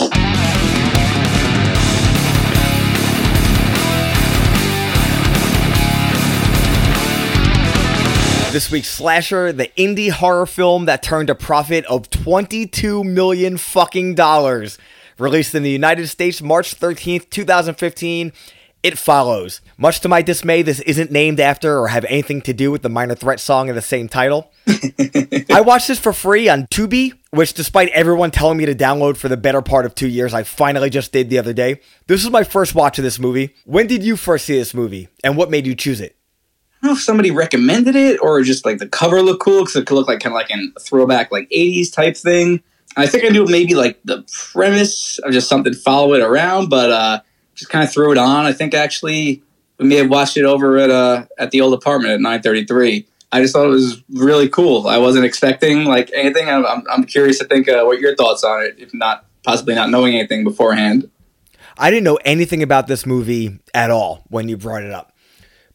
This 8.52 8.70
week's 8.70 8.90
slasher, 8.90 9.52
the 9.52 9.70
indie 9.76 10.12
horror 10.12 10.46
film 10.46 10.86
that 10.86 11.02
turned 11.02 11.32
a 11.32 11.36
profit 11.36 11.84
of 11.86 12.12
22 12.12 13.04
million 13.06 13.58
fucking 13.58 14.14
dollars. 14.14 14.78
Released 15.18 15.56
in 15.56 15.64
the 15.64 15.72
United 15.72 16.08
States 16.08 16.44
March 16.44 16.80
13th, 16.80 17.30
2015. 17.32 18.34
It 18.84 18.98
follows. 18.98 19.62
Much 19.78 20.00
to 20.00 20.10
my 20.10 20.24
dismay, 20.24 20.64
this 20.64 20.80
isn't 20.82 21.12
named 21.12 21.40
after 21.40 21.78
or 21.78 21.90
have 21.90 22.04
anything 22.06 22.42
to 22.42 22.54
do 22.54 22.72
with 22.72 22.82
the 22.82 22.90
Minor 22.90 23.14
Threat 23.14 23.40
song 23.40 23.70
of 23.70 23.76
the 23.76 23.82
same 23.82 24.10
title. 24.10 24.52
I 25.52 25.62
watched 25.62 25.88
this 25.88 26.00
for 26.00 26.14
free 26.14 26.50
on 26.50 26.66
Tubi, 26.68 27.14
which, 27.30 27.54
despite 27.54 27.90
everyone 27.90 28.32
telling 28.32 28.58
me 28.58 28.66
to 28.66 28.74
download 28.74 29.18
for 29.18 29.30
the 29.30 29.38
better 29.38 29.62
part 29.62 29.86
of 29.86 29.94
two 29.94 30.08
years, 30.08 30.34
I 30.34 30.42
finally 30.42 30.90
just 30.90 31.12
did 31.12 31.30
the 31.30 31.38
other 31.38 31.54
day. 31.54 31.80
This 32.08 32.24
was 32.24 32.32
my 32.32 32.44
first 32.44 32.74
watch 32.74 32.98
of 32.98 33.04
this 33.04 33.20
movie. 33.20 33.54
When 33.66 33.86
did 33.86 34.02
you 34.02 34.16
first 34.18 34.46
see 34.46 34.58
this 34.58 34.74
movie, 34.74 35.10
and 35.24 35.38
what 35.38 35.52
made 35.52 35.68
you 35.68 35.76
choose 35.76 36.02
it? 36.02 36.16
I 36.82 36.88
don't 36.88 36.96
know 36.96 36.98
if 36.98 37.04
somebody 37.04 37.30
recommended 37.30 37.96
it 37.96 38.20
or 38.24 38.42
just 38.42 38.66
like 38.66 38.80
the 38.80 38.88
cover 38.88 39.22
looked 39.22 39.44
cool 39.44 39.60
because 39.60 39.76
it 39.76 39.86
could 39.86 39.94
look 39.94 40.08
like 40.08 40.20
kind 40.20 40.34
of 40.34 40.42
like 40.42 40.50
a 40.50 40.80
throwback 40.80 41.32
like 41.32 41.48
80s 41.52 41.94
type 41.94 42.18
thing. 42.18 42.64
I 42.98 43.06
think 43.06 43.24
I 43.24 43.30
knew 43.30 43.46
maybe 43.46 43.76
like 43.76 44.00
the 44.04 44.28
premise 44.52 45.20
of 45.20 45.32
just 45.32 45.48
something 45.48 45.74
follow 45.74 46.16
it 46.16 46.22
around, 46.22 46.70
but 46.70 46.92
uh, 46.92 47.22
just 47.62 47.70
kind 47.70 47.84
of 47.84 47.92
threw 47.92 48.12
it 48.12 48.18
on. 48.18 48.46
I 48.46 48.54
think 48.54 48.74
actually 48.74 49.44
we 49.78 49.88
may 49.88 49.98
have 49.98 50.10
watched 50.10 50.36
it 50.36 50.46
over 50.46 50.78
at 50.80 50.90
uh, 50.90 51.26
at 51.38 51.52
the 51.52 51.62
old 51.62 51.74
apartment 51.74 52.14
at 52.14 52.20
933. 52.20 53.08
I 53.32 53.42
just 53.42 53.54
thought 53.54 53.66
it 53.66 53.70
was 53.70 54.04
really 54.10 54.50
cool. 54.50 54.88
I 54.88 54.98
wasn't 54.98 55.26
expecting 55.26 55.86
like 55.86 56.12
anything. 56.14 56.50
I'm, 56.50 56.66
I'm, 56.66 56.84
I'm 56.92 57.04
curious 57.06 57.40
to 57.40 57.46
think 57.46 57.70
uh, 57.70 57.84
what 57.84 58.00
your 58.00 58.16
thoughts 58.16 58.44
on 58.44 58.64
it, 58.64 58.76
if 58.78 58.94
not 58.94 59.26
possibly 59.44 59.76
not 59.76 59.90
knowing 59.90 60.16
anything 60.16 60.44
beforehand. 60.44 61.10
I 61.78 61.90
didn't 61.90 62.04
know 62.04 62.20
anything 62.26 62.62
about 62.62 62.88
this 62.88 63.06
movie 63.06 63.60
at 63.74 63.90
all 63.90 64.24
when 64.28 64.50
you 64.50 64.58
brought 64.58 64.84
it 64.84 64.92
up 64.92 65.14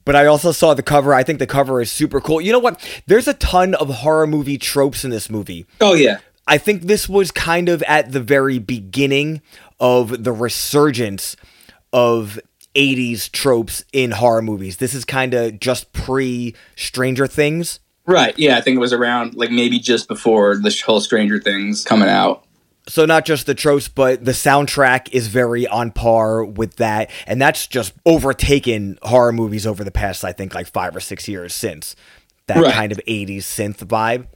but 0.04 0.14
I 0.14 0.26
also 0.26 0.52
saw 0.52 0.72
the 0.72 0.84
cover. 0.84 1.12
I 1.12 1.24
think 1.24 1.40
the 1.40 1.48
cover 1.48 1.82
is 1.82 1.90
super 1.90 2.20
cool. 2.20 2.40
You 2.40 2.52
know 2.52 2.60
what? 2.60 2.80
There's 3.06 3.26
a 3.26 3.34
ton 3.34 3.74
of 3.74 3.88
horror 3.88 4.28
movie 4.28 4.56
tropes 4.56 5.04
in 5.04 5.10
this 5.10 5.28
movie. 5.28 5.66
Oh, 5.80 5.94
yeah. 5.94 6.18
I 6.46 6.58
think 6.58 6.82
this 6.82 7.08
was 7.08 7.32
kind 7.32 7.68
of 7.68 7.82
at 7.82 8.12
the 8.12 8.20
very 8.20 8.60
beginning 8.60 9.42
of 9.80 10.22
the 10.22 10.32
resurgence 10.32 11.36
of 11.92 12.40
80s 12.74 13.30
tropes 13.30 13.84
in 13.92 14.10
horror 14.12 14.42
movies. 14.42 14.76
This 14.76 14.94
is 14.94 15.04
kind 15.04 15.34
of 15.34 15.58
just 15.60 15.92
pre 15.92 16.54
Stranger 16.76 17.26
Things. 17.26 17.80
Right. 18.06 18.38
Yeah. 18.38 18.56
I 18.56 18.60
think 18.60 18.76
it 18.76 18.80
was 18.80 18.92
around 18.92 19.34
like 19.34 19.50
maybe 19.50 19.78
just 19.78 20.08
before 20.08 20.56
the 20.56 20.82
whole 20.84 21.00
Stranger 21.00 21.40
Things 21.40 21.84
coming 21.84 22.08
out 22.08 22.46
so 22.88 23.04
not 23.04 23.24
just 23.24 23.46
the 23.46 23.54
tropes, 23.54 23.88
but 23.88 24.24
the 24.24 24.32
soundtrack 24.32 25.08
is 25.12 25.28
very 25.28 25.66
on 25.66 25.90
par 25.90 26.44
with 26.44 26.76
that, 26.76 27.10
and 27.26 27.40
that's 27.40 27.66
just 27.66 27.92
overtaken 28.04 28.98
horror 29.02 29.32
movies 29.32 29.66
over 29.66 29.82
the 29.82 29.90
past, 29.90 30.24
I 30.24 30.32
think, 30.32 30.54
like 30.54 30.66
five 30.66 30.94
or 30.94 31.00
six 31.00 31.26
years 31.28 31.54
since 31.54 31.96
that 32.46 32.58
right. 32.58 32.72
kind 32.72 32.92
of 32.92 32.98
'80s 33.08 33.38
synth 33.38 33.78
vibe. 33.78 34.26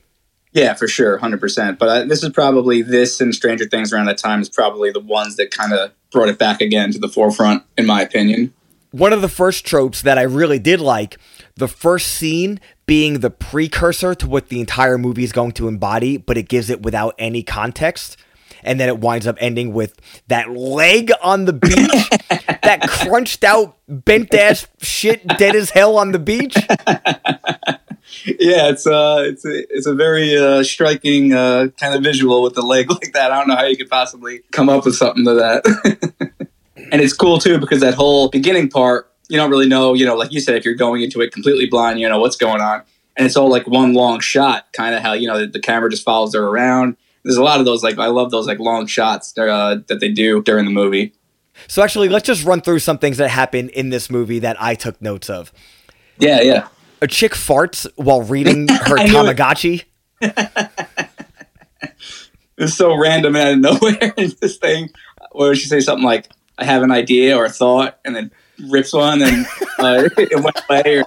Yeah, 0.52 0.74
for 0.74 0.88
sure, 0.88 1.18
hundred 1.18 1.40
percent. 1.40 1.78
But 1.78 1.88
uh, 1.88 2.04
this 2.04 2.24
is 2.24 2.30
probably 2.30 2.82
this 2.82 3.20
and 3.20 3.34
Stranger 3.34 3.66
Things 3.66 3.92
around 3.92 4.06
that 4.06 4.18
time 4.18 4.40
is 4.40 4.48
probably 4.48 4.90
the 4.90 5.00
ones 5.00 5.36
that 5.36 5.52
kind 5.52 5.72
of 5.72 5.92
brought 6.10 6.28
it 6.28 6.38
back 6.38 6.60
again 6.60 6.92
to 6.92 6.98
the 6.98 7.08
forefront, 7.08 7.62
in 7.76 7.86
my 7.86 8.02
opinion. 8.02 8.52
One 8.92 9.12
of 9.12 9.22
the 9.22 9.28
first 9.28 9.64
tropes 9.64 10.02
that 10.02 10.18
I 10.18 10.22
really 10.22 10.58
did 10.58 10.80
like, 10.80 11.16
the 11.54 11.68
first 11.68 12.08
scene 12.08 12.58
being 12.86 13.20
the 13.20 13.30
precursor 13.30 14.16
to 14.16 14.26
what 14.26 14.48
the 14.48 14.58
entire 14.60 14.98
movie 14.98 15.22
is 15.22 15.30
going 15.30 15.52
to 15.52 15.68
embody, 15.68 16.16
but 16.16 16.36
it 16.36 16.48
gives 16.48 16.70
it 16.70 16.82
without 16.82 17.14
any 17.18 17.42
context. 17.42 18.16
And 18.62 18.80
then 18.80 18.88
it 18.88 18.98
winds 18.98 19.26
up 19.26 19.36
ending 19.40 19.72
with 19.72 19.98
that 20.26 20.50
leg 20.50 21.12
on 21.22 21.44
the 21.44 21.52
beach, 21.52 21.72
that 22.62 22.80
crunched 22.88 23.44
out, 23.44 23.78
bent 23.88 24.34
ass 24.34 24.66
shit, 24.82 25.26
dead 25.38 25.54
as 25.54 25.70
hell 25.70 25.96
on 25.96 26.12
the 26.12 26.18
beach. 26.18 26.56
yeah, 28.26 28.68
it's 28.68 28.86
uh, 28.86 29.24
it's 29.26 29.44
a 29.44 29.74
it's 29.74 29.86
a 29.86 29.94
very 29.94 30.36
uh, 30.36 30.62
striking 30.62 31.32
uh, 31.32 31.68
kind 31.78 31.94
of 31.94 32.02
visual 32.02 32.42
with 32.42 32.54
the 32.54 32.62
leg 32.62 32.90
like 32.90 33.12
that. 33.12 33.32
I 33.32 33.38
don't 33.38 33.48
know 33.48 33.56
how 33.56 33.64
you 33.64 33.76
could 33.76 33.90
possibly 33.90 34.40
come 34.50 34.68
up 34.68 34.84
with 34.84 34.96
something 34.96 35.24
to 35.24 35.34
that. 35.34 36.48
and 36.92 37.00
it's 37.00 37.12
cool 37.12 37.38
too 37.38 37.58
because 37.58 37.80
that 37.80 37.94
whole 37.94 38.28
beginning 38.28 38.68
part, 38.68 39.10
you 39.28 39.36
don't 39.36 39.50
really 39.50 39.68
know. 39.68 39.94
You 39.94 40.06
know, 40.06 40.14
like 40.14 40.32
you 40.32 40.40
said, 40.40 40.56
if 40.56 40.64
you're 40.64 40.74
going 40.74 41.02
into 41.02 41.20
it 41.20 41.32
completely 41.32 41.66
blind, 41.66 42.00
you 42.00 42.08
know 42.08 42.20
what's 42.20 42.36
going 42.36 42.60
on, 42.60 42.82
and 43.16 43.26
it's 43.26 43.36
all 43.36 43.50
like 43.50 43.66
one 43.66 43.94
long 43.94 44.20
shot, 44.20 44.72
kind 44.72 44.94
of 44.94 45.02
how 45.02 45.12
you 45.12 45.26
know 45.26 45.38
the, 45.38 45.46
the, 45.46 45.60
camera 45.60 45.90
just 45.90 46.04
follows 46.04 46.34
her 46.34 46.44
around. 46.44 46.96
There's 47.24 47.36
a 47.36 47.42
lot 47.42 47.60
of 47.60 47.66
those 47.66 47.82
like 47.82 47.98
I 47.98 48.06
love 48.06 48.30
those 48.30 48.46
like 48.46 48.58
long 48.58 48.86
shots 48.86 49.36
uh, 49.38 49.78
that 49.86 50.00
they 50.00 50.10
do 50.10 50.42
during 50.42 50.64
the 50.64 50.70
movie. 50.70 51.12
So 51.68 51.82
actually, 51.82 52.08
let's 52.08 52.26
just 52.26 52.44
run 52.44 52.62
through 52.62 52.78
some 52.78 52.98
things 52.98 53.18
that 53.18 53.28
happen 53.28 53.68
in 53.70 53.90
this 53.90 54.08
movie 54.10 54.38
that 54.38 54.60
I 54.60 54.74
took 54.74 55.00
notes 55.02 55.28
of. 55.28 55.52
Yeah, 56.18 56.40
yeah 56.40 56.68
a 57.00 57.06
chick 57.06 57.32
farts 57.32 57.86
while 57.96 58.22
reading 58.22 58.68
her 58.68 58.96
Tamagotchi. 58.96 59.84
it's 62.58 62.74
so 62.74 62.96
random 62.96 63.36
out 63.36 63.52
of 63.52 63.58
nowhere. 63.58 64.14
this 64.40 64.56
thing, 64.58 64.90
where 65.32 65.54
she 65.54 65.66
say 65.66 65.80
something 65.80 66.04
like, 66.04 66.28
"I 66.58 66.64
have 66.64 66.82
an 66.82 66.90
idea 66.90 67.36
or 67.36 67.44
a 67.44 67.50
thought," 67.50 67.98
and 68.04 68.14
then 68.14 68.30
rips 68.68 68.92
one, 68.92 69.22
and 69.22 69.46
uh, 69.78 70.08
it 70.18 70.42
went 70.42 70.60
away. 70.68 71.04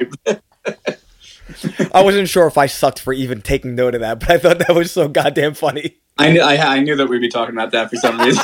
I 1.93 2.01
wasn't 2.01 2.29
sure 2.29 2.47
if 2.47 2.57
I 2.57 2.65
sucked 2.65 2.99
for 2.99 3.13
even 3.13 3.41
taking 3.41 3.75
note 3.75 3.95
of 3.95 4.01
that, 4.01 4.19
but 4.19 4.31
I 4.31 4.37
thought 4.37 4.59
that 4.59 4.73
was 4.73 4.91
so 4.91 5.07
goddamn 5.07 5.53
funny. 5.53 5.97
I 6.17 6.31
knew, 6.31 6.41
I, 6.41 6.55
I 6.57 6.79
knew 6.79 6.95
that 6.95 7.07
we'd 7.07 7.21
be 7.21 7.29
talking 7.29 7.53
about 7.55 7.71
that 7.71 7.89
for 7.89 7.97
some 7.97 8.19
reason. 8.19 8.43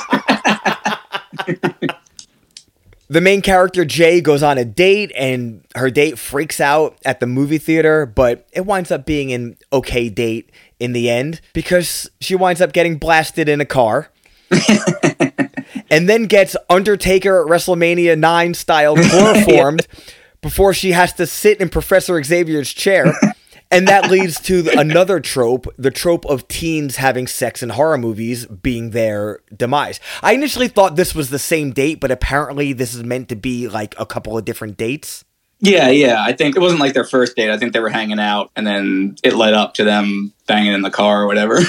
The 3.10 3.22
main 3.22 3.42
character 3.42 3.84
Jay 3.84 4.22
goes 4.22 4.44
on 4.44 4.58
a 4.58 4.66
date 4.66 5.12
and 5.18 5.66
her 5.76 5.90
date 5.90 6.20
freaks 6.20 6.60
out 6.62 6.98
at 7.04 7.20
the 7.20 7.26
movie 7.26 7.58
theater, 7.58 8.06
but 8.06 8.48
it 8.54 8.66
winds 8.66 8.92
up 8.92 9.06
being 9.06 9.34
an 9.34 9.58
okay 9.74 10.10
date 10.10 10.52
in 10.80 10.94
the 10.94 11.10
end 11.10 11.42
because 11.54 12.10
she 12.22 12.36
winds 12.36 12.62
up 12.62 12.72
getting 12.72 12.98
blasted 12.98 13.50
in 13.50 13.60
a 13.60 13.66
car. 13.66 14.12
and 15.90 16.08
then 16.08 16.26
gets 16.26 16.56
Undertaker 16.70 17.42
at 17.42 17.50
WrestleMania 17.50 18.18
9 18.18 18.54
style 18.54 18.96
chloroformed 18.96 19.88
yeah. 19.98 20.04
before 20.42 20.74
she 20.74 20.92
has 20.92 21.14
to 21.14 21.26
sit 21.26 21.60
in 21.60 21.70
Professor 21.70 22.22
Xavier's 22.24 22.72
chair 22.72 23.14
and 23.72 23.88
that 23.88 24.10
leads 24.10 24.40
to 24.42 24.68
another 24.78 25.20
trope 25.20 25.68
the 25.78 25.92
trope 25.92 26.26
of 26.26 26.48
teens 26.48 26.96
having 26.96 27.28
sex 27.28 27.62
in 27.62 27.70
horror 27.70 27.98
movies 27.98 28.46
being 28.46 28.92
their 28.92 29.40
demise. 29.56 30.00
I 30.24 30.34
initially 30.34 30.68
thought 30.68 30.96
this 30.96 31.14
was 31.14 31.30
the 31.30 31.40
same 31.40 31.72
date, 31.72 32.00
but 32.00 32.12
apparently 32.12 32.74
this 32.74 32.94
is 32.94 33.04
meant 33.04 33.30
to 33.30 33.36
be 33.36 33.68
like 33.68 33.96
a 34.00 34.06
couple 34.06 34.38
of 34.38 34.46
different 34.46 34.78
dates. 34.78 35.24
Yeah, 35.62 35.90
yeah. 35.90 36.24
I 36.24 36.34
think 36.34 36.56
it 36.56 36.60
wasn't 36.60 36.80
like 36.80 36.94
their 36.94 37.04
first 37.04 37.36
date. 37.36 37.50
I 37.50 37.58
think 37.58 37.74
they 37.74 37.80
were 37.80 37.90
hanging 37.90 38.20
out 38.20 38.52
and 38.56 38.66
then 38.66 39.18
it 39.24 39.34
led 39.34 39.54
up 39.54 39.74
to 39.76 39.84
them 39.84 40.34
banging 40.48 40.74
in 40.74 40.82
the 40.82 40.90
car 40.90 41.24
or 41.24 41.28
whatever. 41.28 41.60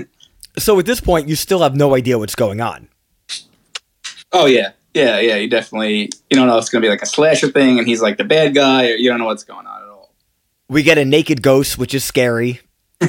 so 0.58 0.78
at 0.78 0.86
this 0.86 1.00
point, 1.00 1.28
you 1.28 1.36
still 1.36 1.60
have 1.62 1.76
no 1.76 1.94
idea 1.94 2.18
what's 2.18 2.34
going 2.34 2.60
on. 2.60 2.88
Oh, 4.32 4.46
yeah. 4.46 4.72
Yeah, 4.92 5.20
yeah. 5.20 5.36
You 5.36 5.48
definitely, 5.48 6.10
you 6.28 6.36
don't 6.36 6.48
know 6.48 6.56
if 6.56 6.62
it's 6.62 6.70
going 6.70 6.82
to 6.82 6.86
be 6.86 6.90
like 6.90 7.02
a 7.02 7.06
slasher 7.06 7.48
thing 7.48 7.78
and 7.78 7.86
he's 7.86 8.02
like 8.02 8.16
the 8.16 8.24
bad 8.24 8.54
guy 8.54 8.90
or 8.90 8.94
you 8.94 9.08
don't 9.08 9.20
know 9.20 9.26
what's 9.26 9.44
going 9.44 9.66
on 9.66 9.87
we 10.68 10.82
get 10.82 10.98
a 10.98 11.04
naked 11.04 11.42
ghost, 11.42 11.78
which 11.78 11.94
is 11.94 12.04
scary. 12.04 12.60
yeah, 13.00 13.08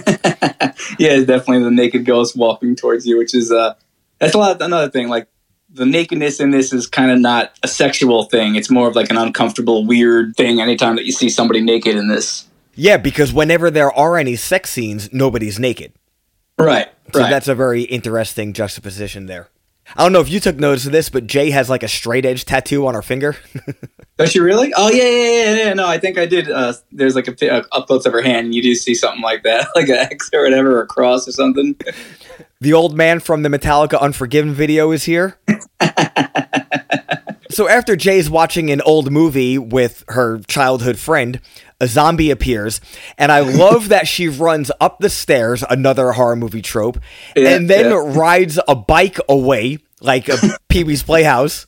it's 1.00 1.26
definitely 1.26 1.64
the 1.64 1.72
naked 1.72 2.06
ghost 2.06 2.38
walking 2.38 2.76
towards 2.76 3.06
you, 3.06 3.18
which 3.18 3.34
is 3.34 3.52
uh 3.52 3.74
that's 4.20 4.34
a 4.34 4.38
lot 4.38 4.62
another 4.62 4.90
thing. 4.90 5.10
Like 5.10 5.28
the 5.72 5.86
nakedness 5.86 6.40
in 6.40 6.52
this 6.52 6.74
is 6.74 6.88
kind 6.88 7.12
of 7.12 7.20
not 7.20 7.54
a 7.64 7.68
sexual 7.68 8.24
thing. 8.26 8.56
It's 8.56 8.70
more 8.70 8.88
of 8.88 8.96
like 8.96 9.10
an 9.10 9.18
uncomfortable, 9.18 9.86
weird 9.86 10.36
thing 10.36 10.60
anytime 10.60 10.96
that 10.96 11.06
you 11.06 11.12
see 11.12 11.30
somebody 11.30 11.62
naked 11.62 11.96
in 11.96 12.08
this. 12.08 12.48
Yeah, 12.76 12.98
because 12.98 13.34
whenever 13.34 13.70
there 13.70 13.92
are 13.92 14.18
any 14.18 14.36
sex 14.36 14.70
scenes, 14.70 15.12
nobody's 15.12 15.60
naked. 15.60 15.94
Right. 16.58 16.88
So 17.14 17.22
right. 17.22 17.30
that's 17.30 17.48
a 17.48 17.56
very 17.56 17.84
interesting 17.84 18.54
juxtaposition 18.54 19.26
there. 19.26 19.50
I 19.96 20.04
don't 20.04 20.14
know 20.14 20.22
if 20.22 20.30
you 20.30 20.40
took 20.40 20.58
notice 20.58 20.86
of 20.86 20.92
this, 20.92 21.10
but 21.10 21.28
Jay 21.28 21.50
has 21.52 21.70
like 21.70 21.84
a 21.84 21.88
straight 21.88 22.26
edge 22.26 22.46
tattoo 22.46 22.86
on 22.88 22.94
her 22.94 23.02
finger. 23.02 23.36
Does 24.18 24.32
she 24.32 24.40
really? 24.40 24.74
Oh 24.76 24.90
yeah, 24.90 25.04
yeah, 25.04 25.32
yeah, 25.32 25.66
yeah. 25.66 25.74
No, 25.74 25.88
I 25.88 25.98
think 25.98 26.18
I 26.18 26.26
did. 26.26 26.52
Uh, 26.52 26.74
there's 26.92 27.16
like 27.16 27.28
a, 27.28 27.48
a 27.48 27.64
up 27.72 27.88
close 27.88 28.06
of 28.06 28.14
her 28.14 28.22
hand, 28.22 28.48
and 28.48 28.56
you 28.56 28.62
do 28.62 28.76
see 28.76 28.94
something 28.94 29.22
like 29.22 29.44
that, 29.44 29.70
like 29.76 29.88
an 29.88 29.96
X 29.96 30.30
or 30.34 30.44
whatever, 30.44 30.78
or 30.78 30.82
a 30.82 30.88
cross 30.88 31.28
or 31.28 31.32
something. 31.32 31.76
the 32.62 32.74
old 32.74 32.96
man 32.96 33.20
from 33.20 33.44
the 33.44 33.50
Metallica 33.50 34.00
Unforgiven 34.00 34.54
video 34.54 34.92
is 34.92 35.06
here. 35.06 35.38
so 37.50 37.68
after 37.68 37.96
Jay's 37.96 38.30
watching 38.30 38.70
an 38.70 38.82
old 38.82 39.12
movie 39.12 39.58
with 39.58 40.04
her 40.10 40.40
childhood 40.48 41.00
friend, 41.00 41.40
a 41.80 41.88
zombie 41.88 42.32
appears, 42.32 42.82
and 43.18 43.32
I 43.32 43.40
love 43.40 43.90
that 43.90 44.08
she 44.08 44.28
runs 44.28 44.72
up 44.80 45.00
the 45.00 45.10
stairs, 45.10 45.64
another 45.70 46.12
horror 46.12 46.36
movie 46.36 46.62
trope, 46.62 47.00
yeah, 47.36 47.50
and 47.50 47.70
then 47.70 47.92
yeah. 47.92 48.20
rides 48.20 48.60
a 48.68 48.76
bike 48.76 49.20
away 49.28 49.80
like 50.02 50.30
a 50.30 50.38
Pee 50.70 50.84
Wee's 50.84 51.04
Playhouse. 51.04 51.68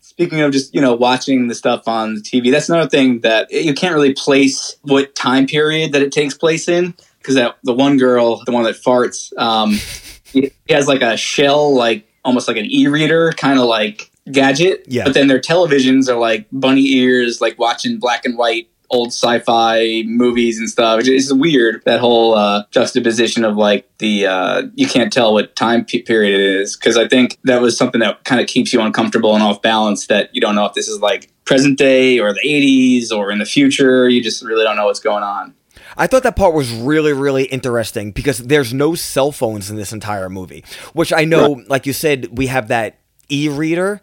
Speaking 0.00 0.40
of 0.40 0.52
just 0.52 0.74
you 0.74 0.80
know 0.80 0.94
watching 0.94 1.48
the 1.48 1.54
stuff 1.54 1.88
on 1.88 2.14
the 2.14 2.20
TV, 2.20 2.50
that's 2.50 2.68
another 2.68 2.88
thing 2.88 3.20
that 3.20 3.50
you 3.50 3.74
can't 3.74 3.94
really 3.94 4.14
place 4.14 4.76
what 4.82 5.14
time 5.14 5.46
period 5.46 5.92
that 5.92 6.02
it 6.02 6.12
takes 6.12 6.34
place 6.34 6.68
in 6.68 6.94
because 7.18 7.34
that 7.34 7.56
the 7.62 7.72
one 7.72 7.98
girl, 7.98 8.42
the 8.44 8.52
one 8.52 8.64
that 8.64 8.74
farts, 8.74 9.36
um, 9.38 9.78
he 10.24 10.50
has 10.68 10.86
like 10.86 11.02
a 11.02 11.16
shell, 11.16 11.74
like 11.74 12.06
almost 12.24 12.46
like 12.46 12.56
an 12.56 12.66
e-reader, 12.66 13.32
kind 13.32 13.58
of 13.58 13.66
like 13.66 14.11
gadget. 14.30 14.84
Yeah. 14.86 15.04
But 15.04 15.14
then 15.14 15.28
their 15.28 15.40
televisions 15.40 16.08
are 16.08 16.18
like 16.18 16.46
bunny 16.52 16.86
ears, 16.92 17.40
like 17.40 17.58
watching 17.58 17.98
black 17.98 18.24
and 18.24 18.38
white 18.38 18.68
old 18.92 19.08
sci-fi 19.08 20.04
movies 20.06 20.58
and 20.58 20.68
stuff. 20.68 21.00
It's 21.04 21.32
weird 21.32 21.82
that 21.86 21.98
whole 21.98 22.34
uh, 22.34 22.64
juxtaposition 22.70 23.44
of 23.44 23.56
like 23.56 23.88
the 23.98 24.26
uh, 24.26 24.62
you 24.74 24.86
can't 24.86 25.12
tell 25.12 25.32
what 25.32 25.56
time 25.56 25.84
period 25.84 26.38
it 26.38 26.60
is 26.60 26.76
because 26.76 26.96
I 26.96 27.08
think 27.08 27.38
that 27.44 27.60
was 27.60 27.76
something 27.76 28.00
that 28.00 28.22
kind 28.24 28.40
of 28.40 28.46
keeps 28.46 28.72
you 28.72 28.80
uncomfortable 28.80 29.34
and 29.34 29.42
off 29.42 29.62
balance. 29.62 30.06
That 30.06 30.32
you 30.34 30.40
don't 30.40 30.54
know 30.54 30.66
if 30.66 30.74
this 30.74 30.88
is 30.88 31.00
like 31.00 31.30
present 31.44 31.78
day 31.78 32.20
or 32.20 32.32
the 32.32 32.40
80s 32.40 33.10
or 33.10 33.32
in 33.32 33.38
the 33.38 33.46
future. 33.46 34.08
You 34.08 34.22
just 34.22 34.42
really 34.42 34.62
don't 34.62 34.76
know 34.76 34.86
what's 34.86 35.00
going 35.00 35.24
on. 35.24 35.54
I 35.96 36.06
thought 36.06 36.22
that 36.22 36.36
part 36.36 36.54
was 36.54 36.72
really, 36.72 37.12
really 37.12 37.44
interesting 37.44 38.12
because 38.12 38.38
there's 38.38 38.72
no 38.72 38.94
cell 38.94 39.30
phones 39.30 39.70
in 39.70 39.76
this 39.76 39.92
entire 39.92 40.30
movie, 40.30 40.64
which 40.94 41.12
I 41.12 41.24
know, 41.24 41.56
right. 41.56 41.68
like 41.68 41.86
you 41.86 41.92
said, 41.92 42.38
we 42.38 42.46
have 42.46 42.68
that 42.68 42.98
e 43.28 43.48
reader 43.48 44.00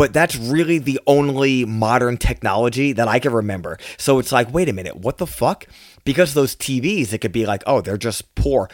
but 0.00 0.14
that's 0.14 0.34
really 0.34 0.78
the 0.78 0.98
only 1.06 1.66
modern 1.66 2.16
technology 2.16 2.94
that 2.94 3.06
I 3.06 3.18
can 3.18 3.34
remember. 3.34 3.76
So 3.98 4.18
it's 4.18 4.32
like, 4.32 4.50
wait 4.50 4.66
a 4.70 4.72
minute, 4.72 4.96
what 4.96 5.18
the 5.18 5.26
fuck? 5.26 5.66
Because 6.04 6.32
those 6.32 6.56
TVs, 6.56 7.12
it 7.12 7.18
could 7.18 7.32
be 7.32 7.44
like, 7.44 7.62
oh, 7.66 7.82
they're 7.82 7.98
just 7.98 8.34
poor. 8.34 8.70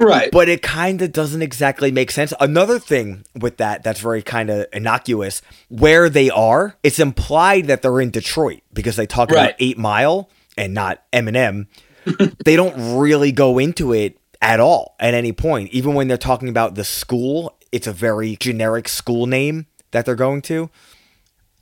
Right. 0.00 0.28
But 0.32 0.48
it 0.48 0.62
kind 0.62 1.02
of 1.02 1.12
doesn't 1.12 1.40
exactly 1.40 1.92
make 1.92 2.10
sense. 2.10 2.34
Another 2.40 2.80
thing 2.80 3.24
with 3.32 3.58
that 3.58 3.84
that's 3.84 4.00
very 4.00 4.22
kind 4.22 4.50
of 4.50 4.66
innocuous, 4.72 5.40
where 5.68 6.10
they 6.10 6.30
are, 6.30 6.76
it's 6.82 6.98
implied 6.98 7.68
that 7.68 7.82
they're 7.82 8.00
in 8.00 8.10
Detroit 8.10 8.62
because 8.72 8.96
they 8.96 9.06
talk 9.06 9.30
right. 9.30 9.50
about 9.50 9.54
8 9.60 9.78
Mile 9.78 10.28
and 10.58 10.74
not 10.74 11.00
Eminem. 11.12 11.68
they 12.44 12.56
don't 12.56 12.98
really 12.98 13.30
go 13.30 13.58
into 13.58 13.92
it 13.92 14.18
at 14.42 14.58
all 14.58 14.96
at 14.98 15.14
any 15.14 15.30
point. 15.30 15.70
Even 15.70 15.94
when 15.94 16.08
they're 16.08 16.18
talking 16.18 16.48
about 16.48 16.74
the 16.74 16.82
school, 16.82 17.56
it's 17.70 17.86
a 17.86 17.92
very 17.92 18.34
generic 18.34 18.88
school 18.88 19.26
name 19.26 19.66
that 19.96 20.04
they're 20.04 20.14
going 20.14 20.42
to? 20.42 20.70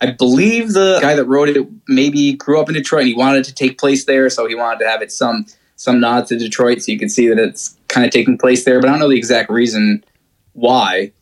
I 0.01 0.11
believe 0.11 0.73
the 0.73 0.99
guy 1.01 1.15
that 1.15 1.25
wrote 1.25 1.49
it 1.49 1.67
maybe 1.87 2.33
grew 2.35 2.61
up 2.61 2.69
in 2.69 2.75
Detroit 2.75 3.03
and 3.03 3.09
he 3.09 3.15
wanted 3.15 3.45
to 3.45 3.55
take 3.55 3.79
place 3.79 4.05
there, 4.05 4.29
so 4.29 4.47
he 4.47 4.55
wanted 4.55 4.81
to 4.81 4.89
have 4.91 5.01
it 5.03 5.13
some 5.13 5.47
some 5.77 6.01
nod 6.01 6.27
to 6.27 6.39
Detroit, 6.39 6.83
so 6.83 6.93
you 6.93 6.99
can 6.99 7.09
see 7.09 7.29
that 7.29 7.39
it's 7.39 7.77
kind 7.89 8.05
of 8.05 8.13
taking 8.13 8.37
place 8.37 8.65
there. 8.65 8.81
But 8.81 8.89
I 8.89 8.93
don't 8.93 9.01
know 9.01 9.09
the 9.09 9.17
exact 9.17 9.51
reason 9.51 10.05
why. 10.53 11.13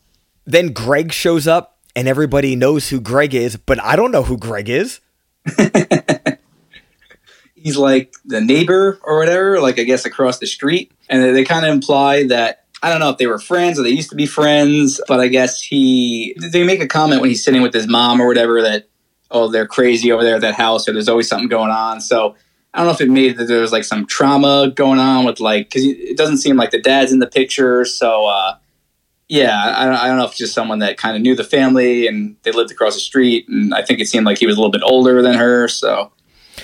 Then 0.45 0.73
Greg 0.73 1.11
shows 1.11 1.47
up, 1.47 1.77
and 1.95 2.07
everybody 2.07 2.55
knows 2.55 2.89
who 2.89 2.99
Greg 2.99 3.33
is, 3.33 3.55
but 3.55 3.81
I 3.81 3.95
don't 3.95 4.11
know 4.11 4.23
who 4.23 4.37
Greg 4.37 4.69
is. 4.69 4.99
He's 7.55 7.77
like 7.77 8.13
the 8.25 8.41
neighbor 8.41 8.99
or 9.03 9.19
whatever, 9.19 9.61
like 9.61 9.79
I 9.79 9.83
guess 9.83 10.05
across 10.05 10.39
the 10.39 10.47
street, 10.47 10.91
and 11.09 11.23
they 11.23 11.45
kind 11.45 11.65
of 11.65 11.71
imply 11.71 12.27
that 12.27 12.62
I 12.83 12.89
don't 12.89 12.99
know 12.99 13.09
if 13.09 13.17
they 13.17 13.27
were 13.27 13.39
friends 13.39 13.79
or 13.79 13.83
they 13.83 13.89
used 13.89 14.09
to 14.09 14.15
be 14.15 14.25
friends, 14.25 14.99
but 15.07 15.21
I 15.21 15.29
guess 15.29 15.61
he 15.61 16.35
they 16.51 16.65
make 16.65 16.81
a 16.81 16.87
comment 16.87 17.21
when 17.21 17.29
he's 17.29 17.43
sitting 17.43 17.61
with 17.61 17.73
his 17.73 17.87
mom 17.87 18.21
or 18.21 18.27
whatever 18.27 18.61
that 18.61 18.89
oh 19.31 19.47
they're 19.47 19.65
crazy 19.65 20.11
over 20.11 20.21
there 20.21 20.35
at 20.35 20.41
that 20.41 20.55
house 20.55 20.87
or 20.87 20.91
there's 20.91 21.07
always 21.07 21.29
something 21.29 21.47
going 21.47 21.71
on. 21.71 22.01
So 22.01 22.35
I 22.73 22.79
don't 22.79 22.87
know 22.87 22.93
if 22.93 22.99
it 22.99 23.09
made 23.09 23.37
that 23.37 23.45
there 23.45 23.61
was 23.61 23.71
like 23.71 23.85
some 23.85 24.05
trauma 24.05 24.69
going 24.75 24.99
on 24.99 25.23
with 25.25 25.39
like 25.39 25.69
because 25.69 25.85
it 25.85 26.17
doesn't 26.17 26.37
seem 26.37 26.57
like 26.57 26.71
the 26.71 26.81
dad's 26.81 27.13
in 27.13 27.19
the 27.19 27.27
picture. 27.27 27.85
So 27.85 28.27
uh, 28.27 28.57
yeah, 29.29 29.73
I 29.77 29.85
don't, 29.85 29.95
I 29.95 30.07
don't 30.07 30.17
know 30.17 30.25
if 30.25 30.31
it's 30.31 30.39
just 30.39 30.53
someone 30.53 30.79
that 30.79 30.97
kind 30.97 31.15
of 31.15 31.21
knew 31.21 31.35
the 31.37 31.43
family 31.45 32.05
and 32.07 32.35
they 32.43 32.51
lived 32.51 32.71
across 32.71 32.95
the 32.95 32.99
street, 32.99 33.47
and 33.47 33.73
I 33.73 33.81
think 33.81 34.01
it 34.01 34.07
seemed 34.09 34.25
like 34.25 34.39
he 34.39 34.45
was 34.45 34.57
a 34.57 34.59
little 34.59 34.71
bit 34.71 34.83
older 34.83 35.21
than 35.21 35.35
her. 35.35 35.69
So 35.69 36.11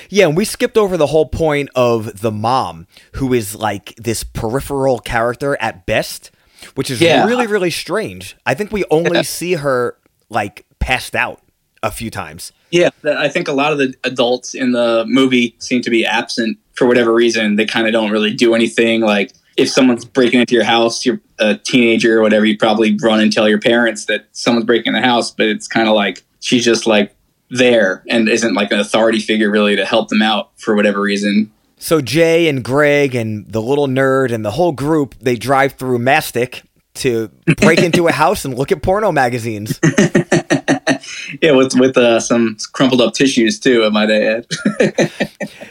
yeah, 0.10 0.28
and 0.28 0.36
we 0.36 0.46
skipped 0.46 0.78
over 0.78 0.98
the 0.98 1.08
whole 1.08 1.28
point 1.28 1.70
of 1.76 2.22
the 2.22 2.32
mom, 2.32 2.88
who 3.16 3.34
is 3.34 3.56
like 3.56 3.96
this 3.96 4.24
peripheral 4.24 5.00
character 5.00 5.58
at 5.62 5.86
best, 5.86 6.32
which 6.76 6.90
is 6.92 7.00
yeah. 7.00 7.26
really 7.26 7.48
really 7.48 7.72
strange. 7.72 8.36
I 8.46 8.54
think 8.54 8.72
we 8.72 8.84
only 8.90 9.24
see 9.24 9.54
her 9.54 9.98
like 10.30 10.66
passed 10.80 11.16
out 11.16 11.42
a 11.84 11.92
few 11.92 12.10
times. 12.10 12.52
Yeah, 12.72 12.90
I 13.04 13.30
think 13.30 13.48
a 13.48 13.54
lot 13.54 13.72
of 13.72 13.78
the 13.78 13.94
adults 14.04 14.54
in 14.54 14.74
the 14.74 15.06
movie 15.08 15.56
seem 15.60 15.82
to 15.82 15.90
be 15.90 16.06
absent 16.06 16.58
for 16.74 16.88
whatever 16.88 17.14
reason. 17.14 17.56
They 17.56 17.66
kind 17.66 17.88
of 17.88 17.94
don't 17.94 18.12
really 18.12 18.34
do 18.34 18.54
anything. 18.54 19.02
Like 19.02 19.34
if 19.58 19.70
someone's 19.70 20.06
breaking 20.06 20.40
into 20.40 20.54
your 20.54 20.64
house, 20.64 21.06
you're 21.06 21.20
a 21.40 21.56
teenager 21.56 22.20
or 22.20 22.22
whatever, 22.22 22.46
you 22.46 22.58
probably 22.58 22.98
run 23.02 23.20
and 23.20 23.32
tell 23.32 23.50
your 23.50 23.60
parents 23.60 24.06
that 24.06 24.28
someone's 24.32 24.66
breaking 24.66 24.94
the 24.94 25.02
house. 25.02 25.32
But 25.32 25.48
it's 25.48 25.68
kind 25.68 25.88
of 25.88 25.96
like 25.96 26.24
she's 26.40 26.64
just 26.64 26.86
like 26.86 27.16
there 27.50 28.04
and 28.10 28.30
isn't 28.30 28.54
like 28.54 28.72
an 28.72 28.80
authority 28.80 29.20
figure 29.20 29.50
really 29.50 29.76
to 29.76 29.86
help 29.86 30.10
them 30.10 30.22
out 30.22 30.52
for 30.58 30.76
whatever 30.76 31.02
reason. 31.02 31.52
So 31.78 32.02
Jay 32.02 32.48
and 32.48 32.64
Greg 32.64 33.16
and 33.16 33.48
the 33.48 33.62
little 33.62 33.88
nerd 33.88 34.32
and 34.32 34.44
the 34.44 34.52
whole 34.52 34.74
group 34.74 35.16
they 35.20 35.36
drive 35.36 35.74
through 35.74 36.00
Mastic 36.00 36.64
to 36.96 37.30
break 37.58 37.80
into 37.80 38.08
a 38.08 38.12
house 38.12 38.46
and 38.46 38.58
look 38.58 38.72
at 38.72 38.82
porno 38.82 39.12
magazines. 39.12 39.80
yeah, 41.42 41.52
with 41.52 41.74
with 41.76 41.98
uh, 41.98 42.20
some 42.20 42.58
crumpled 42.74 43.02
up 43.02 43.14
tissues 43.14 43.60
too. 43.60 43.86
I 43.86 43.90
might 43.90 44.10
add. 44.10 44.46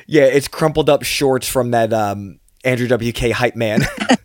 yeah, 0.07 0.25
it's 0.25 0.49
crumpled 0.49 0.89
up 0.89 1.03
shorts 1.03 1.49
from 1.49 1.73
that 1.73 1.93
um, 1.93 2.41
Andrew 2.65 2.89
WK 2.89 3.31
hype 3.33 3.57
man. 3.57 3.83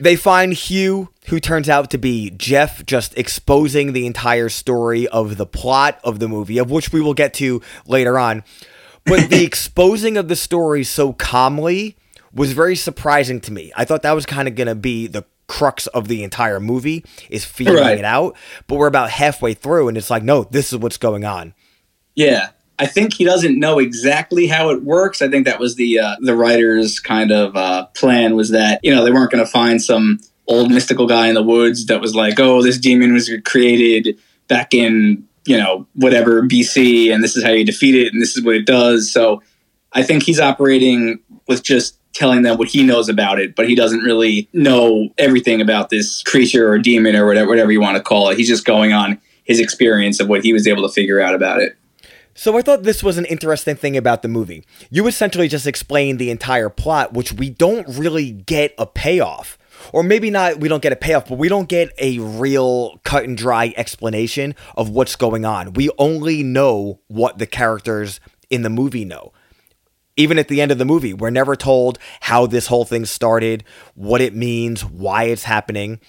they 0.00 0.16
find 0.16 0.52
Hugh, 0.52 1.10
who 1.26 1.40
turns 1.40 1.68
out 1.68 1.90
to 1.90 1.98
be 1.98 2.30
Jeff, 2.30 2.84
just 2.86 3.16
exposing 3.18 3.92
the 3.92 4.06
entire 4.06 4.48
story 4.48 5.08
of 5.08 5.36
the 5.36 5.46
plot 5.46 6.00
of 6.04 6.18
the 6.18 6.28
movie, 6.28 6.58
of 6.58 6.70
which 6.70 6.92
we 6.92 7.00
will 7.00 7.14
get 7.14 7.34
to 7.34 7.62
later 7.86 8.18
on. 8.18 8.44
But 9.04 9.30
the 9.30 9.44
exposing 9.46 10.16
of 10.16 10.28
the 10.28 10.36
story 10.36 10.84
so 10.84 11.12
calmly 11.12 11.96
was 12.32 12.52
very 12.52 12.76
surprising 12.76 13.40
to 13.42 13.52
me. 13.52 13.72
I 13.76 13.84
thought 13.84 14.02
that 14.02 14.12
was 14.12 14.26
kind 14.26 14.48
of 14.48 14.54
going 14.54 14.66
to 14.66 14.74
be 14.74 15.06
the 15.06 15.24
crux 15.46 15.86
of 15.88 16.08
the 16.08 16.24
entire 16.24 16.60
movie 16.60 17.04
is 17.30 17.44
figuring 17.44 17.80
right. 17.80 17.98
it 17.98 18.04
out. 18.04 18.36
But 18.66 18.76
we're 18.76 18.88
about 18.88 19.10
halfway 19.10 19.54
through, 19.54 19.88
and 19.88 19.96
it's 19.96 20.10
like, 20.10 20.22
no, 20.22 20.44
this 20.44 20.72
is 20.72 20.78
what's 20.78 20.98
going 20.98 21.24
on. 21.24 21.54
Yeah, 22.14 22.50
I 22.78 22.86
think 22.86 23.14
he 23.14 23.24
doesn't 23.24 23.58
know 23.58 23.78
exactly 23.78 24.46
how 24.46 24.70
it 24.70 24.82
works. 24.82 25.22
I 25.22 25.28
think 25.28 25.46
that 25.46 25.58
was 25.58 25.76
the 25.76 25.98
uh, 25.98 26.16
the 26.20 26.36
writer's 26.36 27.00
kind 27.00 27.32
of 27.32 27.56
uh, 27.56 27.86
plan 27.94 28.36
was 28.36 28.50
that 28.50 28.80
you 28.82 28.94
know 28.94 29.04
they 29.04 29.12
weren't 29.12 29.30
going 29.30 29.44
to 29.44 29.50
find 29.50 29.82
some 29.82 30.20
old 30.46 30.70
mystical 30.70 31.06
guy 31.06 31.28
in 31.28 31.34
the 31.34 31.42
woods 31.42 31.86
that 31.86 32.00
was 32.00 32.14
like, 32.14 32.38
oh, 32.38 32.62
this 32.62 32.78
demon 32.78 33.12
was 33.12 33.30
created 33.44 34.18
back 34.48 34.74
in 34.74 35.26
you 35.46 35.56
know 35.56 35.86
whatever 35.94 36.42
BC, 36.42 37.12
and 37.12 37.24
this 37.24 37.36
is 37.36 37.44
how 37.44 37.50
you 37.50 37.64
defeat 37.64 37.94
it, 37.94 38.12
and 38.12 38.20
this 38.20 38.36
is 38.36 38.44
what 38.44 38.56
it 38.56 38.66
does. 38.66 39.10
So 39.10 39.42
I 39.92 40.02
think 40.02 40.22
he's 40.22 40.40
operating 40.40 41.20
with 41.48 41.62
just 41.62 41.98
telling 42.12 42.42
them 42.42 42.58
what 42.58 42.68
he 42.68 42.82
knows 42.82 43.08
about 43.08 43.38
it, 43.38 43.54
but 43.54 43.68
he 43.68 43.74
doesn't 43.74 44.00
really 44.00 44.48
know 44.52 45.08
everything 45.18 45.60
about 45.60 45.90
this 45.90 46.22
creature 46.22 46.68
or 46.70 46.78
demon 46.78 47.14
or 47.14 47.26
whatever, 47.26 47.48
whatever 47.48 47.72
you 47.72 47.80
want 47.80 47.96
to 47.96 48.02
call 48.02 48.30
it. 48.30 48.38
He's 48.38 48.48
just 48.48 48.64
going 48.64 48.92
on 48.92 49.20
his 49.44 49.60
experience 49.60 50.18
of 50.18 50.28
what 50.28 50.42
he 50.42 50.52
was 50.52 50.66
able 50.66 50.82
to 50.82 50.92
figure 50.92 51.20
out 51.20 51.34
about 51.34 51.60
it. 51.60 51.76
So 52.38 52.58
I 52.58 52.62
thought 52.62 52.82
this 52.82 53.02
was 53.02 53.16
an 53.16 53.24
interesting 53.24 53.76
thing 53.76 53.96
about 53.96 54.20
the 54.20 54.28
movie. 54.28 54.62
You 54.90 55.06
essentially 55.06 55.48
just 55.48 55.66
explain 55.66 56.18
the 56.18 56.30
entire 56.30 56.68
plot, 56.68 57.14
which 57.14 57.32
we 57.32 57.48
don't 57.48 57.88
really 57.88 58.30
get 58.30 58.74
a 58.76 58.86
payoff. 58.86 59.56
Or 59.90 60.02
maybe 60.02 60.30
not, 60.30 60.58
we 60.58 60.68
don't 60.68 60.82
get 60.82 60.92
a 60.92 60.96
payoff, 60.96 61.28
but 61.28 61.38
we 61.38 61.48
don't 61.48 61.68
get 61.68 61.92
a 61.98 62.18
real 62.18 63.00
cut 63.04 63.24
and 63.24 63.38
dry 63.38 63.72
explanation 63.78 64.54
of 64.76 64.90
what's 64.90 65.16
going 65.16 65.46
on. 65.46 65.72
We 65.72 65.88
only 65.98 66.42
know 66.42 67.00
what 67.08 67.38
the 67.38 67.46
characters 67.46 68.20
in 68.50 68.60
the 68.60 68.70
movie 68.70 69.06
know 69.06 69.32
even 70.16 70.38
at 70.38 70.48
the 70.48 70.62
end 70.62 70.72
of 70.72 70.78
the 70.78 70.84
movie, 70.86 71.12
we're 71.12 71.30
never 71.30 71.54
told 71.54 71.98
how 72.22 72.46
this 72.46 72.68
whole 72.68 72.86
thing 72.86 73.04
started, 73.04 73.62
what 73.94 74.22
it 74.22 74.34
means, 74.34 74.82
why 74.82 75.24
it's 75.24 75.44
happening. 75.44 76.00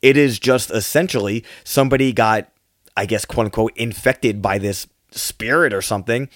It 0.00 0.16
is 0.16 0.38
just 0.38 0.70
essentially 0.70 1.44
somebody 1.64 2.12
got, 2.12 2.52
I 2.96 3.04
guess, 3.04 3.24
quote 3.24 3.46
unquote, 3.46 3.76
infected 3.76 4.40
by 4.40 4.58
this 4.58 4.86
spirit 5.10 5.72
or 5.72 5.82
something, 5.82 6.28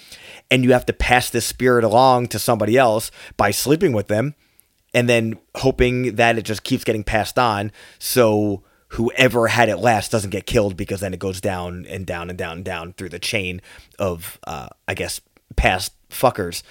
and 0.49 0.63
you 0.63 0.73
have 0.73 0.85
to 0.87 0.93
pass 0.93 1.29
this 1.29 1.45
spirit 1.45 1.83
along 1.83 2.27
to 2.27 2.39
somebody 2.39 2.77
else 2.77 3.11
by 3.37 3.51
sleeping 3.51 3.93
with 3.93 4.07
them 4.07 4.35
and 4.93 5.09
then 5.09 5.37
hoping 5.55 6.15
that 6.15 6.37
it 6.37 6.43
just 6.43 6.63
keeps 6.63 6.83
getting 6.83 7.03
passed 7.03 7.39
on. 7.39 7.71
So 7.99 8.63
whoever 8.89 9.47
had 9.47 9.69
it 9.69 9.77
last 9.77 10.11
doesn't 10.11 10.29
get 10.29 10.45
killed 10.45 10.77
because 10.77 10.99
then 10.99 11.13
it 11.13 11.19
goes 11.19 11.41
down 11.41 11.85
and 11.87 12.05
down 12.05 12.29
and 12.29 12.37
down 12.37 12.57
and 12.57 12.65
down 12.65 12.93
through 12.93 13.09
the 13.09 13.19
chain 13.19 13.61
of, 13.97 14.39
uh, 14.45 14.67
I 14.87 14.93
guess, 14.93 15.19
past 15.55 15.93
fuckers. 16.09 16.61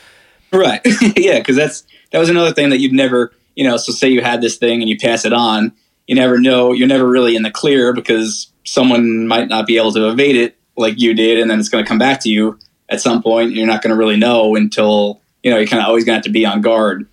Right. 0.52 0.80
yeah, 1.16 1.38
because 1.38 1.56
that's 1.56 1.84
that 2.12 2.18
was 2.18 2.28
another 2.28 2.52
thing 2.52 2.70
that 2.70 2.78
you'd 2.78 2.92
never, 2.92 3.32
you 3.56 3.64
know. 3.64 3.76
So 3.76 3.90
say 3.90 4.08
you 4.08 4.20
had 4.20 4.40
this 4.40 4.56
thing 4.56 4.82
and 4.82 4.88
you 4.88 4.98
pass 4.98 5.24
it 5.24 5.32
on, 5.32 5.72
you 6.06 6.14
never 6.14 6.38
know. 6.38 6.72
You're 6.72 6.88
never 6.88 7.08
really 7.08 7.34
in 7.34 7.42
the 7.42 7.50
clear 7.50 7.92
because 7.92 8.52
someone 8.64 9.26
might 9.26 9.48
not 9.48 9.66
be 9.66 9.78
able 9.78 9.92
to 9.92 10.08
evade 10.08 10.36
it 10.36 10.56
like 10.76 10.98
you 10.98 11.14
did, 11.14 11.38
and 11.38 11.50
then 11.50 11.58
it's 11.58 11.68
going 11.68 11.84
to 11.84 11.88
come 11.88 11.98
back 11.98 12.20
to 12.20 12.28
you 12.28 12.58
at 12.88 13.00
some 13.00 13.22
point. 13.22 13.52
You're 13.52 13.66
not 13.66 13.82
going 13.82 13.90
to 13.90 13.96
really 13.96 14.16
know 14.16 14.56
until 14.56 15.20
you 15.42 15.50
know. 15.50 15.58
You're 15.58 15.66
kind 15.66 15.82
of 15.82 15.88
always 15.88 16.04
going 16.04 16.14
to 16.14 16.18
have 16.18 16.24
to 16.24 16.30
be 16.30 16.46
on 16.46 16.60
guard. 16.60 17.06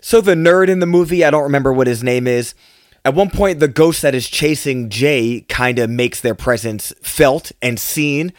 So 0.00 0.20
the 0.20 0.34
nerd 0.34 0.68
in 0.68 0.80
the 0.80 0.86
movie, 0.86 1.24
I 1.24 1.30
don't 1.30 1.44
remember 1.44 1.72
what 1.72 1.86
his 1.86 2.02
name 2.02 2.26
is. 2.26 2.54
At 3.04 3.14
one 3.14 3.30
point, 3.30 3.60
the 3.60 3.68
ghost 3.68 4.02
that 4.02 4.14
is 4.14 4.28
chasing 4.28 4.88
Jay 4.88 5.44
kind 5.48 5.78
of 5.78 5.90
makes 5.90 6.20
their 6.20 6.34
presence 6.34 6.92
felt 7.02 7.52
and 7.60 7.78
seen. 7.78 8.32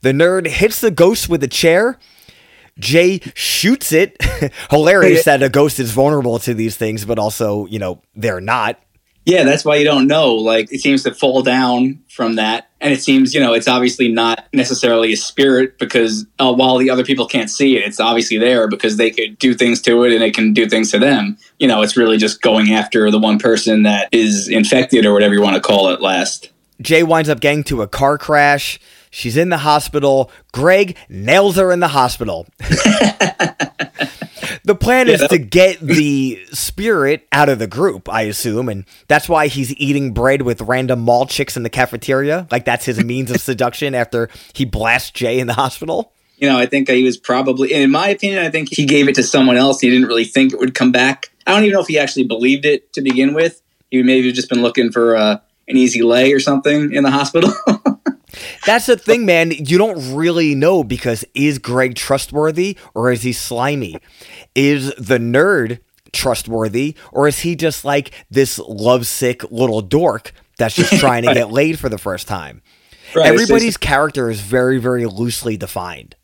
The 0.00 0.12
nerd 0.12 0.46
hits 0.46 0.80
the 0.80 0.90
ghost 0.90 1.28
with 1.28 1.42
a 1.42 1.48
chair 1.48 1.98
Jay 2.78 3.20
shoots 3.34 3.92
it. 3.92 4.16
Hilarious 4.70 5.24
that 5.24 5.42
a 5.42 5.48
ghost 5.48 5.78
is 5.78 5.92
vulnerable 5.92 6.38
to 6.40 6.54
these 6.54 6.76
things, 6.76 7.04
but 7.04 7.18
also, 7.18 7.66
you 7.66 7.78
know, 7.78 8.02
they're 8.14 8.40
not. 8.40 8.80
Yeah, 9.24 9.44
that's 9.44 9.64
why 9.64 9.76
you 9.76 9.84
don't 9.84 10.06
know. 10.08 10.34
Like, 10.34 10.72
it 10.72 10.80
seems 10.80 11.04
to 11.04 11.14
fall 11.14 11.42
down 11.42 12.02
from 12.08 12.36
that. 12.36 12.70
And 12.82 12.92
it 12.92 13.00
seems, 13.00 13.32
you 13.32 13.40
know, 13.40 13.54
it's 13.54 13.68
obviously 13.68 14.08
not 14.08 14.46
necessarily 14.52 15.12
a 15.12 15.16
spirit 15.16 15.78
because 15.78 16.26
uh, 16.40 16.52
while 16.52 16.76
the 16.78 16.90
other 16.90 17.04
people 17.04 17.26
can't 17.26 17.48
see 17.48 17.76
it, 17.76 17.86
it's 17.86 18.00
obviously 18.00 18.38
there 18.38 18.68
because 18.68 18.96
they 18.96 19.10
could 19.10 19.38
do 19.38 19.54
things 19.54 19.80
to 19.82 20.02
it 20.04 20.12
and 20.12 20.22
it 20.22 20.34
can 20.34 20.52
do 20.52 20.68
things 20.68 20.90
to 20.90 20.98
them. 20.98 21.38
You 21.60 21.68
know, 21.68 21.82
it's 21.82 21.96
really 21.96 22.18
just 22.18 22.42
going 22.42 22.72
after 22.72 23.10
the 23.10 23.20
one 23.20 23.38
person 23.38 23.84
that 23.84 24.08
is 24.12 24.48
infected 24.48 25.06
or 25.06 25.12
whatever 25.12 25.32
you 25.32 25.40
want 25.40 25.54
to 25.54 25.62
call 25.62 25.88
it 25.88 26.00
last. 26.00 26.50
Jay 26.80 27.04
winds 27.04 27.28
up 27.28 27.40
getting 27.40 27.62
to 27.64 27.82
a 27.82 27.88
car 27.88 28.18
crash. 28.18 28.80
She's 29.10 29.36
in 29.36 29.50
the 29.50 29.58
hospital. 29.58 30.30
Greg 30.52 30.96
nails 31.08 31.56
her 31.56 31.70
in 31.70 31.80
the 31.80 31.88
hospital. 31.88 32.46
the 34.64 34.74
plan 34.74 35.08
yeah, 35.08 35.14
is 35.14 35.28
to 35.28 35.38
get 35.38 35.80
the 35.80 36.40
spirit 36.52 37.26
out 37.32 37.48
of 37.48 37.58
the 37.58 37.66
group, 37.66 38.08
I 38.08 38.22
assume, 38.22 38.68
and 38.68 38.84
that's 39.08 39.28
why 39.28 39.48
he's 39.48 39.74
eating 39.76 40.12
bread 40.12 40.42
with 40.42 40.60
random 40.60 41.00
mall 41.00 41.26
chicks 41.26 41.56
in 41.56 41.62
the 41.62 41.70
cafeteria. 41.70 42.46
Like 42.50 42.64
that's 42.64 42.84
his 42.84 43.02
means 43.02 43.30
of 43.30 43.40
seduction 43.40 43.94
after 43.94 44.28
he 44.54 44.64
blasts 44.64 45.10
Jay 45.10 45.40
in 45.40 45.46
the 45.46 45.54
hospital. 45.54 46.12
You 46.36 46.48
know, 46.48 46.58
I 46.58 46.66
think 46.66 46.88
he 46.88 47.04
was 47.04 47.16
probably, 47.16 47.72
in 47.72 47.90
my 47.90 48.08
opinion, 48.08 48.44
I 48.44 48.50
think 48.50 48.68
he 48.72 48.84
gave 48.84 49.08
it 49.08 49.14
to 49.16 49.22
someone 49.22 49.56
else. 49.56 49.80
He 49.80 49.90
didn't 49.90 50.08
really 50.08 50.24
think 50.24 50.52
it 50.52 50.58
would 50.58 50.74
come 50.74 50.90
back. 50.90 51.30
I 51.46 51.52
don't 51.52 51.62
even 51.62 51.74
know 51.74 51.80
if 51.80 51.88
he 51.88 51.98
actually 51.98 52.24
believed 52.24 52.64
it 52.64 52.92
to 52.94 53.00
begin 53.00 53.34
with. 53.34 53.62
He 53.90 54.02
maybe 54.02 54.32
just 54.32 54.48
been 54.48 54.62
looking 54.62 54.90
for 54.90 55.16
uh, 55.16 55.38
an 55.68 55.76
easy 55.76 56.02
lay 56.02 56.32
or 56.32 56.40
something 56.40 56.92
in 56.92 57.04
the 57.04 57.10
hospital. 57.10 57.52
That's 58.66 58.86
the 58.86 58.96
thing, 58.96 59.26
man. 59.26 59.50
You 59.50 59.78
don't 59.78 60.14
really 60.14 60.54
know 60.54 60.84
because 60.84 61.24
is 61.34 61.58
Greg 61.58 61.94
trustworthy 61.94 62.78
or 62.94 63.10
is 63.10 63.22
he 63.22 63.32
slimy? 63.32 63.98
Is 64.54 64.94
the 64.96 65.18
nerd 65.18 65.80
trustworthy 66.12 66.96
or 67.10 67.26
is 67.26 67.40
he 67.40 67.56
just 67.56 67.84
like 67.84 68.12
this 68.30 68.58
lovesick 68.58 69.50
little 69.50 69.80
dork 69.80 70.32
that's 70.58 70.76
just 70.76 70.92
trying 71.00 71.24
to 71.24 71.34
get 71.34 71.50
laid 71.50 71.78
for 71.78 71.88
the 71.88 71.98
first 71.98 72.28
time? 72.28 72.62
Right, 73.14 73.26
Everybody's 73.26 73.76
character 73.76 74.30
is 74.30 74.40
very, 74.40 74.78
very 74.78 75.06
loosely 75.06 75.56
defined. 75.56 76.16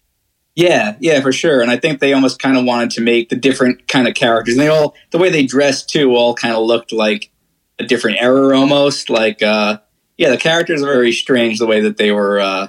Yeah, 0.54 0.96
yeah, 0.98 1.20
for 1.20 1.30
sure. 1.30 1.60
And 1.60 1.70
I 1.70 1.76
think 1.76 2.00
they 2.00 2.12
almost 2.12 2.40
kind 2.40 2.56
of 2.56 2.64
wanted 2.64 2.90
to 2.92 3.00
make 3.00 3.28
the 3.28 3.36
different 3.36 3.86
kind 3.86 4.08
of 4.08 4.14
characters. 4.14 4.54
And 4.54 4.60
they 4.60 4.68
all, 4.68 4.96
the 5.10 5.18
way 5.18 5.30
they 5.30 5.44
dressed 5.44 5.88
too, 5.88 6.16
all 6.16 6.34
kind 6.34 6.54
of 6.54 6.64
looked 6.64 6.92
like 6.92 7.30
a 7.78 7.84
different 7.84 8.16
era 8.20 8.58
almost. 8.58 9.08
Like, 9.08 9.40
uh, 9.40 9.78
yeah, 10.18 10.28
the 10.28 10.36
characters 10.36 10.82
are 10.82 10.86
very 10.86 11.12
strange 11.12 11.58
the 11.58 11.66
way 11.66 11.80
that 11.80 11.96
they 11.96 12.12
were 12.12 12.40
uh, 12.40 12.68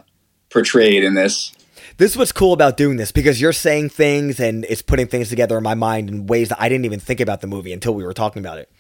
portrayed 0.50 1.04
in 1.04 1.16
this. 1.16 1.52
This 1.97 2.12
is 2.12 2.18
what's 2.18 2.32
cool 2.32 2.54
about 2.54 2.78
doing 2.78 2.95
this 2.95 3.12
because 3.12 3.41
you're 3.41 3.52
saying 3.52 3.89
things 3.89 4.39
and 4.39 4.64
it's 4.70 4.82
putting 4.82 5.08
things 5.08 5.28
together 5.28 5.58
in 5.58 5.64
my 5.64 5.74
mind 5.74 6.10
in 6.10 6.28
ways 6.28 6.47
that 6.47 6.62
I 6.62 6.70
didn't 6.70 6.86
even 6.86 7.02
think 7.02 7.20
about 7.20 7.41
the 7.41 7.47
movie 7.47 7.74
until 7.74 7.93
we 7.93 8.06
were 8.06 8.14
talking 8.14 8.41
about 8.41 8.58
it. 8.58 8.72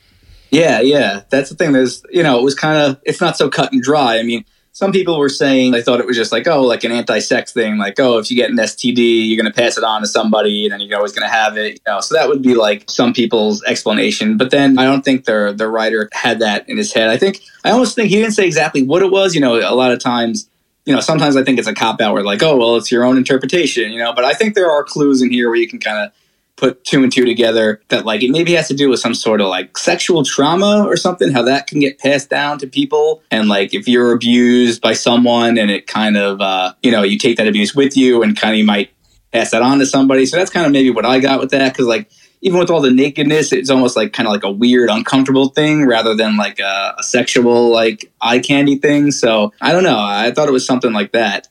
Yeah, 0.51 0.79
yeah, 0.79 1.23
that's 1.29 1.49
the 1.49 1.55
thing. 1.55 1.73
There's, 1.73 2.01
you 2.09 2.23
know, 2.23 2.39
it 2.39 2.43
was 2.43 2.55
kind 2.55 2.77
of, 2.77 3.01
it's 3.03 3.19
not 3.19 3.35
so 3.35 3.49
cut 3.49 3.73
and 3.73 3.81
dry. 3.81 4.19
I 4.19 4.23
mean, 4.23 4.45
some 4.79 4.93
people 4.93 5.19
were 5.19 5.27
saying 5.27 5.73
they 5.73 5.81
thought 5.81 5.99
it 5.99 6.05
was 6.05 6.15
just 6.15 6.31
like, 6.31 6.47
oh, 6.47 6.61
like 6.63 6.85
an 6.85 6.93
anti 6.93 7.19
sex 7.19 7.51
thing. 7.51 7.77
Like, 7.77 7.99
oh, 7.99 8.17
if 8.17 8.31
you 8.31 8.37
get 8.37 8.49
an 8.49 8.55
STD, 8.55 9.27
you're 9.27 9.35
going 9.35 9.51
to 9.51 9.61
pass 9.61 9.77
it 9.77 9.83
on 9.83 9.99
to 9.99 10.07
somebody 10.07 10.63
and 10.63 10.71
then 10.71 10.79
you're 10.79 10.95
always 10.95 11.11
going 11.11 11.27
to 11.27 11.33
have 11.33 11.57
it. 11.57 11.73
You 11.73 11.79
know, 11.85 11.99
so 11.99 12.15
that 12.15 12.29
would 12.29 12.41
be 12.41 12.55
like 12.55 12.89
some 12.89 13.11
people's 13.11 13.61
explanation. 13.65 14.37
But 14.37 14.51
then 14.51 14.79
I 14.79 14.85
don't 14.85 15.03
think 15.03 15.25
the, 15.25 15.53
the 15.53 15.67
writer 15.67 16.07
had 16.13 16.39
that 16.39 16.69
in 16.69 16.77
his 16.77 16.93
head. 16.93 17.09
I 17.09 17.17
think, 17.17 17.41
I 17.65 17.71
almost 17.71 17.93
think 17.93 18.09
he 18.09 18.15
didn't 18.15 18.31
say 18.31 18.45
exactly 18.45 18.81
what 18.81 19.01
it 19.01 19.11
was. 19.11 19.35
You 19.35 19.41
know, 19.41 19.55
a 19.57 19.75
lot 19.75 19.91
of 19.91 19.99
times, 19.99 20.49
you 20.85 20.95
know, 20.95 21.01
sometimes 21.01 21.35
I 21.35 21.43
think 21.43 21.59
it's 21.59 21.67
a 21.67 21.73
cop 21.73 21.99
out 21.99 22.13
where 22.13 22.23
like, 22.23 22.41
oh, 22.41 22.55
well, 22.55 22.77
it's 22.77 22.89
your 22.89 23.03
own 23.03 23.17
interpretation, 23.17 23.91
you 23.91 23.99
know, 23.99 24.13
but 24.13 24.23
I 24.23 24.31
think 24.31 24.55
there 24.55 24.71
are 24.71 24.85
clues 24.85 25.21
in 25.21 25.29
here 25.29 25.49
where 25.49 25.59
you 25.59 25.67
can 25.67 25.79
kind 25.79 26.05
of 26.05 26.13
put 26.59 26.83
two 26.83 27.01
and 27.01 27.11
two 27.11 27.25
together 27.25 27.81
that 27.87 28.05
like 28.05 28.21
it 28.21 28.31
maybe 28.31 28.53
has 28.53 28.67
to 28.67 28.73
do 28.73 28.89
with 28.89 28.99
some 28.99 29.15
sort 29.15 29.39
of 29.39 29.47
like 29.47 29.77
sexual 29.77 30.23
trauma 30.25 30.83
or 30.85 30.97
something 30.97 31.31
how 31.31 31.41
that 31.41 31.67
can 31.67 31.79
get 31.79 31.97
passed 31.99 32.29
down 32.29 32.59
to 32.59 32.67
people. 32.67 33.23
And 33.31 33.47
like 33.47 33.73
if 33.73 33.87
you're 33.87 34.11
abused 34.11 34.81
by 34.81 34.93
someone 34.93 35.57
and 35.57 35.71
it 35.71 35.87
kind 35.87 36.17
of 36.17 36.41
uh, 36.41 36.73
you 36.83 36.91
know 36.91 37.03
you 37.03 37.17
take 37.17 37.37
that 37.37 37.47
abuse 37.47 37.73
with 37.73 37.95
you 37.95 38.21
and 38.21 38.37
kind 38.37 38.53
of 38.53 38.59
you 38.59 38.65
might 38.65 38.91
pass 39.31 39.51
that 39.51 39.61
on 39.61 39.79
to 39.79 39.85
somebody. 39.85 40.25
So 40.25 40.37
that's 40.37 40.51
kind 40.51 40.65
of 40.65 40.71
maybe 40.71 40.89
what 40.89 41.05
i 41.05 41.19
got 41.19 41.39
with 41.39 41.51
that 41.51 41.73
because 41.73 41.87
like 41.87 42.09
even 42.41 42.59
with 42.59 42.69
all 42.69 42.81
the 42.81 42.91
nakedness 42.91 43.51
it's 43.51 43.69
almost 43.69 43.97
like 43.97 44.13
kind 44.13 44.27
of 44.27 44.33
like 44.33 44.43
a 44.43 44.51
weird 44.51 44.89
uncomfortable 44.89 45.49
thing 45.49 45.85
rather 45.85 46.15
than 46.15 46.37
like 46.37 46.59
a, 46.59 46.95
a 46.97 47.03
sexual 47.03 47.71
like 47.71 48.11
eye 48.21 48.39
candy 48.39 48.77
thing. 48.77 49.11
So 49.11 49.53
i 49.61 49.71
don't 49.71 49.83
know. 49.83 49.99
I 49.99 50.31
thought 50.31 50.49
it 50.49 50.53
was 50.53 50.65
something 50.65 50.91
like 50.91 51.13
that. 51.13 51.47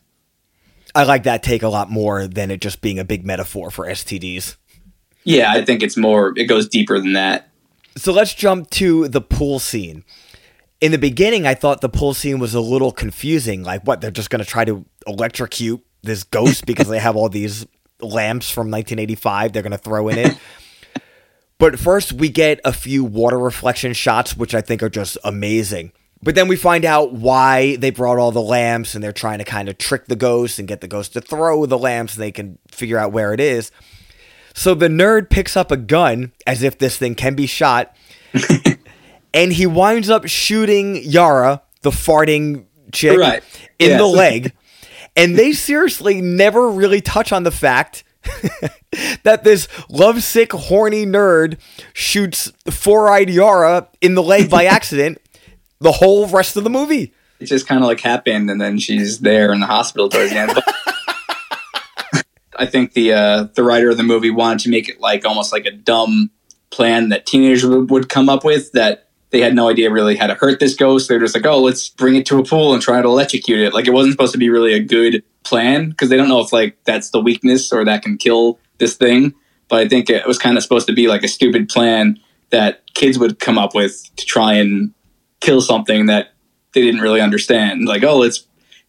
I 0.95 1.05
like 1.05 1.25
that 1.25 1.43
take 1.43 1.63
a 1.63 1.69
lot 1.69 1.91
more 1.91 2.27
than 2.27 2.51
it 2.51 2.61
just 2.61 2.81
being 2.81 2.99
a 2.99 3.05
big 3.05 3.25
metaphor 3.25 3.71
for 3.71 3.87
STDs. 3.87 4.57
Yeah, 5.29 5.53
I 5.53 5.63
think 5.63 5.83
it's 5.83 5.99
more, 5.99 6.33
it 6.39 6.47
goes 6.47 6.67
deeper 6.67 6.99
than 6.99 7.13
that. 7.13 7.51
So 7.99 8.15
let's 8.15 8.33
jump 8.33 8.71
to 8.71 9.09
the 9.09 9.21
pool 9.21 9.59
scene. 9.59 10.03
In 10.81 10.91
the 10.91 10.97
beginning, 10.97 11.47
I 11.47 11.53
thought 11.53 11.83
the 11.83 11.91
pool 11.91 12.15
scene 12.15 12.39
was 12.39 12.55
a 12.55 12.63
little 12.63 12.93
confusing. 12.93 13.63
Like, 13.63 13.83
what? 13.87 14.01
They're 14.01 14.11
just 14.11 14.31
going 14.31 14.43
to 14.43 14.49
try 14.49 14.65
to 14.65 14.87
electrocute 15.07 15.85
this 16.03 16.25
ghost 16.25 16.65
because 16.65 16.89
they 16.89 16.99
have 16.99 17.15
all 17.15 17.29
these 17.29 17.67
lamps 18.01 18.49
from 18.49 18.71
1985 18.71 19.53
they're 19.53 19.63
going 19.63 19.73
to 19.73 19.77
throw 19.77 20.09
in 20.09 20.17
it. 20.17 20.39
but 21.59 21.79
first, 21.79 22.15
we 22.15 22.31
get 22.31 22.59
a 22.65 22.73
few 22.73 23.05
water 23.05 23.39
reflection 23.39 23.93
shots, 23.93 24.35
which 24.35 24.55
I 24.55 24.63
think 24.63 24.83
are 24.83 24.89
just 24.89 25.19
amazing. 25.25 25.93
But 26.23 26.37
then 26.37 26.49
we 26.49 26.57
find 26.57 26.87
out 26.87 27.13
why 27.13 27.77
they 27.77 27.91
brought 27.91 28.19
all 28.19 28.33
the 28.33 28.41
lamps 28.41 28.95
and 28.95 29.05
they're 29.05 29.13
trying 29.13 29.41
to 29.41 29.45
kind 29.45 29.69
of 29.69 29.77
trick 29.77 30.07
the 30.07 30.17
ghost 30.17 30.59
and 30.59 30.67
get 30.67 30.81
the 30.81 30.89
ghost 30.89 31.13
to 31.13 31.21
throw 31.21 31.67
the 31.67 31.79
lamps 31.79 32.15
and 32.15 32.23
they 32.23 32.33
can 32.33 32.59
figure 32.71 32.97
out 32.97 33.13
where 33.13 33.35
it 33.35 33.41
is. 33.41 33.71
So 34.59 34.75
the 34.75 34.89
nerd 34.89 35.31
picks 35.31 35.57
up 35.57 35.71
a 35.71 35.77
gun 35.77 36.33
as 36.47 36.63
if 36.63 36.79
this 36.79 36.97
thing 36.97 37.15
can 37.15 37.35
be 37.37 37.47
shot, 37.47 37.95
and 39.35 39.53
he 39.53 39.67
winds 39.67 40.11
up 40.11 40.27
shooting 40.27 40.97
Yara, 40.97 41.63
the 41.83 41.91
farting 41.91 42.65
chick, 42.93 43.19
Right. 43.19 43.43
in 43.79 43.91
Yes. 43.91 44.01
the 44.01 44.07
leg. 44.23 44.53
And 45.17 45.37
they 45.39 45.53
seriously 45.53 46.21
never 46.21 46.69
really 46.69 47.01
touch 47.01 47.33
on 47.33 47.43
the 47.45 47.51
fact 47.51 48.05
that 49.23 49.45
this 49.45 49.69
lovesick, 49.89 50.53
horny 50.53 51.07
nerd 51.07 51.59
shoots 51.93 52.53
four 52.71 53.11
eyed 53.11 53.31
Yara 53.31 53.89
in 54.01 54.15
the 54.15 54.23
leg 54.23 54.51
by 54.51 54.65
accident 54.65 55.19
the 55.81 55.93
whole 55.93 56.27
rest 56.27 56.57
of 56.57 56.65
the 56.65 56.71
movie. 56.71 57.13
it 57.41 57.47
just 57.47 57.67
kind 57.69 57.81
of 57.83 57.87
like 57.89 58.01
happened 58.01 58.51
and 58.51 58.61
then 58.61 58.79
she's 58.79 59.21
there 59.21 59.53
in 59.53 59.61
the 59.61 59.67
hospital 59.67 60.09
towards 60.09 60.31
the 60.31 60.37
end 60.39 60.53
But 60.55 60.75
i 62.59 62.67
think 62.67 62.93
the 62.93 63.13
uh 63.13 63.45
the 63.55 63.63
writer 63.63 63.91
of 63.91 63.97
the 63.97 64.03
movie 64.03 64.31
wanted 64.31 64.61
to 64.61 64.71
make 64.71 64.89
it 64.89 65.01
like 65.01 65.25
almost 65.25 65.53
like 65.53 65.67
a 65.67 65.71
dumb 65.71 66.31
plan 66.71 67.09
that 67.09 67.27
teenagers 67.27 67.65
would, 67.65 67.91
would 67.91 68.09
come 68.09 68.29
up 68.29 68.45
with 68.45 68.73
that 68.73 69.09
they 69.31 69.41
had 69.41 69.55
no 69.55 69.69
idea 69.69 69.91
really 69.91 70.17
how 70.17 70.27
to 70.27 70.35
hurt 70.35 70.61
this 70.61 70.75
ghost 70.75 71.09
they're 71.09 71.19
just 71.19 71.35
like 71.35 71.47
oh 71.47 71.61
let's 71.61 71.89
bring 71.89 72.15
it 72.17 72.27
to 72.27 72.39
a 72.39 72.45
pool 72.45 72.73
and 72.73 72.83
try 72.83 73.01
to 73.01 73.09
electrocute 73.09 73.61
it 73.61 73.73
like 73.73 73.87
it 73.87 73.93
wasn't 73.93 74.13
supposed 74.13 74.33
to 74.33 74.39
be 74.39 74.51
really 74.51 74.73
a 74.75 74.81
good 74.81 75.23
plan 75.45 75.91
because 75.91 76.09
they 76.09 76.17
don't 76.17 76.29
know 76.29 76.41
if 76.41 76.53
like 76.53 76.77
that's 76.85 77.11
the 77.11 77.21
weakness 77.21 77.73
or 77.73 77.85
that 77.85 78.03
can 78.03 78.19
kill 78.19 78.59
this 78.79 78.97
thing 78.97 79.33
but 79.69 79.81
i 79.81 79.89
think 79.89 80.11
it 80.11 80.27
was 80.27 80.39
kind 80.39 80.57
of 80.57 80.63
supposed 80.63 80.87
to 80.87 80.93
be 80.93 81.09
like 81.09 81.23
a 81.23 81.29
stupid 81.29 81.69
plan 81.69 82.19
that 82.51 82.83
kids 82.95 83.19
would 83.19 83.39
come 83.39 83.59
up 83.59 83.75
with 83.75 84.09
to 84.17 84.25
try 84.25 84.55
and 84.55 84.93
kill 85.41 85.61
something 85.61 86.07
that 86.07 86.33
they 86.73 86.83
didn't 86.83 87.01
really 87.01 87.21
understand. 87.21 87.87
Like, 87.87 88.03
oh, 88.03 88.19
let's 88.19 88.47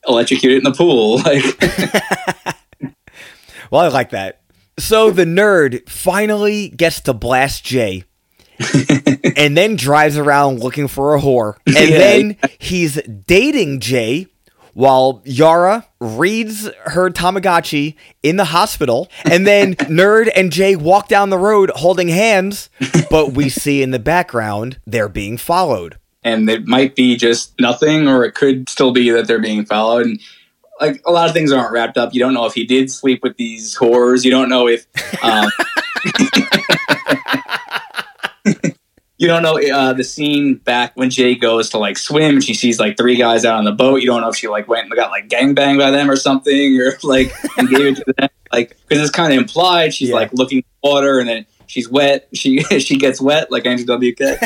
electrocute 0.07 0.53
it 0.53 0.57
in 0.57 0.63
the 0.63 0.71
pool. 0.71 1.21
Like, 1.23 2.55
Well, 3.71 3.81
I 3.81 3.87
like 3.89 4.09
that. 4.11 4.41
So 4.77 5.11
the 5.11 5.25
nerd 5.25 5.89
finally 5.89 6.69
gets 6.69 7.01
to 7.01 7.13
blast 7.13 7.63
Jay. 7.65 8.05
and 9.37 9.55
then 9.57 9.75
drives 9.75 10.17
around 10.17 10.59
looking 10.59 10.87
for 10.87 11.15
a 11.15 11.21
whore. 11.21 11.55
And 11.65 11.89
Yeah. 11.89 11.97
then 11.97 12.37
he's 12.59 12.95
dating 13.25 13.79
Jay 13.79 14.27
while 14.73 15.21
Yara 15.25 15.85
reads 15.99 16.69
her 16.85 17.09
Tamagotchi 17.09 17.95
in 18.21 18.35
the 18.37 18.45
hospital. 18.45 19.09
And 19.25 19.47
then 19.47 19.75
Nerd 19.75 20.29
and 20.35 20.51
Jay 20.51 20.75
walk 20.75 21.07
down 21.07 21.29
the 21.29 21.37
road 21.37 21.71
holding 21.75 22.09
hands, 22.09 22.69
but 23.09 23.31
we 23.33 23.49
see 23.49 23.81
in 23.81 23.91
the 23.91 23.99
background 23.99 24.77
they're 24.85 25.09
being 25.09 25.37
followed. 25.37 25.97
and 26.23 26.49
it 26.49 26.67
might 26.67 26.95
be 26.95 27.15
just 27.15 27.57
nothing, 27.61 28.07
or 28.09 28.25
it 28.25 28.33
could 28.35 28.67
still 28.67 28.91
be 28.91 29.09
that 29.09 29.25
they're 29.27 29.39
being 29.39 29.65
followed. 29.65 30.05
And 30.05 30.19
like 30.79 31.01
a 31.05 31.11
lot 31.11 31.27
of 31.27 31.33
things 31.33 31.51
aren't 31.51 31.71
wrapped 31.71 31.97
up. 31.97 32.13
You 32.13 32.19
don't 32.19 32.33
know 32.33 32.45
if 32.45 32.53
he 32.53 32.65
did 32.65 32.91
sleep 32.91 33.21
with 33.23 33.37
these 33.37 33.75
whores. 33.77 34.23
You 34.25 34.31
don't 34.31 34.49
know 34.49 34.67
if. 34.67 34.85
Um, 35.23 35.49
You 39.21 39.27
don't 39.27 39.43
know 39.43 39.59
uh, 39.59 39.91
the 39.91 40.05
scene 40.05 40.55
back 40.55 40.93
when 40.95 41.09
Jay 41.09 41.35
goes 41.35 41.69
to 41.71 41.77
like 41.77 41.97
swim 41.97 42.35
and 42.35 42.43
she 42.43 42.53
sees 42.53 42.79
like 42.79 42.95
three 42.95 43.17
guys 43.17 43.43
out 43.43 43.55
on 43.57 43.65
the 43.65 43.73
boat. 43.73 43.97
You 43.97 44.05
don't 44.07 44.21
know 44.21 44.29
if 44.29 44.37
she 44.37 44.47
like 44.47 44.69
went 44.69 44.85
and 44.85 44.95
got 44.95 45.11
like 45.11 45.27
gang 45.27 45.53
banged 45.53 45.77
by 45.77 45.91
them 45.91 46.09
or 46.09 46.15
something 46.15 46.79
or 46.79 46.97
like 47.03 47.33
and 47.57 47.67
gave 47.67 47.85
it 47.87 47.95
to 47.97 48.13
them. 48.17 48.29
Like 48.53 48.77
because 48.87 49.01
it's 49.03 49.11
kind 49.13 49.33
of 49.33 49.37
implied. 49.39 49.93
She's 49.93 50.07
Yeah. 50.09 50.15
like 50.15 50.31
looking 50.31 50.59
at 50.59 50.65
water 50.81 51.19
and 51.19 51.27
then 51.27 51.45
she's 51.67 51.89
wet. 51.89 52.29
She 52.33 52.59
she 52.79 52.97
gets 52.97 53.19
wet 53.19 53.51
like 53.51 53.65
Andrew 53.65 53.85
WK. 53.97 54.39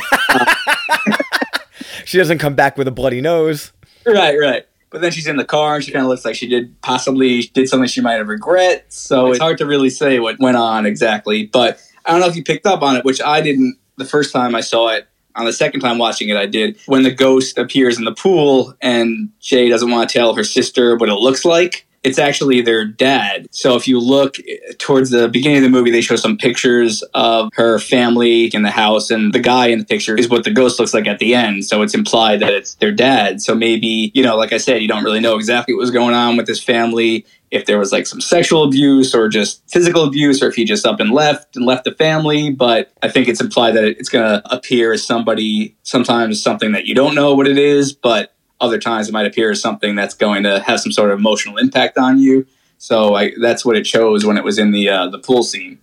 She 2.05 2.17
doesn't 2.17 2.39
come 2.39 2.55
back 2.55 2.75
with 2.75 2.87
a 2.87 2.91
bloody 2.91 3.21
nose. 3.21 3.73
Right, 4.07 4.35
right. 4.39 4.65
But 4.93 5.01
then 5.01 5.11
she's 5.11 5.25
in 5.25 5.37
the 5.37 5.43
car 5.43 5.75
and 5.75 5.83
she 5.83 5.91
kind 5.91 6.05
of 6.05 6.09
looks 6.09 6.23
like 6.23 6.35
she 6.35 6.47
did 6.47 6.79
possibly 6.81 7.41
did 7.55 7.67
something 7.67 7.87
she 7.87 7.99
might 7.99 8.13
have 8.13 8.27
regret. 8.27 8.85
So 8.93 9.31
it's 9.31 9.39
hard 9.39 9.57
to 9.57 9.65
really 9.65 9.89
say 9.89 10.19
what 10.19 10.39
went 10.39 10.55
on 10.55 10.85
exactly. 10.85 11.47
But 11.47 11.81
I 12.05 12.11
don't 12.11 12.21
know 12.21 12.27
if 12.27 12.35
you 12.35 12.43
picked 12.43 12.67
up 12.67 12.83
on 12.83 12.95
it, 12.95 13.03
which 13.03 13.19
I 13.19 13.41
didn't 13.41 13.75
the 13.97 14.05
first 14.05 14.31
time 14.31 14.53
I 14.53 14.61
saw 14.61 14.89
it. 14.89 15.07
On 15.35 15.45
the 15.45 15.51
second 15.51 15.81
time 15.81 15.97
watching 15.97 16.29
it, 16.29 16.37
I 16.37 16.45
did. 16.45 16.77
When 16.85 17.01
the 17.01 17.09
ghost 17.09 17.57
appears 17.57 17.97
in 17.97 18.03
the 18.03 18.13
pool 18.13 18.75
and 18.83 19.29
Jay 19.39 19.67
doesn't 19.67 19.89
want 19.89 20.07
to 20.07 20.13
tell 20.13 20.35
her 20.35 20.43
sister 20.43 20.95
what 20.95 21.09
it 21.09 21.15
looks 21.15 21.43
like, 21.43 21.87
it's 22.03 22.19
actually 22.19 22.61
their 22.61 22.85
dad. 22.85 23.47
So 23.51 23.75
if 23.75 23.87
you 23.87 23.99
look 23.99 24.35
towards 24.77 25.09
the 25.09 25.29
beginning 25.29 25.57
of 25.57 25.63
the 25.63 25.69
movie, 25.69 25.89
they 25.89 26.01
show 26.01 26.15
some 26.17 26.37
pictures 26.37 27.01
of 27.13 27.49
her 27.53 27.79
family 27.79 28.45
in 28.47 28.63
the 28.63 28.71
house, 28.71 29.09
and 29.09 29.33
the 29.33 29.39
guy 29.39 29.67
in 29.67 29.79
the 29.79 29.85
picture 29.85 30.15
is 30.17 30.29
what 30.29 30.43
the 30.43 30.51
ghost 30.51 30.79
looks 30.79 30.93
like 30.93 31.07
at 31.07 31.19
the 31.19 31.33
end. 31.33 31.65
So 31.65 31.81
it's 31.81 31.93
implied 31.93 32.41
that 32.41 32.53
it's 32.53 32.75
their 32.75 32.91
dad. 32.91 33.41
So 33.41 33.55
maybe, 33.55 34.11
you 34.13 34.23
know, 34.23 34.35
like 34.35 34.53
I 34.53 34.57
said, 34.57 34.81
you 34.81 34.87
don't 34.87 35.03
really 35.03 35.21
know 35.21 35.35
exactly 35.35 35.73
what 35.73 35.81
was 35.81 35.91
going 35.91 36.13
on 36.13 36.37
with 36.37 36.45
this 36.45 36.61
family. 36.61 37.25
If 37.51 37.67
there 37.67 37.77
was 37.77 37.91
like 37.91 38.07
some 38.07 38.19
sexual 38.19 38.63
abuse 38.63 39.13
or 39.13 39.29
just 39.29 39.61
physical 39.69 40.03
abuse, 40.03 40.41
or 40.41 40.47
if 40.47 40.55
he 40.55 40.65
just 40.65 40.87
up 40.87 40.99
and 40.99 41.11
left 41.11 41.55
and 41.55 41.65
left 41.65 41.83
the 41.83 41.91
family. 41.91 42.49
But 42.49 42.91
I 43.03 43.09
think 43.09 43.27
it's 43.27 43.39
implied 43.39 43.75
that 43.75 43.83
it's 43.83 44.09
going 44.09 44.25
to 44.25 44.53
appear 44.53 44.91
as 44.91 45.05
somebody, 45.05 45.77
sometimes 45.83 46.41
something 46.41 46.71
that 46.71 46.85
you 46.87 46.95
don't 46.95 47.13
know 47.13 47.35
what 47.35 47.47
it 47.47 47.59
is, 47.59 47.93
but 47.93 48.32
other 48.63 48.79
times 48.79 49.09
it 49.09 49.11
might 49.11 49.27
appear 49.27 49.51
as 49.51 49.61
something 49.61 49.95
that's 49.95 50.15
going 50.15 50.43
to 50.43 50.59
have 50.61 50.79
some 50.79 50.91
sort 50.91 51.11
of 51.11 51.19
emotional 51.19 51.57
impact 51.57 51.97
on 51.97 52.17
you. 52.19 52.47
So 52.77 53.15
I, 53.15 53.31
that's 53.39 53.63
what 53.63 53.77
it 53.77 53.83
chose 53.83 54.25
when 54.25 54.37
it 54.37 54.43
was 54.43 54.57
in 54.57 54.71
the 54.71 54.89
uh, 54.89 55.07
the 55.09 55.19
pool 55.19 55.43
scene. 55.43 55.79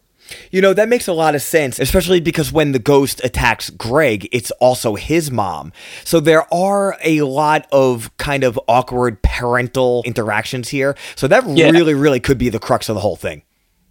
You 0.50 0.60
know, 0.60 0.72
that 0.74 0.88
makes 0.88 1.08
a 1.08 1.12
lot 1.12 1.34
of 1.34 1.42
sense, 1.42 1.78
especially 1.78 2.20
because 2.20 2.52
when 2.52 2.72
the 2.72 2.78
ghost 2.78 3.20
attacks 3.24 3.68
Greg, 3.70 4.28
it's 4.32 4.50
also 4.52 4.94
his 4.94 5.30
mom. 5.30 5.72
So 6.04 6.20
there 6.20 6.52
are 6.54 6.96
a 7.02 7.22
lot 7.22 7.66
of 7.72 8.16
kind 8.16 8.44
of 8.44 8.58
awkward 8.68 9.22
parental 9.22 10.02
interactions 10.06 10.68
here. 10.68 10.96
So 11.16 11.26
that 11.28 11.46
Yeah. 11.48 11.70
really, 11.70 11.94
really 11.94 12.20
could 12.20 12.38
be 12.38 12.48
the 12.48 12.60
crux 12.60 12.88
of 12.88 12.94
the 12.94 13.00
whole 13.00 13.16
thing. 13.16 13.42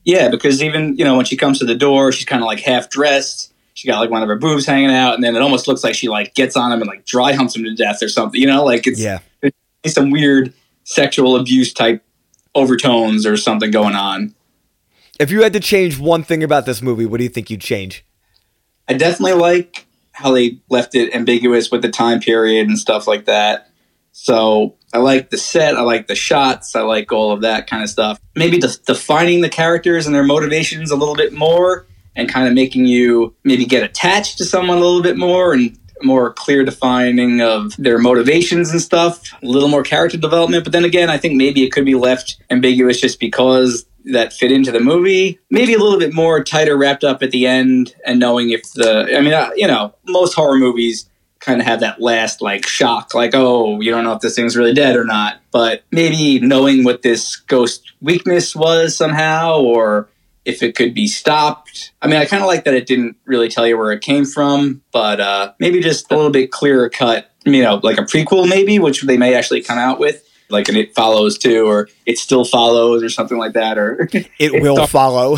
Yeah, 0.06 0.30
because 0.30 0.64
even 0.64 0.96
you 0.98 1.04
know 1.04 1.16
when 1.18 1.26
she 1.26 1.36
comes 1.36 1.60
to 1.60 1.66
the 1.66 1.76
door, 1.76 2.12
she's 2.12 2.26
kind 2.26 2.42
of 2.42 2.48
like 2.48 2.60
half 2.62 2.90
dressed. 2.90 3.49
She 3.80 3.88
got 3.88 4.02
like 4.02 4.10
one 4.10 4.22
of 4.22 4.28
her 4.28 4.36
boobs 4.36 4.66
hanging 4.66 4.92
out, 4.92 5.14
and 5.16 5.24
then 5.24 5.38
it 5.38 5.42
almost 5.42 5.66
looks 5.66 5.86
like 5.86 5.96
she 5.96 6.10
like 6.10 6.36
gets 6.36 6.58
on 6.58 6.70
him 6.70 6.82
and 6.82 6.88
like 6.90 7.06
dry 7.06 7.32
humps 7.32 7.56
him 7.56 7.64
to 7.64 7.74
death 7.74 8.04
or 8.04 8.10
something. 8.10 8.40
You 8.42 8.46
know, 8.48 8.66
like 8.66 8.86
it's 8.86 9.00
Yeah. 9.00 9.20
it's 9.42 9.96
some 9.96 10.12
weird 10.12 10.52
sexual 10.84 11.38
abuse 11.38 11.72
type 11.72 12.04
overtones 12.56 13.26
or 13.26 13.38
something 13.38 13.72
going 13.72 13.96
on. 13.96 14.36
If 15.18 15.32
you 15.32 15.44
had 15.44 15.54
to 15.54 15.62
change 15.62 15.98
one 15.98 16.24
thing 16.24 16.44
about 16.44 16.66
this 16.66 16.82
movie, 16.82 17.06
what 17.06 17.20
do 17.20 17.24
you 17.24 17.30
think 17.30 17.50
you'd 17.50 17.62
change? 17.62 18.04
I 18.90 18.96
definitely 18.96 19.40
like 19.40 19.86
how 20.12 20.34
they 20.34 20.58
left 20.70 20.94
it 20.94 21.16
ambiguous 21.16 21.72
with 21.72 21.82
the 21.82 21.90
time 21.90 22.20
period 22.20 22.68
and 22.68 22.78
stuff 22.78 23.08
like 23.08 23.24
that. 23.26 23.70
So 24.12 24.76
I 24.94 24.98
like 24.98 25.30
the 25.30 25.38
set, 25.38 25.78
I 25.78 25.84
like 25.84 26.08
the 26.08 26.16
shots, 26.16 26.76
I 26.76 26.82
like 26.82 27.14
all 27.14 27.32
of 27.32 27.40
that 27.42 27.68
kind 27.68 27.82
of 27.82 27.90
stuff. 27.90 28.20
Maybe 28.36 28.58
de- 28.60 28.78
defining 28.86 29.40
the 29.40 29.48
characters 29.48 30.06
and 30.06 30.14
their 30.14 30.24
motivations 30.26 30.92
a 30.92 30.98
little 30.98 31.16
bit 31.16 31.32
more, 31.32 31.86
and 32.20 32.30
kind 32.30 32.48
of 32.48 32.54
making 32.54 32.86
you 32.86 33.34
maybe 33.44 33.66
get 33.66 33.84
attached 33.84 34.38
to 34.38 34.46
someone 34.46 34.78
a 34.78 34.82
little 34.82 35.02
bit 35.02 35.18
more, 35.18 35.54
and 35.54 35.78
more 36.02 36.32
clear 36.34 36.64
defining 36.64 37.42
of 37.42 37.76
their 37.78 37.98
motivations 37.98 38.72
and 38.72 38.82
stuff, 38.82 39.22
a 39.42 39.46
little 39.46 39.70
more 39.70 39.84
character 39.84 40.18
development. 40.18 40.64
But 40.64 40.74
then 40.74 40.86
again, 40.86 41.10
I 41.10 41.18
think 41.18 41.36
maybe 41.36 41.64
it 41.64 41.72
could 41.72 41.86
be 41.86 41.96
left 41.96 42.38
ambiguous 42.50 43.02
just 43.02 43.20
because 43.20 43.86
that 44.06 44.34
fit 44.34 44.52
into 44.52 44.72
the 44.72 44.80
movie. 44.80 45.40
Maybe 45.50 45.74
a 45.74 45.78
little 45.78 46.00
bit 46.00 46.14
more 46.14 46.44
tighter 46.44 46.78
wrapped 46.78 47.04
up 47.04 47.22
at 47.22 47.32
the 47.32 47.46
end 47.46 47.96
and 48.06 48.20
knowing 48.20 48.52
if 48.52 48.72
the, 48.74 49.16
I 49.16 49.22
mean, 49.22 49.34
uh, 49.34 49.52
you 49.56 49.68
know, 49.68 49.94
most 50.08 50.34
horror 50.34 50.58
movies 50.58 51.10
kind 51.40 51.62
of 51.62 51.68
have 51.68 51.82
that 51.82 52.02
last 52.02 52.42
like 52.42 52.66
shock, 52.66 53.14
like, 53.14 53.32
oh, 53.34 53.80
you 53.82 53.92
don't 53.92 54.04
know 54.04 54.14
if 54.14 54.22
this 54.22 54.36
thing's 54.36 54.58
really 54.58 54.74
dead 54.74 54.96
or 54.96 55.06
not. 55.06 55.42
But 55.52 55.84
maybe 55.92 56.40
knowing 56.40 56.84
what 56.84 57.02
this 57.02 57.36
ghost 57.36 57.94
weakness 58.02 58.56
was 58.56 58.96
somehow, 58.96 59.60
or 59.62 60.10
if 60.46 60.64
it 60.64 60.76
could 60.76 60.94
be 60.94 61.08
stopped. 61.08 61.92
I 62.02 62.08
mean, 62.08 62.18
I 62.18 62.26
kind 62.26 62.42
of 62.42 62.48
like 62.48 62.64
that 62.66 62.74
it 62.74 62.86
didn't 62.88 63.18
really 63.26 63.50
tell 63.50 63.68
you 63.68 63.78
where 63.78 63.92
it 63.92 64.02
came 64.02 64.26
from, 64.26 64.82
but 64.92 65.20
uh, 65.20 65.54
maybe 65.60 65.80
just 65.82 66.12
a 66.12 66.16
little 66.16 66.32
bit 66.32 66.52
clearer 66.52 66.90
cut, 66.90 67.30
you 67.46 67.62
know, 67.62 67.80
like 67.84 67.98
a 67.98 68.04
prequel 68.04 68.48
maybe, 68.50 68.80
which 68.80 69.02
they 69.04 69.18
may 69.18 69.36
actually 69.36 69.62
come 69.62 69.78
out 69.78 70.00
with. 70.00 70.24
Like 70.52 70.68
an 70.68 70.76
It 70.76 70.96
Follows 70.96 71.38
too, 71.38 71.68
or 71.68 71.88
It 72.08 72.18
Still 72.18 72.44
Follows, 72.44 73.04
or 73.04 73.10
something 73.10 73.38
like 73.38 73.54
that, 73.54 73.78
or 73.78 74.10
It 74.40 74.52
will 74.64 74.88
follow. 74.88 75.38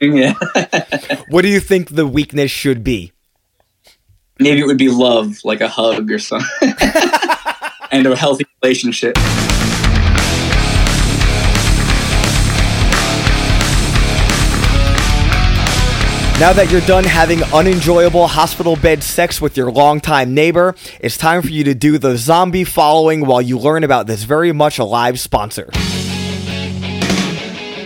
yeah. 0.00 0.32
What 1.28 1.42
do 1.42 1.48
you 1.48 1.60
think 1.60 1.90
the 1.90 2.06
weakness 2.06 2.50
should 2.50 2.82
be? 2.82 3.12
maybe 4.38 4.60
it 4.60 4.66
would 4.66 4.78
be 4.78 4.88
love, 4.88 5.36
like 5.44 5.60
a 5.60 5.68
hug 5.68 6.10
or 6.10 6.18
something, 6.18 6.48
and 7.92 8.06
a 8.06 8.16
healthy 8.16 8.46
relationship. 8.62 9.14
Now 16.40 16.52
that 16.54 16.70
you're 16.70 16.80
done 16.80 17.04
having 17.04 17.42
unenjoyable 17.52 18.26
hospital 18.26 18.74
bed 18.74 19.02
sex 19.02 19.42
with 19.42 19.58
your 19.58 19.70
longtime 19.70 20.32
neighbor, 20.32 20.74
it's 20.98 21.18
time 21.18 21.42
for 21.42 21.48
you 21.48 21.64
to 21.64 21.74
do 21.74 21.98
the 21.98 22.16
zombie 22.16 22.64
following 22.64 23.26
while 23.26 23.42
you 23.42 23.58
learn 23.58 23.84
about 23.84 24.06
this 24.06 24.22
very 24.22 24.50
much 24.50 24.78
alive 24.78 25.20
sponsor. 25.20 25.66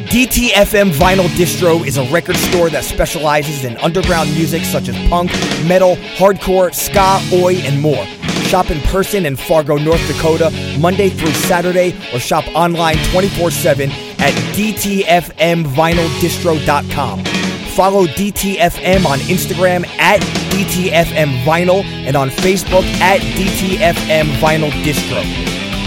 DTFM 0.06 0.92
Vinyl 0.92 1.26
Distro 1.30 1.84
is 1.84 1.96
a 1.96 2.04
record 2.12 2.36
store 2.36 2.70
that 2.70 2.84
specializes 2.84 3.64
in 3.64 3.76
underground 3.78 4.32
music 4.34 4.62
such 4.62 4.86
as 4.86 4.94
punk, 5.08 5.32
metal, 5.66 5.96
hardcore, 6.14 6.72
ska, 6.72 7.20
oi, 7.32 7.56
and 7.56 7.80
more. 7.80 8.06
Shop 8.46 8.70
in 8.70 8.80
person 8.82 9.26
in 9.26 9.34
Fargo, 9.34 9.78
North 9.78 10.06
Dakota, 10.06 10.52
Monday 10.78 11.08
through 11.08 11.32
Saturday, 11.32 11.92
or 12.14 12.20
shop 12.20 12.46
online 12.54 12.98
24 13.10 13.50
7 13.50 13.90
at 13.90 14.32
DTFMVinylDistro.com. 14.54 17.33
Follow 17.74 18.06
DTFM 18.06 19.04
on 19.04 19.18
Instagram 19.18 19.84
at 19.98 20.20
DTFM 20.52 21.42
Vinyl 21.42 21.82
and 22.06 22.16
on 22.16 22.30
Facebook 22.30 22.84
at 23.00 23.20
DTFM 23.20 24.26
Vinyl 24.36 24.70
Distro. 24.84 25.22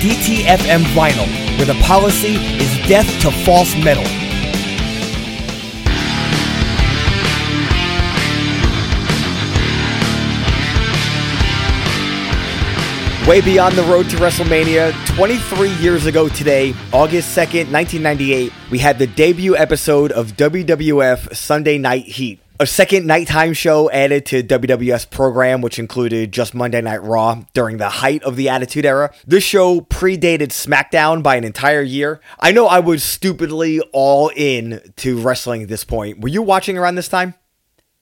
DTFM 0.02 0.84
Vinyl, 0.94 1.58
where 1.58 1.66
the 1.66 1.82
policy 1.86 2.36
is 2.36 2.88
death 2.90 3.08
to 3.22 3.32
false 3.46 3.74
metal. 3.78 4.27
Way 13.28 13.42
beyond 13.42 13.76
the 13.76 13.84
road 13.84 14.10
to 14.12 14.16
WrestleMania, 14.16 14.94
23 15.18 15.70
years 15.82 16.06
ago 16.06 16.30
today, 16.30 16.74
August 16.94 17.38
2nd, 17.38 17.70
1998, 17.74 18.54
we 18.72 18.80
had 18.80 18.98
the 18.98 19.08
debut 19.08 19.58
episode 19.58 20.14
of 20.14 20.38
WWF 20.38 21.36
Sunday 21.36 21.78
Night 21.78 22.06
Heat. 22.06 22.40
A 22.62 22.66
second 22.66 23.06
nighttime 23.06 23.52
show 23.52 23.92
added 23.92 24.26
to 24.28 24.44
WWF's 24.44 25.04
program, 25.04 25.60
which 25.60 25.78
included 25.78 26.32
just 26.32 26.56
Monday 26.56 26.80
Night 26.80 27.04
Raw 27.04 27.44
during 27.54 27.76
the 27.76 27.90
height 27.90 28.24
of 28.24 28.38
the 28.38 28.48
Attitude 28.48 28.86
Era. 28.86 29.14
This 29.26 29.44
show 29.44 29.82
predated 29.82 30.54
SmackDown 30.54 31.22
by 31.22 31.36
an 31.36 31.44
entire 31.44 31.82
year. 31.82 32.22
I 32.40 32.54
know 32.54 32.68
I 32.68 32.80
was 32.80 33.04
stupidly 33.04 33.82
all 33.92 34.32
in 34.38 34.94
to 34.96 35.20
wrestling 35.20 35.64
at 35.64 35.68
this 35.68 35.84
point. 35.84 36.22
Were 36.22 36.30
you 36.30 36.42
watching 36.42 36.78
around 36.78 36.96
this 36.96 37.10
time? 37.10 37.34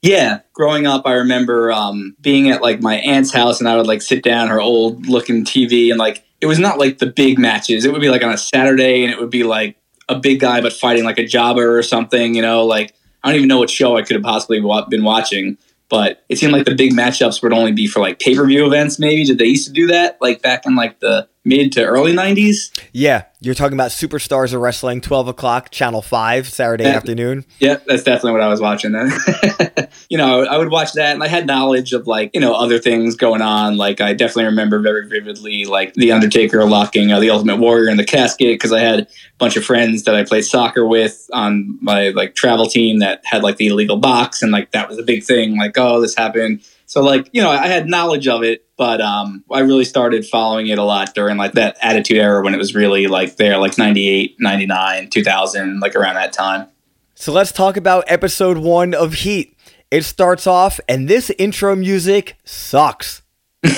Yeah, 0.05 0.41
growing 0.53 0.85
up, 0.85 1.07
I 1.07 1.13
remember 1.13 1.71
um, 1.71 2.15
being 2.21 2.51
at 2.51 2.61
like 2.61 2.79
my 2.79 2.97
aunt's 2.97 3.33
house, 3.33 3.59
and 3.59 3.67
I 3.67 3.75
would 3.75 3.87
like 3.87 4.03
sit 4.03 4.23
down 4.23 4.49
her 4.49 4.61
old 4.61 5.07
looking 5.07 5.43
TV, 5.43 5.89
and 5.89 5.97
like 5.97 6.23
it 6.41 6.45
was 6.45 6.59
not 6.59 6.77
like 6.77 6.99
the 6.99 7.07
big 7.07 7.39
matches. 7.39 7.85
It 7.85 7.91
would 7.91 8.01
be 8.01 8.11
like 8.11 8.23
on 8.23 8.31
a 8.31 8.37
Saturday, 8.37 9.03
and 9.03 9.11
it 9.11 9.19
would 9.19 9.31
be 9.31 9.43
like 9.43 9.77
a 10.07 10.13
big 10.13 10.41
guy 10.41 10.61
but 10.61 10.73
fighting 10.73 11.05
like 11.05 11.17
a 11.17 11.25
jobber 11.25 11.75
or 11.75 11.81
something. 11.81 12.35
You 12.35 12.43
know, 12.43 12.67
like 12.67 12.93
I 13.23 13.29
don't 13.29 13.37
even 13.37 13.47
know 13.47 13.57
what 13.57 13.71
show 13.71 13.97
I 13.97 14.03
could 14.03 14.15
have 14.15 14.21
possibly 14.21 14.61
been 14.89 15.03
watching, 15.03 15.57
but 15.89 16.23
it 16.29 16.37
seemed 16.37 16.53
like 16.53 16.65
the 16.65 16.75
big 16.75 16.93
matchups 16.93 17.41
would 17.41 17.51
only 17.51 17.71
be 17.71 17.87
for 17.87 17.99
like 17.99 18.19
pay 18.19 18.35
per 18.35 18.45
view 18.45 18.67
events. 18.67 18.99
Maybe 18.99 19.25
did 19.25 19.39
they 19.39 19.45
used 19.45 19.65
to 19.65 19.73
do 19.73 19.87
that 19.87 20.19
like 20.21 20.43
back 20.43 20.67
in 20.67 20.75
like 20.75 20.99
the 20.99 21.27
mid 21.45 21.71
to 21.73 21.85
early 21.85 22.11
'90s? 22.13 22.77
Yeah, 22.91 23.23
you're 23.39 23.55
talking 23.55 23.75
about 23.77 23.91
Superstars 23.91 24.53
of 24.53 24.59
Wrestling, 24.61 24.99
12 25.01 25.27
o'clock, 25.27 25.69
Channel 25.69 26.01
5, 26.01 26.49
Saturday 26.49 26.85
Yeah. 26.85 26.95
afternoon. 26.95 27.45
Yeah, 27.59 27.77
that's 27.85 28.03
definitely 28.03 28.31
what 28.31 28.41
I 28.41 28.47
was 28.47 28.59
watching 28.59 28.91
then. 28.93 29.11
you 30.09 30.17
know, 30.17 30.43
I 30.45 30.57
would 30.57 30.71
watch 30.71 30.93
that 30.93 31.13
and 31.13 31.23
I 31.23 31.27
had 31.27 31.45
knowledge 31.45 31.93
of 31.93 32.07
like, 32.07 32.31
you 32.33 32.41
know, 32.41 32.53
other 32.53 32.79
things 32.79 33.15
going 33.15 33.41
on. 33.41 33.77
Like 33.77 34.01
I 34.01 34.13
definitely 34.13 34.45
remember 34.45 34.79
very 34.79 35.07
vividly 35.07 35.65
like 35.65 35.93
The 35.93 36.11
Undertaker 36.11 36.65
locking 36.65 37.11
uh, 37.11 37.19
the 37.19 37.29
Ultimate 37.29 37.57
Warrior 37.57 37.89
in 37.89 37.97
the 37.97 38.03
casket 38.05 38.55
because 38.55 38.71
I 38.71 38.79
had 38.79 39.01
a 39.01 39.07
bunch 39.37 39.55
of 39.57 39.63
friends 39.63 40.03
that 40.03 40.15
I 40.15 40.23
played 40.23 40.45
soccer 40.45 40.85
with 40.87 41.29
on 41.31 41.77
my 41.81 42.09
like 42.09 42.35
travel 42.35 42.67
team 42.67 42.99
that 42.99 43.21
had 43.25 43.43
like 43.43 43.57
the 43.57 43.67
illegal 43.67 43.97
box 43.97 44.41
and 44.41 44.51
like 44.51 44.71
that 44.71 44.89
was 44.89 44.97
a 44.97 45.03
big 45.03 45.23
thing. 45.23 45.57
Like, 45.57 45.77
oh, 45.77 46.01
this 46.01 46.15
happened. 46.15 46.61
So 46.85 47.01
like, 47.01 47.29
you 47.31 47.41
know, 47.41 47.49
I 47.49 47.67
had 47.67 47.87
knowledge 47.87 48.27
of 48.27 48.43
it, 48.43 48.65
but 48.77 49.01
um 49.01 49.43
I 49.51 49.59
really 49.59 49.85
started 49.85 50.25
following 50.25 50.67
it 50.67 50.77
a 50.77 50.83
lot 50.83 51.13
during 51.13 51.37
like 51.37 51.53
that 51.53 51.77
attitude 51.81 52.17
era 52.17 52.43
when 52.43 52.53
it 52.53 52.57
was 52.57 52.75
really 52.75 53.07
like 53.07 53.37
there 53.37 53.57
like 53.57 53.77
98, 53.77 54.35
99, 54.39 55.09
2000, 55.09 55.79
like 55.79 55.95
around 55.95 56.15
that 56.15 56.33
time. 56.33 56.67
So 57.15 57.31
let's 57.31 57.51
talk 57.51 57.77
about 57.77 58.03
episode 58.07 58.57
one 58.57 58.93
of 58.93 59.13
Heat. 59.13 59.57
It 59.89 60.03
starts 60.03 60.47
off, 60.47 60.79
and 60.89 61.07
this 61.07 61.29
intro 61.37 61.75
music 61.75 62.37
sucks. 62.43 63.21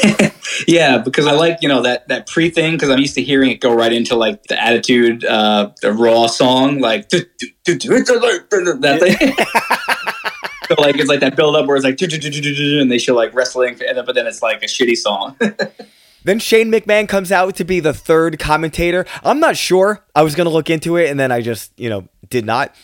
Yeah, 0.66 0.98
because 0.98 1.28
I 1.28 1.34
like 1.34 1.60
you 1.62 1.70
know 1.70 1.82
that 1.82 2.08
that 2.08 2.28
pre 2.28 2.50
thing 2.50 2.74
because 2.74 2.90
I'm 2.90 3.00
used 3.00 3.16
to 3.16 3.24
hearing 3.24 3.52
it 3.52 3.60
go 3.60 3.74
right 3.74 3.92
into 3.92 4.16
like 4.16 4.44
the 4.44 4.62
attitude, 4.62 5.26
uh, 5.26 5.72
the 5.82 5.92
raw 5.92 6.28
song, 6.28 6.80
like 6.80 7.10
that 7.10 7.28
thing. 9.02 9.34
so 10.68 10.76
like 10.78 10.98
it's 10.98 11.10
like 11.10 11.20
that 11.22 11.36
build 11.36 11.56
up 11.56 11.66
where 11.66 11.76
it's 11.76 11.86
like 11.86 12.02
and 12.02 12.92
they 12.92 12.98
show 12.98 13.16
like 13.16 13.34
wrestling, 13.34 13.78
and 13.88 13.98
then, 13.98 14.06
but 14.06 14.16
then 14.16 14.28
it's 14.28 14.42
like 14.42 14.64
a 14.64 14.68
shitty 14.68 14.98
song. 14.98 15.36
Then 16.28 16.40
Shane 16.40 16.70
McMahon 16.70 17.08
comes 17.08 17.32
out 17.32 17.56
to 17.56 17.64
be 17.64 17.80
the 17.80 17.94
third 17.94 18.38
commentator. 18.38 19.06
I'm 19.24 19.40
not 19.40 19.56
sure. 19.56 20.04
I 20.14 20.24
was 20.24 20.36
going 20.36 20.44
to 20.44 20.52
look 20.52 20.70
into 20.70 20.98
it, 20.98 21.10
and 21.10 21.18
then 21.18 21.32
I 21.32 21.40
just, 21.40 21.72
you 21.80 21.90
know, 21.90 22.10
did 22.30 22.46
not. 22.46 22.76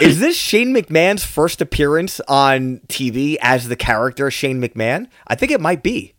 Is 0.00 0.18
this 0.20 0.34
Shane 0.34 0.74
McMahon's 0.74 1.22
first 1.22 1.60
appearance 1.60 2.20
on 2.26 2.80
TV 2.88 3.36
as 3.42 3.68
the 3.68 3.76
character 3.76 4.30
Shane 4.30 4.62
McMahon? 4.62 5.08
I 5.26 5.34
think 5.34 5.52
it 5.52 5.60
might 5.60 5.82
be. 5.82 6.14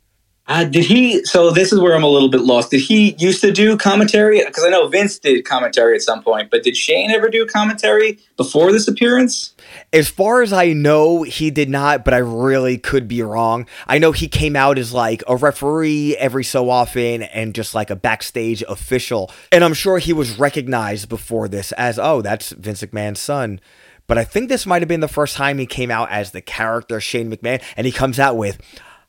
Uh, 0.49 0.63
did 0.63 0.85
he? 0.85 1.23
So 1.25 1.51
this 1.51 1.73
is 1.73 1.79
where 1.79 1.93
I'm 1.93 2.03
a 2.03 2.07
little 2.07 2.29
bit 2.29 2.41
lost. 2.41 2.71
Did 2.71 2.79
he 2.79 3.15
used 3.17 3.41
to 3.41 3.51
do 3.51 3.75
commentary? 3.75 4.43
Because 4.45 4.63
I 4.63 4.69
know 4.69 4.87
Vince 4.87 5.19
did 5.19 5.43
commentary 5.43 5.95
at 5.95 6.01
some 6.01 6.23
point, 6.23 6.49
but 6.49 6.63
did 6.63 6.77
Shane 6.77 7.11
ever 7.11 7.27
do 7.27 7.45
commentary 7.45 8.19
before 8.37 8.71
this 8.71 8.87
appearance? 8.87 9.53
As 9.91 10.07
far 10.07 10.41
as 10.41 10.53
I 10.53 10.71
know, 10.71 11.23
he 11.23 11.51
did 11.51 11.69
not, 11.69 12.05
but 12.05 12.13
I 12.13 12.19
really 12.19 12.77
could 12.77 13.09
be 13.09 13.21
wrong. 13.21 13.67
I 13.87 13.97
know 13.97 14.13
he 14.13 14.29
came 14.29 14.55
out 14.55 14.77
as 14.77 14.93
like 14.93 15.21
a 15.27 15.35
referee 15.35 16.15
every 16.15 16.45
so 16.45 16.69
often 16.69 17.23
and 17.23 17.53
just 17.53 17.75
like 17.75 17.89
a 17.89 17.95
backstage 17.97 18.63
official. 18.69 19.29
And 19.51 19.65
I'm 19.65 19.73
sure 19.73 19.97
he 19.97 20.13
was 20.13 20.39
recognized 20.39 21.09
before 21.09 21.49
this 21.49 21.73
as, 21.73 21.99
oh, 21.99 22.21
that's 22.21 22.51
Vince 22.51 22.81
McMahon's 22.83 23.19
son. 23.19 23.59
But 24.07 24.17
I 24.17 24.23
think 24.23 24.47
this 24.47 24.65
might 24.65 24.81
have 24.81 24.87
been 24.87 25.01
the 25.01 25.09
first 25.09 25.35
time 25.35 25.57
he 25.57 25.65
came 25.65 25.91
out 25.91 26.09
as 26.09 26.31
the 26.31 26.39
character 26.39 27.01
Shane 27.01 27.29
McMahon, 27.29 27.61
and 27.75 27.85
he 27.85 27.91
comes 27.91 28.19
out 28.19 28.37
with 28.37 28.57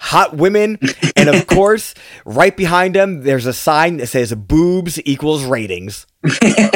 hot 0.00 0.36
women. 0.36 0.78
and 1.16 1.28
of 1.28 1.46
course, 1.48 1.94
right 2.24 2.56
behind 2.56 2.94
them, 2.94 3.22
there's 3.22 3.46
a 3.46 3.52
sign 3.52 3.98
that 3.98 4.08
says 4.08 4.34
boobs 4.34 5.00
equals 5.04 5.44
ratings. 5.44 6.06
yeah, 6.24 6.70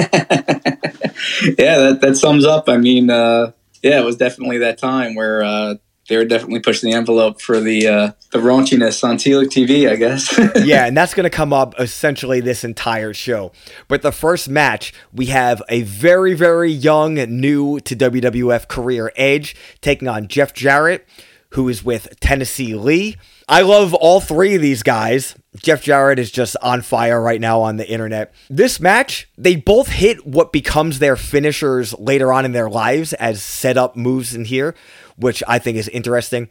that, 1.79 1.99
that 2.01 2.17
sums 2.17 2.45
up. 2.45 2.69
I 2.69 2.77
mean, 2.77 3.11
uh, 3.11 3.53
yeah, 3.83 4.01
it 4.01 4.05
was 4.05 4.17
definitely 4.17 4.59
that 4.59 4.79
time 4.79 5.15
where 5.15 5.43
uh, 5.43 5.75
they 6.09 6.17
were 6.17 6.25
definitely 6.25 6.61
pushing 6.61 6.91
the 6.91 6.97
envelope 6.97 7.41
for 7.41 7.61
the 7.61 7.87
uh, 7.87 8.13
the 8.33 8.39
raunchiness 8.39 9.03
on 9.05 9.17
Teal 9.17 9.43
TV, 9.43 9.91
I 9.91 9.97
guess. 9.97 10.39
yeah, 10.65 10.87
and 10.87 10.97
that's 10.97 11.15
going 11.15 11.25
to 11.25 11.31
come 11.31 11.53
up 11.53 11.75
essentially 11.79 12.41
this 12.41 12.65
entire 12.65 13.15
show. 13.15 13.53
But 13.89 14.03
the 14.03 14.13
first 14.13 14.49
match, 14.49 14.93
we 15.13 15.27
have 15.27 15.63
a 15.69 15.83
very, 15.83 16.35
very 16.35 16.71
young, 16.71 17.15
new 17.15 17.81
to 17.81 17.97
WWF 17.97 18.69
career 18.69 19.13
Edge 19.17 19.57
taking 19.81 20.09
on 20.09 20.29
Jeff 20.29 20.53
Jarrett, 20.55 21.07
who 21.53 21.69
is 21.69 21.85
with 21.85 22.19
Tennessee 22.21 22.75
Lee. 22.75 23.17
I 23.49 23.63
love 23.63 23.95
all 23.95 24.21
three 24.21 24.55
of 24.55 24.63
these 24.63 24.83
guys. 24.83 25.35
Jeff 25.57 25.83
Jarrett 25.83 26.19
is 26.19 26.31
just 26.31 26.57
on 26.63 26.81
fire 26.81 27.21
right 27.21 27.41
now 27.41 27.61
on 27.61 27.77
the 27.77 27.89
internet. 27.89 28.33
This 28.49 28.81
match, 28.81 29.29
they 29.37 29.57
both 29.57 29.89
hit 29.89 30.27
what 30.27 30.53
becomes 30.53 30.99
their 30.99 31.17
finishers 31.17 31.93
later 31.99 32.33
on 32.33 32.45
in 32.45 32.53
their 32.53 32.71
lives 32.71 33.13
as 33.15 33.43
setup 33.43 33.97
moves 33.97 34.35
in 34.35 34.47
here, 34.47 34.75
which 35.17 35.43
I 35.47 35.59
think 35.59 35.77
is 35.77 35.89
interesting. 35.89 36.49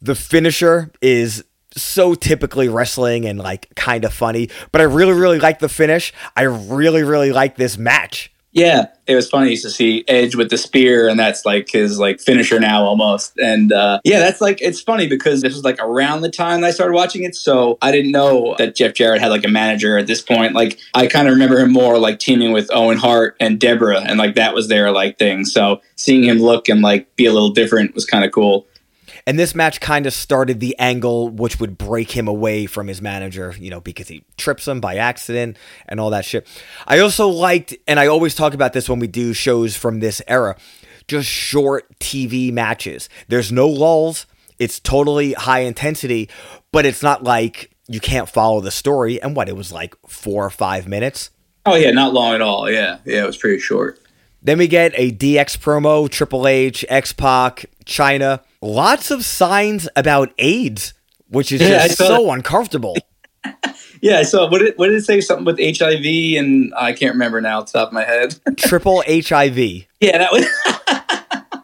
The 0.00 0.14
finisher 0.14 0.90
is 1.02 1.44
so 1.76 2.14
typically 2.14 2.68
wrestling 2.68 3.26
and 3.26 3.38
like 3.38 3.74
kind 3.74 4.04
of 4.04 4.12
funny, 4.12 4.48
but 4.72 4.80
I 4.80 4.84
really, 4.84 5.12
really 5.12 5.38
like 5.38 5.58
the 5.58 5.68
finish. 5.68 6.12
I 6.34 6.42
really, 6.42 7.02
really 7.02 7.32
like 7.32 7.56
this 7.56 7.76
match. 7.76 8.32
Yeah, 8.52 8.86
it 9.06 9.14
was 9.14 9.30
funny 9.30 9.56
to 9.56 9.70
see 9.70 10.04
Edge 10.08 10.34
with 10.34 10.50
the 10.50 10.58
spear, 10.58 11.08
and 11.08 11.18
that's 11.18 11.44
like 11.44 11.70
his 11.70 12.00
like 12.00 12.20
finisher 12.20 12.58
now 12.58 12.82
almost. 12.82 13.38
And 13.38 13.72
uh, 13.72 14.00
yeah, 14.02 14.18
that's 14.18 14.40
like 14.40 14.60
it's 14.60 14.80
funny 14.80 15.06
because 15.06 15.40
this 15.40 15.54
was 15.54 15.62
like 15.62 15.78
around 15.78 16.22
the 16.22 16.30
time 16.30 16.64
I 16.64 16.72
started 16.72 16.94
watching 16.94 17.22
it, 17.22 17.36
so 17.36 17.78
I 17.80 17.92
didn't 17.92 18.10
know 18.10 18.56
that 18.58 18.74
Jeff 18.74 18.94
Jarrett 18.94 19.20
had 19.20 19.28
like 19.28 19.44
a 19.44 19.48
manager 19.48 19.96
at 19.98 20.08
this 20.08 20.20
point. 20.20 20.54
Like 20.54 20.80
I 20.94 21.06
kind 21.06 21.28
of 21.28 21.32
remember 21.32 21.60
him 21.60 21.72
more 21.72 21.96
like 21.98 22.18
teaming 22.18 22.50
with 22.50 22.68
Owen 22.72 22.98
Hart 22.98 23.36
and 23.38 23.60
Debra, 23.60 24.00
and 24.00 24.18
like 24.18 24.34
that 24.34 24.52
was 24.52 24.66
their 24.66 24.90
like 24.90 25.16
thing. 25.16 25.44
So 25.44 25.80
seeing 25.94 26.24
him 26.24 26.38
look 26.38 26.68
and 26.68 26.82
like 26.82 27.14
be 27.14 27.26
a 27.26 27.32
little 27.32 27.50
different 27.50 27.94
was 27.94 28.04
kind 28.04 28.24
of 28.24 28.32
cool. 28.32 28.66
And 29.30 29.38
this 29.38 29.54
match 29.54 29.80
kind 29.80 30.06
of 30.06 30.12
started 30.12 30.58
the 30.58 30.76
angle 30.80 31.28
which 31.28 31.60
would 31.60 31.78
break 31.78 32.10
him 32.10 32.26
away 32.26 32.66
from 32.66 32.88
his 32.88 33.00
manager, 33.00 33.54
you 33.56 33.70
know, 33.70 33.80
because 33.80 34.08
he 34.08 34.24
trips 34.36 34.66
him 34.66 34.80
by 34.80 34.96
accident 34.96 35.56
and 35.86 36.00
all 36.00 36.10
that 36.10 36.24
shit. 36.24 36.48
I 36.84 36.98
also 36.98 37.28
liked, 37.28 37.76
and 37.86 38.00
I 38.00 38.08
always 38.08 38.34
talk 38.34 38.54
about 38.54 38.72
this 38.72 38.88
when 38.88 38.98
we 38.98 39.06
do 39.06 39.32
shows 39.32 39.76
from 39.76 40.00
this 40.00 40.20
era, 40.26 40.56
just 41.06 41.28
short 41.28 41.96
TV 42.00 42.52
matches. 42.52 43.08
There's 43.28 43.52
no 43.52 43.68
lulls, 43.68 44.26
it's 44.58 44.80
totally 44.80 45.34
high 45.34 45.60
intensity, 45.60 46.28
but 46.72 46.84
it's 46.84 47.00
not 47.00 47.22
like 47.22 47.70
you 47.86 48.00
can't 48.00 48.28
follow 48.28 48.60
the 48.60 48.72
story. 48.72 49.22
And 49.22 49.36
what, 49.36 49.48
it 49.48 49.54
was 49.54 49.70
like 49.70 49.94
four 50.08 50.44
or 50.44 50.50
five 50.50 50.88
minutes? 50.88 51.30
Oh, 51.64 51.76
yeah, 51.76 51.92
not 51.92 52.12
long 52.12 52.34
at 52.34 52.42
all. 52.42 52.68
Yeah, 52.68 52.98
yeah, 53.04 53.22
it 53.22 53.26
was 53.26 53.36
pretty 53.36 53.60
short. 53.60 54.00
Then 54.42 54.58
we 54.58 54.68
get 54.68 54.92
a 54.96 55.12
DX 55.12 55.58
promo, 55.58 56.08
Triple 56.08 56.48
H, 56.48 56.84
X 56.88 57.12
Pac, 57.12 57.66
Chyna. 57.90 58.42
Lots 58.62 59.10
of 59.10 59.24
signs 59.24 59.88
about 59.96 60.32
AIDS, 60.38 60.94
which 61.28 61.52
is 61.52 61.60
just 61.60 61.70
yeah, 62.00 62.06
so 62.06 62.30
uncomfortable. 62.30 62.96
yeah, 64.00 64.22
saw. 64.22 64.48
What 64.48 64.60
did, 64.60 64.74
what 64.78 64.86
did 64.86 64.96
it 64.96 65.04
say? 65.04 65.20
Something 65.20 65.44
with 65.44 65.58
HIV, 65.58 66.38
and 66.38 66.72
I 66.76 66.92
can't 66.92 67.14
remember 67.14 67.40
now, 67.40 67.62
top 67.62 67.88
of 67.88 67.92
my 67.92 68.04
head. 68.04 68.36
Triple 68.56 69.02
HIV. 69.06 69.58
Yeah, 70.00 70.18
that 70.18 70.32
was. 70.32 70.46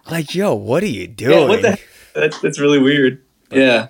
like, 0.10 0.34
yo, 0.34 0.54
what 0.54 0.82
are 0.82 0.86
you 0.86 1.06
doing? 1.06 1.38
Yeah, 1.38 1.48
what 1.48 1.62
the, 1.62 1.80
that's 2.14 2.40
that's 2.40 2.58
really 2.58 2.78
weird. 2.78 3.22
Yeah. 3.50 3.88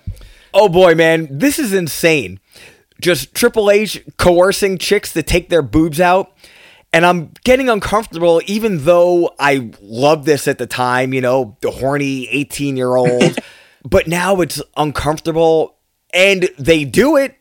Oh 0.53 0.69
boy, 0.69 0.95
man, 0.95 1.27
this 1.31 1.59
is 1.59 1.73
insane. 1.73 2.39
Just 3.01 3.33
Triple 3.33 3.69
H 3.69 4.03
coercing 4.17 4.77
chicks 4.77 5.13
to 5.13 5.23
take 5.23 5.49
their 5.49 5.61
boobs 5.61 5.99
out 5.99 6.33
and 6.93 7.05
I'm 7.05 7.31
getting 7.43 7.69
uncomfortable, 7.69 8.41
even 8.45 8.85
though 8.85 9.33
I 9.39 9.71
loved 9.81 10.25
this 10.25 10.47
at 10.47 10.57
the 10.57 10.67
time, 10.67 11.13
you 11.13 11.21
know, 11.21 11.57
the 11.61 11.71
horny 11.71 12.27
18 12.29 12.77
year 12.77 12.95
old. 12.95 13.37
but 13.83 14.07
now 14.07 14.41
it's 14.41 14.61
uncomfortable 14.75 15.77
and 16.13 16.49
they 16.57 16.85
do 16.85 17.17
it. 17.17 17.35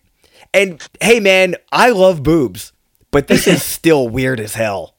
And 0.53 0.83
hey, 1.01 1.21
man, 1.21 1.57
I 1.73 1.91
love 1.91 2.23
boobs, 2.23 2.73
but 3.11 3.29
this 3.29 3.47
is 3.47 3.63
still 3.65 4.09
weird 4.09 4.41
as 4.41 4.55
hell. 4.55 4.95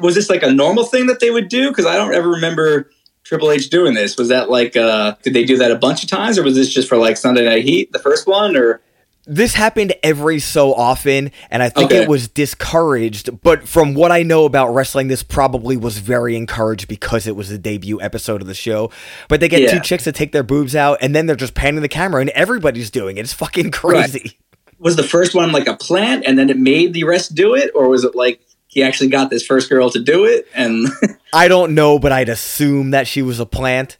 Was 0.00 0.16
this 0.16 0.28
like 0.28 0.42
a 0.42 0.52
normal 0.52 0.84
thing 0.84 1.06
that 1.06 1.20
they 1.20 1.30
would 1.30 1.48
do? 1.48 1.68
Because 1.68 1.86
I 1.86 1.96
don't 1.96 2.14
ever 2.14 2.28
remember 2.28 2.90
Triple 3.22 3.50
H 3.50 3.70
doing 3.70 3.94
this. 3.94 4.16
Was 4.16 4.28
that 4.28 4.50
like, 4.50 4.76
uh, 4.76 5.14
did 5.22 5.34
they 5.34 5.44
do 5.44 5.56
that 5.58 5.70
a 5.70 5.76
bunch 5.76 6.02
of 6.02 6.08
times 6.08 6.38
or 6.38 6.42
was 6.42 6.56
this 6.56 6.72
just 6.72 6.88
for 6.88 6.96
like 6.96 7.16
Sunday 7.16 7.44
Night 7.44 7.64
Heat, 7.64 7.92
the 7.92 7.98
first 7.98 8.26
one? 8.26 8.56
Or 8.56 8.80
this 9.28 9.54
happened 9.54 9.94
every 10.02 10.38
so 10.40 10.74
often, 10.74 11.30
and 11.50 11.62
I 11.62 11.68
think 11.68 11.92
okay. 11.92 12.02
it 12.02 12.08
was 12.08 12.28
discouraged. 12.28 13.42
But 13.42 13.68
from 13.68 13.92
what 13.92 14.10
I 14.10 14.22
know 14.22 14.46
about 14.46 14.70
wrestling, 14.70 15.08
this 15.08 15.22
probably 15.22 15.76
was 15.76 15.98
very 15.98 16.34
encouraged 16.34 16.88
because 16.88 17.26
it 17.26 17.36
was 17.36 17.50
the 17.50 17.58
debut 17.58 18.00
episode 18.00 18.40
of 18.40 18.48
the 18.48 18.54
show. 18.54 18.90
But 19.28 19.40
they 19.40 19.48
get 19.48 19.60
yeah. 19.60 19.72
two 19.72 19.80
chicks 19.80 20.04
to 20.04 20.12
take 20.12 20.32
their 20.32 20.42
boobs 20.42 20.74
out, 20.74 20.98
and 21.02 21.14
then 21.14 21.26
they're 21.26 21.36
just 21.36 21.54
panning 21.54 21.82
the 21.82 21.88
camera, 21.88 22.22
and 22.22 22.30
everybody's 22.30 22.90
doing 22.90 23.18
it. 23.18 23.20
It's 23.20 23.34
fucking 23.34 23.70
crazy. 23.70 24.20
Right. 24.24 24.36
Was 24.78 24.96
the 24.96 25.02
first 25.02 25.34
one 25.34 25.52
like 25.52 25.68
a 25.68 25.76
plant, 25.76 26.24
and 26.26 26.38
then 26.38 26.48
it 26.48 26.58
made 26.58 26.94
the 26.94 27.04
rest 27.04 27.34
do 27.34 27.54
it, 27.54 27.70
or 27.74 27.88
was 27.88 28.04
it 28.04 28.14
like 28.14 28.40
he 28.66 28.82
actually 28.82 29.10
got 29.10 29.28
this 29.28 29.44
first 29.44 29.68
girl 29.68 29.90
to 29.90 30.02
do 30.02 30.24
it? 30.24 30.48
And 30.54 30.88
I 31.34 31.48
don't 31.48 31.74
know, 31.74 31.98
but 31.98 32.12
I'd 32.12 32.30
assume 32.30 32.92
that 32.92 33.06
she 33.06 33.20
was 33.20 33.40
a 33.40 33.46
plant. 33.46 33.98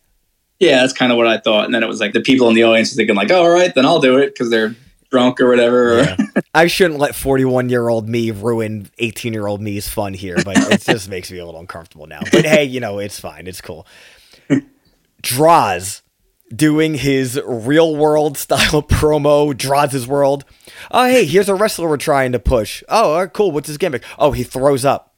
Yeah, 0.58 0.80
that's 0.80 0.92
kind 0.94 1.12
of 1.12 1.18
what 1.18 1.26
I 1.26 1.38
thought. 1.38 1.66
And 1.66 1.74
then 1.74 1.82
it 1.82 1.86
was 1.88 2.00
like 2.00 2.14
the 2.14 2.20
people 2.20 2.48
in 2.48 2.54
the 2.54 2.64
audience 2.64 2.94
thinking 2.94 3.14
like, 3.14 3.30
oh, 3.30 3.42
"All 3.42 3.50
right, 3.50 3.74
then 3.74 3.84
I'll 3.84 4.00
do 4.00 4.18
it," 4.18 4.32
because 4.32 4.50
they're 4.50 4.74
drunk 5.10 5.40
or 5.40 5.48
whatever. 5.48 6.02
Yeah. 6.02 6.16
I 6.54 6.66
shouldn't 6.66 7.00
let 7.00 7.14
41 7.14 7.68
year 7.68 7.88
old 7.88 8.08
me 8.08 8.30
ruin 8.30 8.90
18 8.98 9.32
year 9.32 9.46
old 9.46 9.60
me's 9.60 9.88
fun 9.88 10.14
here, 10.14 10.36
but 10.44 10.56
it 10.56 10.82
just 10.82 11.08
makes 11.10 11.30
me 11.30 11.38
a 11.38 11.44
little 11.44 11.60
uncomfortable 11.60 12.06
now. 12.06 12.20
But 12.32 12.44
hey, 12.44 12.64
you 12.64 12.80
know, 12.80 12.98
it's 12.98 13.18
fine. 13.18 13.46
It's 13.46 13.60
cool. 13.60 13.86
Droz 15.22 16.02
doing 16.54 16.94
his 16.94 17.40
real 17.46 17.96
world 17.96 18.36
style 18.36 18.82
promo, 18.82 19.56
Droz 19.56 19.92
his 19.92 20.06
world. 20.06 20.44
Oh, 20.90 21.06
hey, 21.06 21.24
here's 21.24 21.48
a 21.48 21.54
wrestler 21.54 21.88
we're 21.88 21.96
trying 21.96 22.32
to 22.32 22.38
push. 22.38 22.82
Oh, 22.88 23.26
cool. 23.32 23.50
What's 23.50 23.68
his 23.68 23.78
gimmick? 23.78 24.04
Oh, 24.18 24.32
he 24.32 24.44
throws 24.44 24.84
up. 24.84 25.14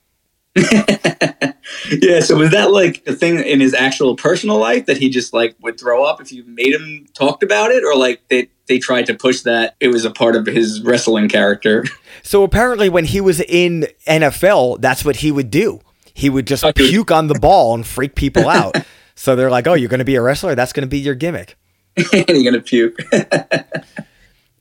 yeah, 0.56 2.18
so 2.20 2.36
was 2.36 2.50
that 2.50 2.72
like 2.72 3.04
a 3.06 3.12
thing 3.12 3.38
in 3.38 3.60
his 3.60 3.72
actual 3.72 4.16
personal 4.16 4.58
life 4.58 4.86
that 4.86 4.96
he 4.96 5.08
just 5.08 5.32
like 5.32 5.54
would 5.60 5.78
throw 5.78 6.04
up 6.04 6.20
if 6.20 6.32
you 6.32 6.44
made 6.44 6.74
him 6.74 7.06
talked 7.14 7.44
about 7.44 7.70
it, 7.70 7.84
or 7.84 7.94
like 7.94 8.20
they 8.28 8.50
they 8.70 8.78
tried 8.78 9.04
to 9.06 9.14
push 9.14 9.42
that 9.42 9.76
it 9.80 9.88
was 9.88 10.06
a 10.06 10.10
part 10.10 10.36
of 10.36 10.46
his 10.46 10.80
wrestling 10.82 11.28
character? 11.28 11.84
So 12.22 12.42
apparently, 12.42 12.90
when 12.90 13.06
he 13.06 13.22
was 13.22 13.40
in 13.40 13.86
NFL, 14.06 14.82
that's 14.82 15.06
what 15.06 15.16
he 15.16 15.32
would 15.32 15.50
do. 15.50 15.80
He 16.12 16.28
would 16.28 16.46
just 16.46 16.62
puke 16.74 17.10
on 17.10 17.28
the 17.28 17.38
ball 17.38 17.74
and 17.74 17.86
freak 17.86 18.14
people 18.14 18.46
out. 18.46 18.76
so 19.14 19.34
they're 19.34 19.50
like, 19.50 19.66
"Oh, 19.66 19.72
you're 19.72 19.88
going 19.88 20.00
to 20.00 20.04
be 20.04 20.16
a 20.16 20.22
wrestler? 20.22 20.54
That's 20.54 20.74
going 20.74 20.82
to 20.82 20.88
be 20.88 20.98
your 20.98 21.14
gimmick." 21.14 21.56
and 21.96 22.28
you're 22.28 22.42
going 22.42 22.52
to 22.52 22.60
puke 22.60 22.98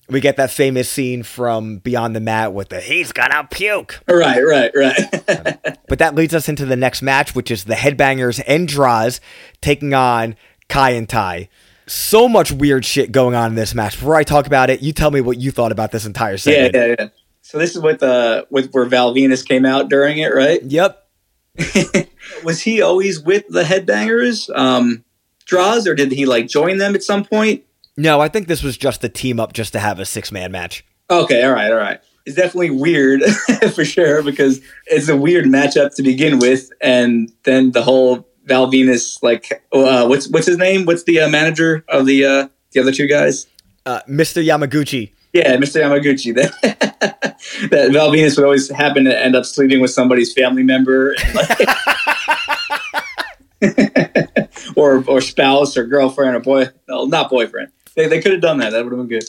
we 0.09 0.19
get 0.19 0.37
that 0.37 0.51
famous 0.51 0.89
scene 0.89 1.23
from 1.23 1.77
Beyond 1.77 2.15
the 2.15 2.19
Mat 2.19 2.53
with 2.53 2.69
the 2.69 2.81
he's 2.81 3.11
gonna 3.11 3.47
puke. 3.49 4.01
Right, 4.07 4.41
right, 4.41 4.71
right. 4.75 5.77
but 5.87 5.99
that 5.99 6.15
leads 6.15 6.33
us 6.33 6.49
into 6.49 6.65
the 6.65 6.75
next 6.75 7.01
match, 7.01 7.35
which 7.35 7.51
is 7.51 7.65
the 7.65 7.75
Headbangers 7.75 8.41
and 8.47 8.67
Droz 8.67 9.21
taking 9.61 9.93
on 9.93 10.35
Kaientai. 10.67 11.49
So 11.89 12.29
much 12.29 12.51
weird 12.51 12.85
shit 12.85 13.11
going 13.11 13.33
on 13.33 13.49
in 13.49 13.55
this 13.55 13.73
match. 13.73 13.97
Before 13.97 14.15
I 14.15 14.23
talk 14.23 14.45
about 14.45 14.69
it, 14.69 14.83
you 14.83 14.93
tell 14.93 15.09
me 15.09 15.21
what 15.21 15.39
you 15.39 15.49
thought 15.49 15.71
about 15.71 15.91
this 15.91 16.05
entire 16.05 16.37
segment. 16.37 16.75
Yeah, 16.75 16.85
yeah, 16.85 16.95
yeah. 16.99 17.07
So 17.41 17.57
this 17.57 17.75
is 17.75 17.81
with 17.81 18.03
uh 18.03 18.45
with 18.51 18.71
where 18.73 18.85
Val 18.85 19.11
Venis 19.15 19.43
came 19.43 19.65
out 19.65 19.89
during 19.89 20.19
it, 20.19 20.27
right? 20.27 20.61
Yep. 20.61 21.07
was 22.43 22.61
he 22.61 22.83
always 22.83 23.19
with 23.19 23.43
the 23.49 23.63
Headbangers, 23.63 24.55
um, 24.55 25.03
Droz, 25.45 25.87
or 25.87 25.95
did 25.95 26.11
he 26.11 26.27
like 26.27 26.47
join 26.47 26.77
them 26.77 26.93
at 26.93 27.01
some 27.01 27.25
point? 27.25 27.63
No, 27.97 28.21
I 28.21 28.27
think 28.27 28.47
this 28.47 28.61
was 28.61 28.77
just 28.77 29.03
a 29.03 29.09
team 29.09 29.39
up 29.39 29.53
just 29.53 29.73
to 29.73 29.79
have 29.79 29.99
a 29.99 30.05
six 30.05 30.31
man 30.31 30.51
match. 30.51 30.85
Okay, 31.09 31.43
all 31.43 31.53
right, 31.53 31.71
all 31.71 31.77
right. 31.77 31.99
It's 32.27 32.35
definitely 32.35 32.69
weird 32.69 33.23
for 33.73 33.83
sure 33.83 34.21
because 34.21 34.61
it's 34.85 35.09
a 35.09 35.17
weird 35.17 35.45
matchup 35.45 35.95
to 35.95 36.03
begin 36.03 36.37
with, 36.37 36.69
and 36.81 37.31
then 37.45 37.71
the 37.71 37.81
whole 37.81 38.28
Val 38.49 38.69
Venis, 38.69 39.23
like, 39.23 39.63
uh, 39.71 40.05
what's 40.07 40.27
what's 40.29 40.47
his 40.47 40.57
name? 40.57 40.85
What's 40.85 41.03
the 41.03 41.21
uh, 41.21 41.29
manager 41.29 41.85
of 41.87 42.05
the 42.05 42.25
uh, 42.25 42.47
the 42.71 42.81
other 42.81 42.91
two 42.91 43.07
guys? 43.07 43.47
Uh, 43.85 44.01
Mr. 44.09 44.43
Yamaguchi. 44.43 45.11
Yeah, 45.31 45.55
Mr. 45.55 45.81
Yamaguchi. 45.81 46.35
That 47.71 47.93
that 47.93 48.09
would 48.11 48.43
always 48.43 48.69
happen 48.69 49.05
to 49.05 49.17
end 49.17 49.33
up 49.35 49.45
sleeping 49.45 49.79
with 49.79 49.91
somebody's 49.91 50.33
family 50.33 50.63
member. 50.63 51.15
or 54.75 55.03
or 55.07 55.21
spouse 55.21 55.77
or 55.77 55.85
girlfriend 55.85 56.35
or 56.35 56.41
boy, 56.41 56.67
no, 56.89 57.05
not 57.05 57.29
boyfriend. 57.29 57.71
They, 57.95 58.07
they 58.07 58.21
could 58.21 58.33
have 58.33 58.41
done 58.41 58.57
that. 58.57 58.71
That 58.71 58.83
would 58.83 58.91
have 58.91 59.07
been 59.07 59.19
good. 59.19 59.23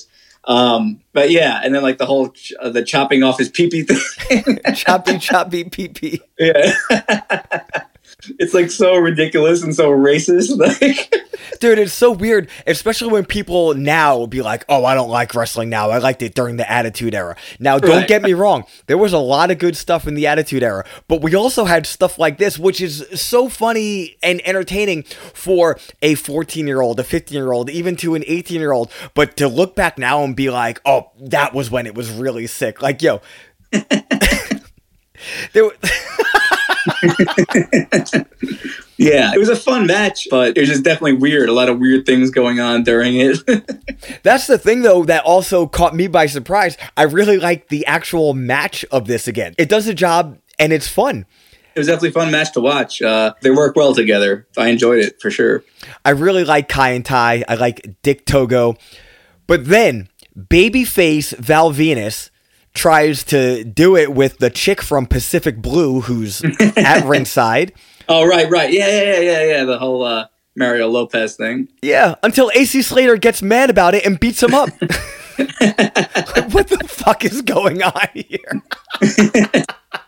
Um, 0.44 1.00
but 1.12 1.30
yeah, 1.30 1.60
and 1.62 1.74
then 1.74 1.82
like 1.82 1.98
the 1.98 2.06
whole 2.06 2.30
ch- 2.30 2.52
uh, 2.60 2.70
the 2.70 2.82
chopping 2.84 3.22
off 3.22 3.38
his 3.38 3.48
pee 3.48 3.70
pee 3.70 3.82
thing. 3.82 4.58
choppy, 4.74 5.18
choppy 5.18 5.64
pee 5.64 5.88
pee. 5.88 6.20
Yeah. 6.38 6.72
It's 8.38 8.54
like 8.54 8.70
so 8.70 8.96
ridiculous 8.96 9.62
and 9.62 9.74
so 9.74 9.90
racist. 9.90 10.50
Like, 10.80 11.14
dude, 11.58 11.78
it's 11.78 11.92
so 11.92 12.12
weird, 12.12 12.48
especially 12.66 13.10
when 13.10 13.24
people 13.24 13.74
now 13.74 14.16
will 14.16 14.26
be 14.26 14.42
like, 14.42 14.64
"Oh, 14.68 14.84
I 14.84 14.94
don't 14.94 15.08
like 15.08 15.34
wrestling 15.34 15.68
now. 15.68 15.90
I 15.90 15.98
liked 15.98 16.22
it 16.22 16.34
during 16.34 16.56
the 16.56 16.70
Attitude 16.70 17.14
Era." 17.14 17.36
Now, 17.58 17.78
don't 17.78 17.90
right. 17.90 18.08
get 18.08 18.22
me 18.22 18.34
wrong, 18.34 18.64
there 18.86 18.98
was 18.98 19.12
a 19.12 19.18
lot 19.18 19.50
of 19.50 19.58
good 19.58 19.76
stuff 19.76 20.06
in 20.06 20.14
the 20.14 20.26
Attitude 20.26 20.62
Era, 20.62 20.84
but 21.08 21.22
we 21.22 21.34
also 21.34 21.64
had 21.64 21.86
stuff 21.86 22.18
like 22.18 22.38
this, 22.38 22.58
which 22.58 22.80
is 22.80 23.06
so 23.14 23.48
funny 23.48 24.16
and 24.22 24.46
entertaining 24.46 25.02
for 25.02 25.78
a 26.02 26.14
14 26.14 26.66
year 26.66 26.80
old, 26.82 27.00
a 27.00 27.04
15 27.04 27.36
year 27.36 27.52
old, 27.52 27.70
even 27.70 27.96
to 27.96 28.14
an 28.14 28.24
18 28.26 28.60
year 28.60 28.72
old. 28.72 28.90
But 29.14 29.36
to 29.38 29.48
look 29.48 29.74
back 29.74 29.98
now 29.98 30.22
and 30.22 30.36
be 30.36 30.50
like, 30.50 30.80
"Oh, 30.84 31.10
that 31.20 31.54
was 31.54 31.70
when 31.70 31.86
it 31.86 31.94
was 31.94 32.10
really 32.10 32.46
sick," 32.46 32.82
like, 32.82 33.02
yo. 33.02 33.20
there 35.52 35.70
yeah, 38.96 39.32
it 39.34 39.38
was 39.38 39.48
a 39.48 39.56
fun 39.56 39.86
match, 39.86 40.28
but 40.30 40.56
it 40.56 40.60
was 40.60 40.68
just 40.68 40.84
definitely 40.84 41.14
weird. 41.14 41.48
A 41.48 41.52
lot 41.52 41.68
of 41.68 41.78
weird 41.78 42.06
things 42.06 42.30
going 42.30 42.60
on 42.60 42.82
during 42.82 43.16
it. 43.16 43.38
That's 44.22 44.46
the 44.46 44.58
thing, 44.58 44.82
though, 44.82 45.04
that 45.04 45.24
also 45.24 45.66
caught 45.66 45.94
me 45.94 46.06
by 46.06 46.26
surprise. 46.26 46.76
I 46.96 47.02
really 47.04 47.38
like 47.38 47.68
the 47.68 47.86
actual 47.86 48.34
match 48.34 48.84
of 48.90 49.06
this 49.06 49.28
again. 49.28 49.54
It 49.58 49.68
does 49.68 49.86
a 49.86 49.94
job 49.94 50.38
and 50.58 50.72
it's 50.72 50.88
fun. 50.88 51.26
It 51.74 51.78
was 51.78 51.86
definitely 51.86 52.10
a 52.10 52.12
fun 52.12 52.30
match 52.30 52.52
to 52.54 52.60
watch. 52.60 53.00
Uh, 53.00 53.34
they 53.42 53.50
work 53.50 53.76
well 53.76 53.94
together. 53.94 54.46
I 54.56 54.68
enjoyed 54.68 54.98
it 55.04 55.20
for 55.20 55.30
sure. 55.30 55.64
I 56.04 56.10
really 56.10 56.44
like 56.44 56.68
Kaientai. 56.68 57.44
I 57.46 57.54
like 57.54 57.96
Dick 58.02 58.26
Togo. 58.26 58.76
But 59.46 59.66
then 59.66 60.08
babyface 60.36 61.36
Val 61.36 61.72
Venis 61.72 62.29
tries 62.74 63.24
to 63.24 63.64
do 63.64 63.96
it 63.96 64.12
with 64.12 64.38
the 64.38 64.50
chick 64.50 64.80
from 64.80 65.06
Pacific 65.06 65.60
Blue 65.60 66.00
who's 66.02 66.42
at 66.76 67.04
ringside. 67.04 67.72
Oh 68.08 68.26
right, 68.26 68.50
right, 68.50 68.72
yeah, 68.72 68.88
yeah, 68.88 69.02
yeah, 69.02 69.20
yeah, 69.20 69.44
yeah. 69.44 69.64
The 69.64 69.78
whole 69.78 70.02
uh, 70.02 70.26
Mario 70.56 70.88
Lopez 70.88 71.36
thing. 71.36 71.68
Yeah, 71.82 72.16
until 72.22 72.50
AC 72.54 72.82
Slater 72.82 73.16
gets 73.16 73.42
mad 73.42 73.70
about 73.70 73.94
it 73.94 74.04
and 74.04 74.18
beats 74.18 74.42
him 74.42 74.54
up. 74.54 74.70
what 75.40 76.68
the 76.68 76.84
fuck 76.86 77.24
is 77.24 77.40
going 77.42 77.82
on 77.82 78.08
here? 78.12 78.62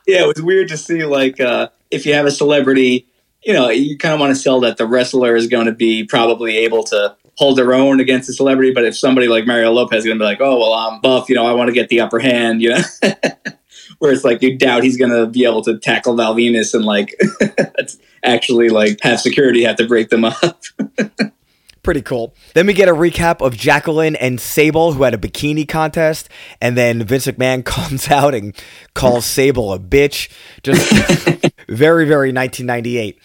yeah, 0.06 0.24
it 0.24 0.26
was 0.26 0.42
weird 0.42 0.68
to 0.68 0.76
see 0.76 1.04
like 1.04 1.40
uh, 1.40 1.68
if 1.90 2.04
you 2.04 2.12
have 2.12 2.26
a 2.26 2.30
celebrity, 2.30 3.08
you 3.42 3.52
know, 3.52 3.70
you 3.70 3.96
kind 3.96 4.12
of 4.12 4.20
want 4.20 4.34
to 4.34 4.40
sell 4.40 4.60
that 4.60 4.76
the 4.76 4.86
wrestler 4.86 5.34
is 5.34 5.46
going 5.46 5.66
to 5.66 5.72
be 5.72 6.04
probably 6.04 6.58
able 6.58 6.84
to 6.84 7.16
hold 7.36 7.56
their 7.56 7.74
own 7.74 8.00
against 8.00 8.28
a 8.28 8.32
celebrity. 8.32 8.72
But 8.72 8.84
if 8.84 8.96
somebody 8.96 9.28
like 9.28 9.46
Mario 9.46 9.72
Lopez 9.72 10.00
is 10.00 10.04
going 10.04 10.18
to 10.18 10.22
be 10.22 10.26
like, 10.26 10.40
oh 10.40 10.58
well, 10.58 10.72
I'm 10.74 11.00
buff, 11.00 11.28
you 11.28 11.34
know, 11.34 11.46
I 11.46 11.52
want 11.52 11.68
to 11.68 11.74
get 11.74 11.88
the 11.88 12.00
upper 12.00 12.18
hand, 12.18 12.62
you 12.62 12.70
know. 12.70 12.82
Where 13.98 14.12
it's 14.12 14.24
like 14.24 14.42
you 14.42 14.58
doubt 14.58 14.82
he's 14.82 14.96
going 14.96 15.12
to 15.12 15.26
be 15.26 15.44
able 15.44 15.62
to 15.62 15.78
tackle 15.78 16.16
Val 16.16 16.34
Venis 16.34 16.74
and 16.74 16.84
like 16.84 17.14
actually 18.24 18.68
like 18.68 18.98
have 19.02 19.20
security 19.20 19.62
have 19.62 19.76
to 19.76 19.86
break 19.86 20.08
them 20.08 20.24
up. 20.24 20.62
Pretty 21.82 22.02
cool. 22.02 22.34
Then 22.54 22.66
we 22.66 22.74
get 22.74 22.88
a 22.88 22.92
recap 22.92 23.44
of 23.44 23.56
Jacqueline 23.56 24.14
and 24.14 24.40
Sable, 24.40 24.92
who 24.92 25.02
had 25.02 25.14
a 25.14 25.18
bikini 25.18 25.68
contest, 25.68 26.28
and 26.60 26.76
then 26.76 27.02
Vince 27.02 27.26
McMahon 27.26 27.64
comes 27.64 28.08
out 28.08 28.34
and 28.34 28.54
calls 28.94 29.24
Sable 29.24 29.72
a 29.72 29.80
bitch. 29.80 30.30
Just 30.62 30.88
very, 31.68 32.06
very 32.06 32.32
1998. 32.32 33.18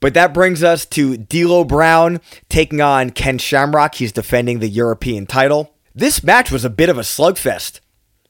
But 0.00 0.14
that 0.14 0.32
brings 0.32 0.62
us 0.62 0.86
to 0.86 1.16
D'Lo 1.16 1.64
Brown 1.64 2.20
taking 2.48 2.80
on 2.80 3.10
Ken 3.10 3.38
Shamrock. 3.38 3.96
He's 3.96 4.12
defending 4.12 4.60
the 4.60 4.68
European 4.68 5.26
title. 5.26 5.74
This 5.94 6.22
match 6.22 6.50
was 6.52 6.64
a 6.64 6.70
bit 6.70 6.88
of 6.88 6.98
a 6.98 7.02
slugfest. 7.02 7.80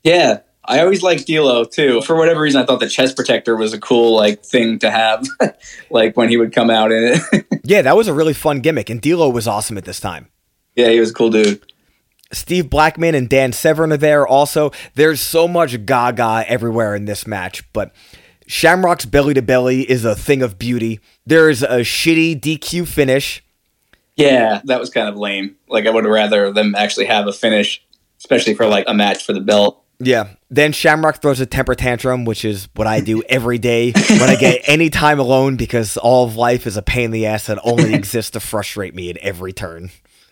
Yeah, 0.02 0.40
I 0.64 0.80
always 0.80 1.02
liked 1.02 1.26
D'Lo 1.26 1.64
too. 1.64 2.00
For 2.02 2.16
whatever 2.16 2.40
reason, 2.40 2.62
I 2.62 2.66
thought 2.66 2.80
the 2.80 2.88
chest 2.88 3.16
protector 3.16 3.56
was 3.56 3.72
a 3.72 3.80
cool 3.80 4.16
like 4.16 4.44
thing 4.44 4.78
to 4.78 4.90
have, 4.90 5.26
like 5.90 6.16
when 6.16 6.28
he 6.28 6.36
would 6.36 6.52
come 6.54 6.70
out 6.70 6.92
in 6.92 7.20
it. 7.32 7.46
yeah, 7.64 7.82
that 7.82 7.96
was 7.96 8.08
a 8.08 8.14
really 8.14 8.34
fun 8.34 8.60
gimmick, 8.60 8.88
and 8.88 9.00
D'Lo 9.00 9.28
was 9.28 9.46
awesome 9.46 9.76
at 9.76 9.84
this 9.84 10.00
time. 10.00 10.28
Yeah, 10.76 10.90
he 10.90 11.00
was 11.00 11.10
a 11.10 11.14
cool 11.14 11.30
dude. 11.30 11.62
Steve 12.32 12.68
Blackman 12.68 13.14
and 13.14 13.28
Dan 13.28 13.52
Severn 13.52 13.92
are 13.92 13.96
there 13.96 14.26
also. 14.26 14.70
There's 14.94 15.20
so 15.20 15.48
much 15.48 15.86
gaga 15.86 16.44
everywhere 16.46 16.94
in 16.94 17.06
this 17.06 17.26
match, 17.26 17.70
but 17.72 17.92
Shamrock's 18.48 19.04
belly 19.04 19.34
to 19.34 19.42
belly 19.42 19.88
is 19.88 20.06
a 20.06 20.16
thing 20.16 20.42
of 20.42 20.58
beauty. 20.58 21.00
There's 21.26 21.62
a 21.62 21.80
shitty 21.80 22.40
DQ 22.40 22.88
finish. 22.88 23.44
Yeah, 24.16 24.62
that 24.64 24.80
was 24.80 24.90
kind 24.90 25.06
of 25.06 25.16
lame. 25.16 25.56
Like 25.68 25.86
I 25.86 25.90
would 25.90 26.06
rather 26.06 26.50
them 26.50 26.74
actually 26.74 27.06
have 27.06 27.26
a 27.26 27.32
finish, 27.32 27.84
especially 28.18 28.54
for 28.54 28.66
like 28.66 28.86
a 28.88 28.94
match 28.94 29.24
for 29.24 29.34
the 29.34 29.40
belt. 29.40 29.84
Yeah. 30.00 30.28
Then 30.48 30.72
Shamrock 30.72 31.20
throws 31.20 31.40
a 31.40 31.46
temper 31.46 31.74
tantrum, 31.74 32.24
which 32.24 32.44
is 32.44 32.68
what 32.74 32.86
I 32.86 33.00
do 33.00 33.22
every 33.28 33.58
day 33.58 33.92
when 33.92 34.30
I 34.30 34.36
get 34.36 34.62
any 34.66 34.88
time 34.88 35.18
alone 35.18 35.56
because 35.56 35.96
all 35.98 36.24
of 36.24 36.36
life 36.36 36.66
is 36.66 36.76
a 36.76 36.82
pain 36.82 37.06
in 37.06 37.10
the 37.10 37.26
ass 37.26 37.46
that 37.46 37.58
only 37.62 37.94
exists 37.94 38.30
to 38.30 38.40
frustrate 38.40 38.94
me 38.94 39.10
at 39.10 39.18
every 39.18 39.52
turn. 39.52 39.90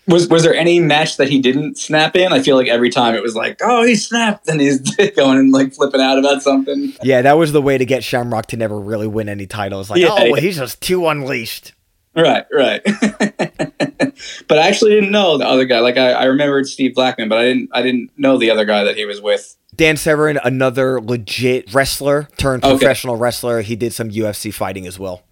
Was 0.09 0.29
was 0.29 0.45
there 0.45 0.55
any 0.55 0.79
match 0.79 1.17
that 1.17 1.29
he 1.29 1.41
didn't 1.41 1.79
snap 1.79 2.15
in? 2.15 2.33
I 2.33 2.41
feel 2.41 2.57
like 2.57 2.69
every 2.69 2.91
time 2.91 3.15
it 3.15 3.23
was 3.23 3.35
like, 3.35 3.59
oh, 3.61 3.85
he 3.85 3.97
snapped, 3.97 4.49
and 4.49 4.61
he's 4.61 4.79
going 5.17 5.39
and 5.39 5.53
like 5.53 5.75
flipping 5.75 6.01
out 6.01 6.19
about 6.19 6.43
something. 6.43 6.95
Yeah, 7.03 7.23
that 7.23 7.37
was 7.37 7.53
the 7.53 7.63
way 7.63 7.77
to 7.77 7.85
get 7.85 8.05
Shamrock 8.05 8.47
to 8.47 8.57
never 8.57 8.79
really 8.79 9.09
win 9.09 9.29
any 9.29 9.47
titles. 9.47 9.91
Like, 9.91 10.01
yeah, 10.01 10.09
oh, 10.11 10.25
yeah. 10.25 10.41
he's 10.41 10.59
just 10.59 10.81
too 10.81 11.09
unleashed. 11.09 11.73
Right, 12.17 12.47
right. 12.51 12.81
but 14.49 14.59
I 14.59 14.69
actually 14.69 14.93
didn't 14.93 15.11
know 15.11 15.37
the 15.37 15.47
other 15.47 15.67
guy. 15.67 15.81
Like 15.81 15.99
I, 15.99 16.13
I 16.13 16.25
remembered 16.25 16.67
Steve 16.67 16.95
Blackman, 16.95 17.29
but 17.29 17.39
I 17.39 17.45
didn't 17.45 17.71
I 17.73 17.83
didn't 17.83 18.11
know 18.17 18.39
the 18.39 18.51
other 18.51 18.65
guy 18.65 18.85
that 18.85 18.97
he 18.97 19.05
was 19.05 19.21
with. 19.21 19.57
Dan 19.75 19.99
Severn, 19.99 20.39
another 20.43 20.99
legit 21.01 21.75
wrestler 21.75 22.29
turned 22.39 22.65
okay. 22.65 22.79
professional 22.79 23.17
wrestler. 23.17 23.61
He 23.61 23.77
did 23.77 23.93
some 23.93 24.09
UFC 24.09 24.53
fighting 24.53 24.87
as 24.87 24.99
well. 24.99 25.25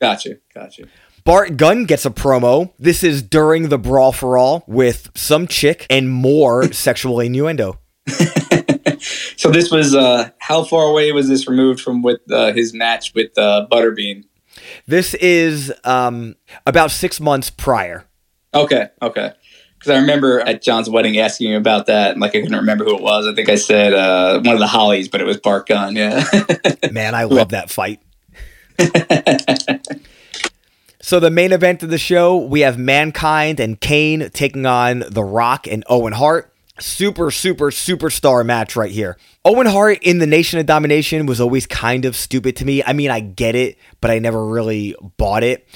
Gotcha, 0.00 0.36
gotcha. 0.54 0.84
Bart 1.28 1.58
Gunn 1.58 1.84
gets 1.84 2.06
a 2.06 2.10
promo. 2.10 2.72
This 2.78 3.04
is 3.04 3.20
during 3.20 3.68
the 3.68 3.76
Brawl 3.76 4.12
for 4.12 4.38
All 4.38 4.64
with 4.66 5.10
some 5.14 5.46
chick 5.46 5.86
and 5.90 6.08
more 6.08 6.72
sexual 6.72 7.20
innuendo. 7.20 7.78
so 9.36 9.50
this 9.50 9.70
was 9.70 9.94
uh, 9.94 10.30
how 10.38 10.64
far 10.64 10.84
away 10.86 11.12
was 11.12 11.28
this 11.28 11.46
removed 11.46 11.82
from 11.82 12.00
with 12.00 12.20
uh, 12.32 12.54
his 12.54 12.72
match 12.72 13.12
with 13.14 13.36
uh, 13.36 13.66
Butterbean? 13.70 14.24
This 14.86 15.12
is 15.12 15.70
um, 15.84 16.34
about 16.66 16.92
six 16.92 17.20
months 17.20 17.50
prior. 17.50 18.06
Okay, 18.54 18.88
okay. 19.02 19.32
Because 19.74 19.90
I 19.90 19.98
remember 19.98 20.40
at 20.40 20.62
John's 20.62 20.88
wedding 20.88 21.18
asking 21.18 21.50
you 21.50 21.58
about 21.58 21.88
that, 21.88 22.12
and 22.12 22.22
like 22.22 22.30
I 22.30 22.40
couldn't 22.40 22.56
remember 22.56 22.86
who 22.86 22.96
it 22.96 23.02
was. 23.02 23.26
I 23.26 23.34
think 23.34 23.50
I 23.50 23.56
said 23.56 23.92
uh, 23.92 24.40
one 24.40 24.54
of 24.54 24.60
the 24.60 24.66
Hollies, 24.66 25.08
but 25.08 25.20
it 25.20 25.24
was 25.24 25.36
Bart 25.36 25.66
Gunn. 25.66 25.94
Yeah. 25.94 26.24
Man, 26.90 27.14
I 27.14 27.24
love 27.24 27.50
that 27.50 27.68
fight. 27.68 28.00
So 31.08 31.18
the 31.18 31.30
main 31.30 31.52
event 31.52 31.82
of 31.82 31.88
the 31.88 31.96
show, 31.96 32.36
we 32.36 32.60
have 32.60 32.76
Mankind 32.76 33.60
and 33.60 33.80
Kane 33.80 34.28
taking 34.34 34.66
on 34.66 35.04
The 35.08 35.24
Rock 35.24 35.66
and 35.66 35.82
Owen 35.88 36.12
Hart 36.12 36.52
super, 36.78 37.30
super, 37.30 37.70
superstar 37.70 38.44
match 38.44 38.76
right 38.76 38.90
here. 38.90 39.16
Owen 39.42 39.66
Hart 39.66 40.00
in 40.02 40.18
the 40.18 40.26
Nation 40.26 40.60
of 40.60 40.66
Domination 40.66 41.24
was 41.24 41.40
always 41.40 41.66
kind 41.66 42.04
of 42.04 42.14
stupid 42.14 42.56
to 42.56 42.66
me. 42.66 42.84
I 42.84 42.92
mean, 42.92 43.10
I 43.10 43.20
get 43.20 43.54
it, 43.54 43.78
but 44.02 44.10
I 44.10 44.18
never 44.18 44.44
really 44.44 44.94
bought 45.16 45.42
it. 45.42 45.66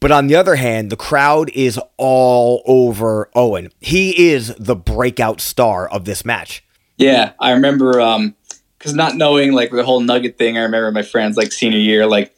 But 0.00 0.12
on 0.12 0.28
the 0.28 0.36
other 0.36 0.54
hand, 0.54 0.88
the 0.88 0.96
crowd 0.96 1.50
is 1.50 1.78
all 1.98 2.62
over 2.64 3.28
Owen. 3.34 3.70
He 3.80 4.30
is 4.30 4.54
the 4.58 4.76
breakout 4.76 5.42
star 5.42 5.90
of 5.90 6.06
this 6.06 6.24
match. 6.24 6.64
Yeah, 6.96 7.32
I 7.38 7.50
remember 7.50 8.00
um 8.00 8.34
because 8.78 8.94
not 8.94 9.14
knowing 9.14 9.52
like 9.52 9.72
the 9.72 9.84
whole 9.84 10.00
nugget 10.00 10.38
thing, 10.38 10.56
I 10.56 10.62
remember 10.62 10.90
my 10.90 11.02
friends 11.02 11.36
like 11.36 11.52
senior 11.52 11.76
year, 11.76 12.06
like 12.06 12.34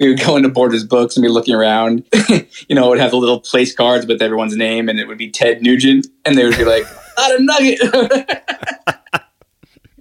we 0.00 0.08
would 0.08 0.20
go 0.20 0.36
into 0.36 0.48
Borders 0.48 0.84
books 0.84 1.16
and 1.16 1.22
be 1.22 1.28
looking 1.28 1.54
around. 1.54 2.04
you 2.68 2.74
know, 2.74 2.86
it 2.86 2.90
would 2.90 3.00
have 3.00 3.10
the 3.10 3.16
little 3.16 3.40
place 3.40 3.74
cards 3.74 4.06
with 4.06 4.22
everyone's 4.22 4.56
name, 4.56 4.88
and 4.88 4.98
it 4.98 5.06
would 5.06 5.18
be 5.18 5.30
Ted 5.30 5.62
Nugent, 5.62 6.06
and 6.24 6.36
they 6.36 6.44
would 6.44 6.56
be 6.56 6.64
like, 6.64 6.84
"Not 7.16 7.30
a 7.30 7.42
nugget." 7.42 7.80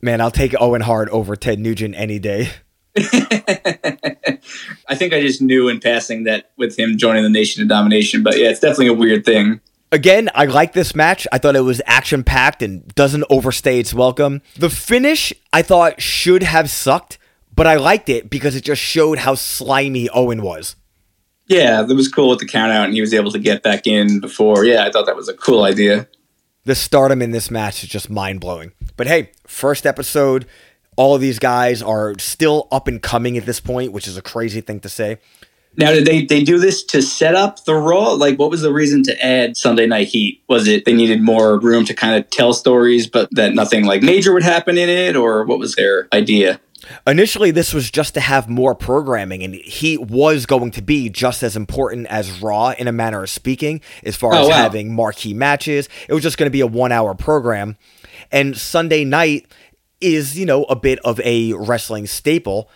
Man, 0.02 0.20
I'll 0.20 0.32
take 0.32 0.54
Owen 0.60 0.80
Hart 0.80 1.08
over 1.10 1.36
Ted 1.36 1.60
Nugent 1.60 1.94
any 1.96 2.18
day. 2.18 2.50
I 2.96 4.94
think 4.94 5.14
I 5.14 5.20
just 5.20 5.40
knew 5.40 5.68
in 5.68 5.80
passing 5.80 6.24
that 6.24 6.50
with 6.56 6.76
him 6.78 6.98
joining 6.98 7.22
the 7.22 7.30
Nation 7.30 7.62
of 7.62 7.68
Domination, 7.68 8.22
but 8.22 8.36
yeah, 8.36 8.48
it's 8.48 8.60
definitely 8.60 8.88
a 8.88 8.94
weird 8.94 9.24
thing. 9.24 9.60
Again, 9.92 10.30
I 10.34 10.46
like 10.46 10.72
this 10.72 10.94
match. 10.94 11.26
I 11.32 11.38
thought 11.38 11.54
it 11.54 11.60
was 11.60 11.82
action 11.84 12.24
packed 12.24 12.62
and 12.62 12.88
doesn't 12.94 13.24
overstay 13.28 13.78
its 13.78 13.92
welcome. 13.92 14.40
The 14.56 14.70
finish 14.70 15.34
I 15.52 15.60
thought 15.60 16.00
should 16.00 16.42
have 16.42 16.70
sucked, 16.70 17.18
but 17.54 17.66
I 17.66 17.76
liked 17.76 18.08
it 18.08 18.30
because 18.30 18.56
it 18.56 18.64
just 18.64 18.80
showed 18.80 19.18
how 19.18 19.34
slimy 19.34 20.08
Owen 20.10 20.42
was. 20.42 20.76
Yeah, 21.46 21.82
that 21.82 21.94
was 21.94 22.08
cool 22.08 22.30
with 22.30 22.38
the 22.38 22.46
count 22.46 22.72
out 22.72 22.86
and 22.86 22.94
he 22.94 23.00
was 23.00 23.12
able 23.12 23.30
to 23.32 23.38
get 23.38 23.62
back 23.62 23.86
in 23.86 24.20
before. 24.20 24.64
Yeah, 24.64 24.84
I 24.84 24.90
thought 24.90 25.06
that 25.06 25.16
was 25.16 25.28
a 25.28 25.34
cool 25.34 25.64
idea. 25.64 26.08
The 26.64 26.74
stardom 26.74 27.20
in 27.20 27.32
this 27.32 27.50
match 27.50 27.82
is 27.82 27.88
just 27.88 28.08
mind 28.08 28.40
blowing. 28.40 28.72
But 28.96 29.06
hey, 29.06 29.30
first 29.46 29.84
episode, 29.84 30.46
all 30.96 31.14
of 31.14 31.20
these 31.20 31.38
guys 31.38 31.82
are 31.82 32.18
still 32.18 32.68
up 32.70 32.86
and 32.86 33.02
coming 33.02 33.36
at 33.36 33.46
this 33.46 33.60
point, 33.60 33.92
which 33.92 34.06
is 34.06 34.16
a 34.16 34.22
crazy 34.22 34.60
thing 34.60 34.80
to 34.80 34.88
say. 34.88 35.18
Now, 35.76 35.90
did 35.90 36.06
they 36.06 36.26
they 36.26 36.42
do 36.42 36.58
this 36.58 36.84
to 36.84 37.00
set 37.00 37.34
up 37.34 37.64
the 37.64 37.74
Raw? 37.74 38.12
Like, 38.12 38.38
what 38.38 38.50
was 38.50 38.60
the 38.60 38.72
reason 38.72 39.02
to 39.04 39.24
add 39.24 39.56
Sunday 39.56 39.86
Night 39.86 40.08
Heat? 40.08 40.42
Was 40.48 40.68
it 40.68 40.84
they 40.84 40.92
needed 40.92 41.22
more 41.22 41.58
room 41.58 41.86
to 41.86 41.94
kind 41.94 42.14
of 42.14 42.28
tell 42.28 42.52
stories, 42.52 43.06
but 43.06 43.28
that 43.32 43.54
nothing 43.54 43.86
like 43.86 44.02
major 44.02 44.34
would 44.34 44.42
happen 44.42 44.76
in 44.76 44.90
it, 44.90 45.16
or 45.16 45.44
what 45.44 45.58
was 45.58 45.74
their 45.74 46.08
idea? 46.12 46.60
Initially, 47.06 47.50
this 47.50 47.72
was 47.72 47.90
just 47.90 48.14
to 48.14 48.20
have 48.20 48.48
more 48.48 48.74
programming, 48.74 49.42
and 49.42 49.54
he 49.54 49.96
was 49.96 50.46
going 50.46 50.70
to 50.72 50.82
be 50.82 51.08
just 51.08 51.42
as 51.42 51.56
important 51.56 52.06
as 52.08 52.40
Raw 52.40 52.70
in 52.70 52.88
a 52.88 52.92
manner 52.92 53.22
of 53.22 53.30
speaking, 53.30 53.80
as 54.04 54.16
far 54.16 54.34
oh, 54.34 54.42
as 54.42 54.48
wow. 54.48 54.54
having 54.54 54.94
marquee 54.94 55.34
matches. 55.34 55.88
It 56.08 56.14
was 56.14 56.22
just 56.22 56.38
going 56.38 56.46
to 56.46 56.52
be 56.52 56.60
a 56.60 56.66
one 56.66 56.92
hour 56.92 57.14
program. 57.14 57.76
And 58.30 58.56
Sunday 58.56 59.04
night 59.04 59.46
is, 60.00 60.38
you 60.38 60.46
know, 60.46 60.64
a 60.64 60.76
bit 60.76 60.98
of 61.04 61.20
a 61.20 61.52
wrestling 61.52 62.06
staple. 62.06 62.68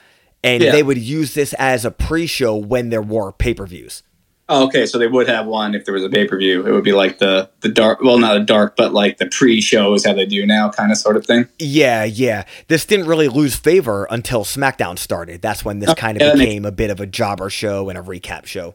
And 0.45 0.63
yeah. 0.63 0.73
they 0.73 0.83
would 0.83 0.99
use 0.99 1.35
this 1.35 1.55
as 1.55 1.85
a 1.85 1.91
pre 1.91 2.27
show 2.27 2.55
when 2.55 2.91
there 2.91 3.03
were 3.03 3.33
pay 3.33 3.55
per 3.55 3.67
views. 3.67 4.03
Oh, 4.49 4.66
okay. 4.66 4.86
So 4.86 4.99
they 4.99 5.09
would 5.09 5.28
have 5.28 5.47
one 5.47 5.74
if 5.74 5.84
there 5.84 5.94
was 5.94 6.05
a 6.05 6.09
pay 6.09 6.26
per 6.26 6.38
view. 6.38 6.64
It 6.64 6.70
would 6.70 6.84
be 6.84 6.92
like 6.92 7.18
the 7.18 7.51
the 7.61 7.68
dark, 7.68 8.01
well, 8.01 8.18
not 8.18 8.36
a 8.36 8.40
dark, 8.44 8.76
but 8.76 8.92
like 8.92 9.18
the 9.18 9.26
pre 9.26 9.61
shows 9.61 10.05
how 10.05 10.12
they 10.12 10.26
do 10.26 10.47
now, 10.47 10.70
kind 10.70 10.92
of 10.92 10.99
sort 10.99 11.16
of 11.16 11.26
thing. 11.26 11.49
Yeah, 11.59 12.05
yeah. 12.05 12.44
This 12.68 12.86
didn't 12.86 13.07
really 13.07 13.28
lose 13.28 13.57
favor 13.57 14.07
until 14.09 14.44
SmackDown 14.44 14.99
started. 14.99 15.42
That's 15.42 15.64
when 15.64 15.80
this 15.80 15.90
oh, 15.90 15.94
kind 15.94 16.20
of 16.20 16.22
yeah, 16.22 16.32
became 16.34 16.62
makes- 16.62 16.68
a 16.68 16.72
bit 16.72 16.90
of 16.90 17.01
a 17.01 17.07
jobber 17.07 17.51
show 17.51 17.88
and 17.88 17.99
a 17.99 18.03
recap 18.03 18.47
show. 18.47 18.74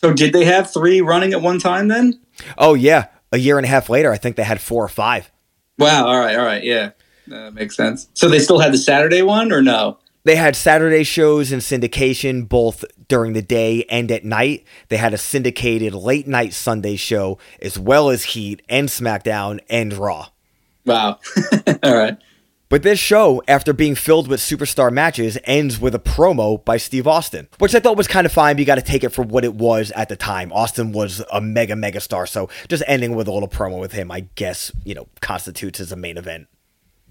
So 0.00 0.12
did 0.12 0.32
they 0.32 0.44
have 0.44 0.72
three 0.72 1.00
running 1.00 1.32
at 1.32 1.42
one 1.42 1.58
time 1.58 1.88
then? 1.88 2.20
Oh 2.56 2.74
yeah. 2.74 3.06
A 3.30 3.38
year 3.38 3.58
and 3.58 3.64
a 3.66 3.68
half 3.68 3.90
later, 3.90 4.10
I 4.10 4.16
think 4.16 4.36
they 4.36 4.44
had 4.44 4.60
four 4.60 4.82
or 4.84 4.88
five. 4.88 5.30
Wow. 5.78 6.06
All 6.06 6.18
right. 6.18 6.36
All 6.36 6.44
right. 6.44 6.64
Yeah. 6.64 6.90
That 7.26 7.54
makes 7.54 7.76
sense. 7.76 8.08
So 8.14 8.28
they 8.28 8.38
still 8.38 8.58
had 8.58 8.72
the 8.72 8.78
Saturday 8.78 9.22
one 9.22 9.52
or 9.52 9.60
no? 9.62 9.98
They 10.24 10.36
had 10.36 10.56
Saturday 10.56 11.04
shows 11.04 11.52
in 11.52 11.60
syndication 11.60 12.48
both 12.48 12.84
during 13.08 13.32
the 13.32 13.42
day 13.42 13.84
and 13.90 14.10
at 14.10 14.24
night. 14.24 14.64
They 14.88 14.98
had 14.98 15.14
a 15.14 15.18
syndicated 15.18 15.94
late 15.94 16.26
night 16.26 16.52
Sunday 16.52 16.96
show 16.96 17.38
as 17.60 17.78
well 17.78 18.10
as 18.10 18.24
Heat 18.24 18.62
and 18.68 18.88
SmackDown 18.88 19.60
and 19.68 19.92
Raw. 19.92 20.28
Wow. 20.84 21.18
All 21.82 21.96
right. 21.96 22.16
But 22.70 22.82
this 22.82 22.98
show, 22.98 23.42
after 23.48 23.72
being 23.72 23.94
filled 23.94 24.28
with 24.28 24.40
superstar 24.40 24.92
matches, 24.92 25.38
ends 25.44 25.80
with 25.80 25.94
a 25.94 25.98
promo 25.98 26.62
by 26.62 26.76
Steve 26.76 27.06
Austin, 27.06 27.48
which 27.58 27.74
I 27.74 27.80
thought 27.80 27.96
was 27.96 28.06
kind 28.06 28.26
of 28.26 28.32
fine. 28.32 28.56
But 28.56 28.60
you 28.60 28.66
got 28.66 28.74
to 28.74 28.82
take 28.82 29.04
it 29.04 29.08
for 29.08 29.22
what 29.22 29.42
it 29.44 29.54
was 29.54 29.90
at 29.92 30.10
the 30.10 30.16
time. 30.16 30.52
Austin 30.52 30.92
was 30.92 31.24
a 31.32 31.40
mega, 31.40 31.76
mega 31.76 32.00
star. 32.00 32.26
So 32.26 32.50
just 32.68 32.82
ending 32.86 33.16
with 33.16 33.26
a 33.26 33.32
little 33.32 33.48
promo 33.48 33.80
with 33.80 33.92
him, 33.92 34.10
I 34.10 34.28
guess, 34.34 34.70
you 34.84 34.94
know, 34.94 35.08
constitutes 35.22 35.80
as 35.80 35.92
a 35.92 35.96
main 35.96 36.18
event. 36.18 36.46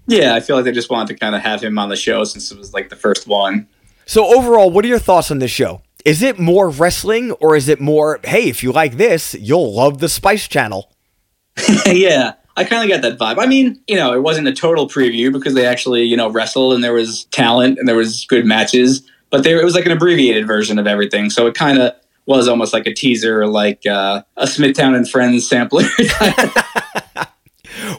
Yeah, 0.06 0.34
I 0.34 0.40
feel 0.40 0.54
like 0.56 0.64
they 0.64 0.72
just 0.72 0.90
wanted 0.90 1.08
to 1.08 1.18
kind 1.18 1.34
of 1.34 1.42
have 1.42 1.62
him 1.62 1.76
on 1.76 1.88
the 1.88 1.96
show 1.96 2.22
since 2.22 2.52
it 2.52 2.56
was 2.56 2.72
like 2.72 2.88
the 2.88 2.96
first 2.96 3.26
one. 3.26 3.66
So 4.06 4.24
overall, 4.26 4.70
what 4.70 4.84
are 4.84 4.88
your 4.88 4.98
thoughts 5.00 5.30
on 5.30 5.38
this 5.38 5.50
show? 5.50 5.82
Is 6.04 6.22
it 6.22 6.38
more 6.38 6.70
wrestling 6.70 7.32
or 7.32 7.56
is 7.56 7.68
it 7.68 7.80
more, 7.80 8.20
hey, 8.24 8.48
if 8.48 8.62
you 8.62 8.72
like 8.72 8.96
this, 8.96 9.34
you'll 9.34 9.74
love 9.74 9.98
the 9.98 10.08
Spice 10.08 10.46
Channel? 10.48 10.92
yeah. 11.86 12.34
I 12.56 12.64
kind 12.64 12.82
of 12.82 12.88
got 12.90 13.02
that 13.02 13.18
vibe. 13.18 13.40
I 13.40 13.46
mean, 13.46 13.80
you 13.86 13.94
know, 13.94 14.12
it 14.12 14.22
wasn't 14.22 14.48
a 14.48 14.52
total 14.52 14.88
preview 14.88 15.32
because 15.32 15.54
they 15.54 15.64
actually, 15.64 16.02
you 16.02 16.16
know, 16.16 16.28
wrestled 16.28 16.74
and 16.74 16.82
there 16.82 16.92
was 16.92 17.24
talent 17.26 17.78
and 17.78 17.86
there 17.86 17.94
was 17.94 18.26
good 18.26 18.44
matches, 18.44 19.08
but 19.30 19.44
there 19.44 19.60
it 19.60 19.64
was 19.64 19.76
like 19.76 19.86
an 19.86 19.92
abbreviated 19.92 20.44
version 20.44 20.76
of 20.76 20.86
everything. 20.86 21.30
So 21.30 21.46
it 21.46 21.54
kind 21.54 21.78
of 21.78 21.94
was 22.26 22.48
almost 22.48 22.72
like 22.72 22.86
a 22.86 22.92
teaser, 22.92 23.46
like 23.46 23.86
uh, 23.86 24.22
a 24.36 24.48
Smithtown 24.48 24.96
and 24.96 25.08
Friends 25.08 25.48
sampler, 25.48 25.84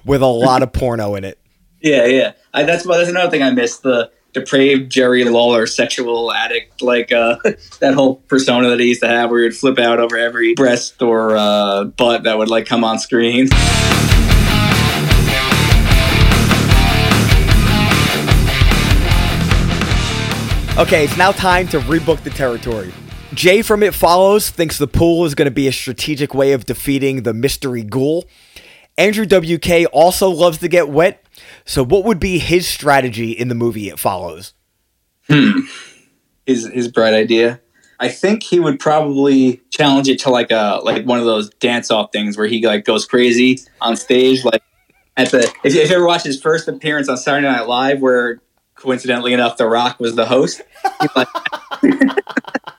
with 0.06 0.22
a 0.22 0.28
lot 0.28 0.62
of 0.62 0.74
porno 0.74 1.16
in 1.16 1.24
it. 1.24 1.40
Yeah, 1.82 2.08
yeah. 2.08 2.34
I, 2.54 2.64
that's 2.64 2.84
that's 2.84 3.08
another 3.08 3.32
thing 3.32 3.42
I 3.42 3.52
missed 3.52 3.84
the 3.84 4.12
depraved 4.34 4.92
Jerry 4.92 5.24
Lawler 5.24 5.66
sexual 5.68 6.32
addict, 6.32 6.82
like 6.82 7.12
uh, 7.12 7.38
that 7.80 7.94
whole 7.94 8.18
persona 8.28 8.70
that 8.70 8.80
he 8.80 8.88
used 8.88 9.02
to 9.02 9.08
have, 9.08 9.30
where 9.30 9.40
he 9.40 9.46
would 9.46 9.56
flip 9.56 9.80
out 9.80 10.00
over 10.00 10.18
every 10.18 10.54
breast 10.54 11.02
or 11.02 11.36
uh, 11.36 11.86
butt 11.86 12.24
that 12.24 12.38
would 12.38 12.50
like 12.50 12.66
come 12.66 12.84
on 12.84 13.00
screen. 13.00 13.50
Okay, 20.78 21.04
it's 21.04 21.18
now 21.18 21.34
time 21.34 21.68
to 21.68 21.80
rebook 21.82 22.24
the 22.24 22.30
territory. 22.30 22.94
Jay 23.34 23.62
from 23.62 23.84
It 23.84 23.94
Follows 23.94 24.50
thinks 24.50 24.78
the 24.78 24.88
pool 24.88 25.26
is 25.26 25.36
going 25.36 25.46
to 25.46 25.52
be 25.52 25.68
a 25.68 25.74
strategic 25.74 26.34
way 26.34 26.54
of 26.54 26.66
defeating 26.66 27.24
the 27.24 27.34
mystery 27.34 27.84
ghoul. 27.84 28.26
Andrew 28.98 29.26
WK 29.26 29.88
also 29.92 30.30
loves 30.30 30.60
to 30.60 30.68
get 30.68 30.88
wet. 30.88 31.24
So, 31.70 31.86
what 31.86 32.04
would 32.04 32.20
be 32.20 32.40
his 32.40 32.68
strategy 32.68 33.32
in 33.32 33.48
the 33.48 33.54
movie 33.54 33.90
It 33.90 34.00
Follows? 34.00 34.56
Hmm. 35.28 35.60
His 36.48 36.66
his 36.66 36.88
bright 36.88 37.14
idea. 37.14 37.62
I 38.00 38.10
think 38.10 38.42
he 38.42 38.60
would 38.60 38.80
probably 38.80 39.62
challenge 39.70 40.10
it 40.10 40.18
to 40.22 40.32
like 40.32 40.50
a 40.50 40.82
like 40.84 41.06
one 41.06 41.20
of 41.20 41.26
those 41.26 41.52
dance 41.52 41.92
off 41.92 42.12
things 42.12 42.40
where 42.40 42.48
he 42.48 42.66
like 42.66 42.86
goes 42.86 43.06
crazy 43.06 43.60
on 43.82 43.96
stage. 43.98 44.44
Like 44.44 44.64
at 45.16 45.30
the 45.30 45.42
if 45.64 45.76
you, 45.76 45.82
if 45.82 45.92
you 45.92 45.98
ever 45.98 46.08
watch 46.08 46.24
his 46.24 46.42
first 46.42 46.68
appearance 46.68 47.08
on 47.08 47.18
Saturday 47.18 47.46
Night 47.46 47.68
Live, 47.68 48.02
where 48.02 48.42
coincidentally 48.74 49.34
enough, 49.34 49.58
The 49.58 49.68
Rock 49.68 50.00
was 50.00 50.16
the 50.16 50.26
host. 50.26 50.64
Like, 51.16 51.28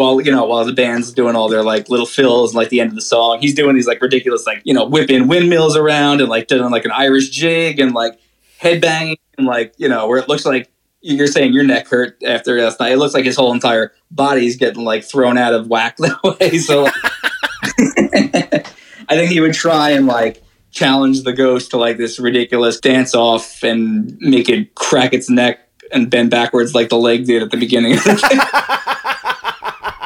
while 0.00 0.18
you 0.22 0.32
know, 0.32 0.46
while 0.46 0.64
the 0.64 0.72
band's 0.72 1.12
doing 1.12 1.36
all 1.36 1.50
their 1.50 1.62
like 1.62 1.90
little 1.90 2.06
fills, 2.06 2.54
like 2.54 2.70
the 2.70 2.80
end 2.80 2.88
of 2.88 2.94
the 2.94 3.02
song, 3.02 3.38
he's 3.38 3.54
doing 3.54 3.76
these 3.76 3.86
like 3.86 4.00
ridiculous, 4.00 4.46
like 4.46 4.62
you 4.64 4.72
know, 4.72 4.86
whipping 4.86 5.28
windmills 5.28 5.76
around 5.76 6.22
and 6.22 6.30
like 6.30 6.46
doing 6.46 6.70
like 6.70 6.86
an 6.86 6.90
Irish 6.90 7.28
jig 7.28 7.78
and 7.78 7.92
like 7.92 8.18
headbanging 8.62 9.18
and 9.36 9.46
like 9.46 9.74
you 9.76 9.90
know, 9.90 10.08
where 10.08 10.18
it 10.18 10.26
looks 10.26 10.46
like 10.46 10.72
you're 11.02 11.26
saying 11.26 11.52
your 11.52 11.64
neck 11.64 11.86
hurt 11.86 12.16
after 12.24 12.58
last 12.58 12.80
night. 12.80 12.92
It 12.92 12.96
looks 12.96 13.12
like 13.12 13.26
his 13.26 13.36
whole 13.36 13.52
entire 13.52 13.92
body's 14.10 14.56
getting 14.56 14.84
like 14.84 15.04
thrown 15.04 15.36
out 15.36 15.52
of 15.52 15.66
whack 15.66 15.96
that 15.98 16.18
way. 16.22 16.56
So 16.56 16.84
like, 16.84 16.94
I 19.10 19.16
think 19.16 19.30
he 19.30 19.40
would 19.40 19.52
try 19.52 19.90
and 19.90 20.06
like 20.06 20.42
challenge 20.70 21.24
the 21.24 21.34
ghost 21.34 21.72
to 21.72 21.76
like 21.76 21.98
this 21.98 22.18
ridiculous 22.18 22.80
dance 22.80 23.14
off 23.14 23.62
and 23.62 24.16
make 24.18 24.48
it 24.48 24.74
crack 24.74 25.12
its 25.12 25.28
neck 25.28 25.68
and 25.92 26.08
bend 26.08 26.30
backwards 26.30 26.74
like 26.74 26.88
the 26.88 26.96
leg 26.96 27.26
did 27.26 27.42
at 27.42 27.50
the 27.50 27.58
beginning. 27.58 27.98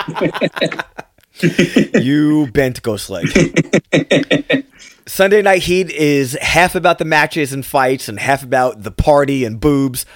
you 2.01 2.49
bent 2.53 2.83
ghost 2.83 3.11
leg. 3.11 3.27
Sunday 5.07 5.43
Night 5.43 5.63
Heat 5.63 5.91
is 5.91 6.39
half 6.41 6.75
about 6.75 6.99
the 6.99 7.05
matches 7.05 7.53
and 7.53 7.65
fights 7.65 8.09
and 8.09 8.19
half 8.19 8.43
about 8.43 8.83
the 8.83 8.91
party 8.91 9.45
and 9.45 9.61
boobs. 9.61 10.07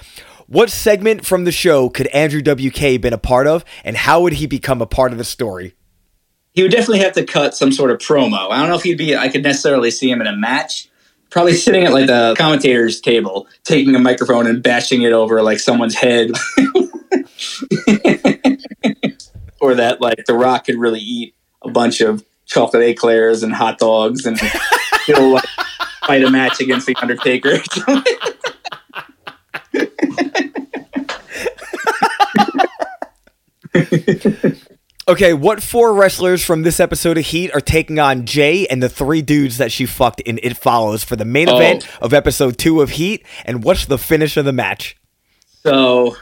What 0.46 0.70
segment 0.70 1.26
from 1.26 1.44
the 1.44 1.52
show 1.52 1.90
could 1.90 2.06
Andrew 2.08 2.40
WK 2.40 3.00
been 3.00 3.12
a 3.12 3.18
part 3.18 3.46
of, 3.46 3.64
and 3.84 3.96
how 3.96 4.22
would 4.22 4.34
he 4.34 4.46
become 4.46 4.80
a 4.80 4.86
part 4.86 5.12
of 5.12 5.18
the 5.18 5.24
story? 5.24 5.74
he 6.58 6.62
would 6.62 6.72
definitely 6.72 6.98
have 6.98 7.12
to 7.12 7.24
cut 7.24 7.54
some 7.54 7.70
sort 7.70 7.92
of 7.92 7.98
promo. 7.98 8.50
I 8.50 8.58
don't 8.58 8.68
know 8.68 8.74
if 8.74 8.82
he'd 8.82 8.98
be. 8.98 9.16
I 9.16 9.28
could 9.28 9.44
necessarily 9.44 9.92
see 9.92 10.10
him 10.10 10.20
in 10.20 10.26
a 10.26 10.36
match. 10.36 10.88
Probably 11.30 11.52
sitting 11.52 11.84
at 11.84 11.92
like 11.92 12.08
the 12.08 12.34
commentator's 12.36 13.00
table, 13.00 13.46
taking 13.62 13.94
a 13.94 14.00
microphone 14.00 14.44
and 14.48 14.60
bashing 14.60 15.02
it 15.02 15.12
over 15.12 15.40
like 15.40 15.60
someone's 15.60 15.94
head. 15.94 16.32
or 19.60 19.74
that 19.74 20.00
like 20.00 20.24
The 20.26 20.34
Rock 20.34 20.66
could 20.66 20.76
really 20.76 21.00
eat 21.00 21.34
a 21.62 21.70
bunch 21.70 22.00
of 22.00 22.24
chocolate 22.46 22.82
eclairs 22.82 23.42
and 23.42 23.52
hot 23.52 23.78
dogs 23.78 24.26
and 24.26 24.38
still 25.02 25.32
like 25.32 25.44
fight 26.06 26.24
a 26.24 26.30
match 26.30 26.60
against 26.60 26.86
the 26.86 26.96
Undertaker. 26.96 27.58
Okay, 35.08 35.32
what 35.32 35.62
four 35.62 35.94
wrestlers 35.94 36.44
from 36.44 36.64
this 36.64 36.78
episode 36.78 37.16
of 37.16 37.24
Heat 37.24 37.50
are 37.54 37.62
taking 37.62 37.98
on 37.98 38.26
Jay 38.26 38.66
and 38.66 38.82
the 38.82 38.90
three 38.90 39.22
dudes 39.22 39.56
that 39.56 39.72
she 39.72 39.86
fucked 39.86 40.20
in 40.20 40.38
It 40.42 40.58
Follows 40.58 41.02
for 41.02 41.16
the 41.16 41.24
main 41.24 41.48
oh. 41.48 41.56
event 41.56 41.88
of 42.02 42.12
episode 42.12 42.58
two 42.58 42.82
of 42.82 42.90
Heat? 42.90 43.24
And 43.46 43.64
what's 43.64 43.86
the 43.86 43.96
finish 43.96 44.36
of 44.36 44.44
the 44.44 44.52
match? 44.52 44.98
So 45.46 46.14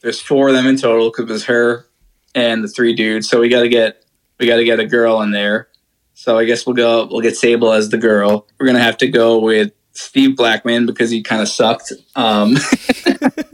there's 0.00 0.20
four 0.20 0.48
of 0.48 0.54
them 0.54 0.66
in 0.66 0.76
total 0.76 1.10
because 1.10 1.30
it 1.30 1.32
was 1.32 1.44
her 1.44 1.86
and 2.34 2.64
the 2.64 2.68
three 2.68 2.94
dudes. 2.94 3.28
So 3.28 3.40
we 3.40 3.48
got 3.48 3.62
to 3.62 3.68
get 3.68 4.04
we 4.38 4.46
got 4.46 4.56
to 4.56 4.64
get 4.64 4.80
a 4.80 4.86
girl 4.86 5.20
in 5.22 5.30
there. 5.30 5.68
So 6.14 6.38
I 6.38 6.44
guess 6.44 6.66
we'll 6.66 6.76
go. 6.76 7.06
We'll 7.06 7.20
get 7.20 7.36
Sable 7.36 7.72
as 7.72 7.88
the 7.88 7.98
girl. 7.98 8.46
We're 8.58 8.66
gonna 8.66 8.82
have 8.82 8.98
to 8.98 9.08
go 9.08 9.38
with 9.38 9.72
Steve 9.92 10.36
Blackman 10.36 10.86
because 10.86 11.10
he 11.10 11.22
kind 11.22 11.42
of 11.42 11.48
sucked. 11.48 11.92
Um, 12.14 12.56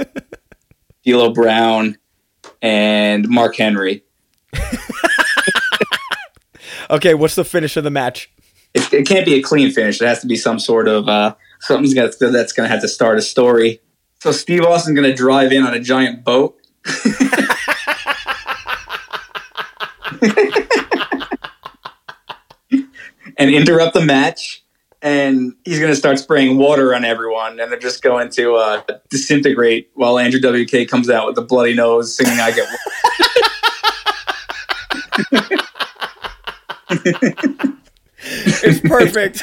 D'Lo 1.04 1.32
Brown 1.32 1.96
and 2.60 3.28
Mark 3.28 3.56
Henry. 3.56 4.04
okay, 6.90 7.14
what's 7.14 7.34
the 7.34 7.44
finish 7.44 7.76
of 7.76 7.84
the 7.84 7.90
match? 7.90 8.30
It, 8.74 8.92
it, 8.92 9.06
can't 9.06 9.24
be 9.24 9.34
a 9.34 9.42
clean 9.42 9.70
finish. 9.70 10.00
It 10.00 10.06
has 10.06 10.20
to 10.20 10.26
be 10.26 10.36
some 10.36 10.58
sort 10.58 10.88
of 10.88 11.08
uh, 11.08 11.34
something's 11.60 11.94
gonna, 11.94 12.08
that's 12.08 12.52
going 12.52 12.68
to 12.68 12.72
have 12.72 12.82
to 12.82 12.88
start 12.88 13.18
a 13.18 13.22
story. 13.22 13.80
So 14.20 14.32
Steve 14.32 14.62
Austin's 14.62 14.98
going 14.98 15.08
to 15.08 15.16
drive 15.16 15.52
in 15.52 15.62
on 15.64 15.74
a 15.74 15.80
giant 15.80 16.24
boat. 16.24 16.60
and 23.36 23.50
interrupt 23.50 23.94
the 23.94 24.04
match 24.04 24.64
and 25.00 25.54
he's 25.64 25.78
going 25.78 25.92
to 25.92 25.96
start 25.96 26.18
spraying 26.18 26.58
water 26.58 26.92
on 26.94 27.04
everyone 27.04 27.60
and 27.60 27.70
they're 27.70 27.78
just 27.78 28.02
going 28.02 28.28
to 28.30 28.56
uh, 28.56 28.82
disintegrate 29.10 29.90
while 29.94 30.18
andrew 30.18 30.40
wk 30.40 30.88
comes 30.88 31.08
out 31.08 31.26
with 31.26 31.38
a 31.38 31.42
bloody 31.42 31.74
nose 31.74 32.16
singing 32.16 32.40
i 32.40 32.50
get 32.50 32.68
it's 38.20 38.80
perfect. 38.80 39.42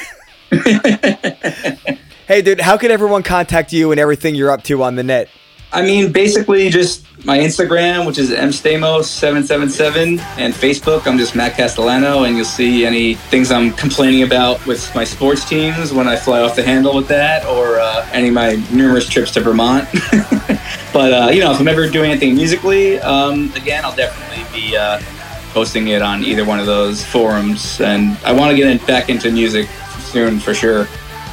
hey, 2.28 2.41
dude, 2.41 2.61
how 2.61 2.78
can 2.78 2.91
everyone 2.91 3.23
contact 3.23 3.73
you 3.73 3.91
and 3.91 3.99
everything 3.99 4.36
you're 4.36 4.51
up 4.51 4.63
to 4.63 4.84
on 4.84 4.95
the 4.95 5.03
net? 5.03 5.30
I 5.76 5.82
mean, 5.82 6.13
basically 6.13 6.69
just 6.69 7.05
my 7.26 7.38
Instagram, 7.38 8.07
which 8.07 8.17
is 8.17 8.32
mstamos777, 8.32 10.19
and 10.38 10.53
Facebook, 10.53 11.05
I'm 11.05 11.17
just 11.17 11.36
Matt 11.36 11.57
Castellano, 11.57 12.23
and 12.23 12.38
you'll 12.38 12.45
see 12.45 12.86
any 12.86 13.15
things 13.15 13.51
I'm 13.51 13.71
complaining 13.73 14.23
about 14.23 14.65
with 14.65 14.95
my 14.95 15.03
sports 15.03 15.43
teams 15.43 15.91
when 15.91 16.07
I 16.07 16.15
fly 16.15 16.39
off 16.39 16.55
the 16.55 16.63
handle 16.63 16.95
with 16.95 17.09
that, 17.09 17.45
or 17.45 17.78
uh, 17.82 18.07
any 18.13 18.30
of 18.30 18.34
my 18.34 18.55
numerous 18.71 19.09
trips 19.09 19.32
to 19.32 19.41
Vermont. 19.41 19.86
but, 20.93 21.11
uh, 21.11 21.30
you 21.34 21.41
know, 21.41 21.51
if 21.51 21.59
I'm 21.59 21.67
ever 21.67 21.89
doing 21.89 22.11
anything 22.11 22.36
musically, 22.36 22.97
um, 22.99 23.51
again, 23.55 23.84
I'll 23.84 23.95
definitely 23.95 24.45
be 24.57 24.78
uh, 24.78 25.01
posting 25.49 25.89
it 25.89 26.01
on 26.01 26.23
either 26.23 26.45
one 26.45 26.61
of 26.61 26.67
those 26.67 27.03
forums. 27.03 27.82
And 27.82 28.17
I 28.23 28.32
want 28.32 28.51
to 28.51 28.55
get 28.55 28.67
in, 28.67 28.78
back 28.86 29.09
into 29.09 29.30
music 29.30 29.67
soon 29.99 30.39
for 30.39 30.53
sure. 30.53 30.88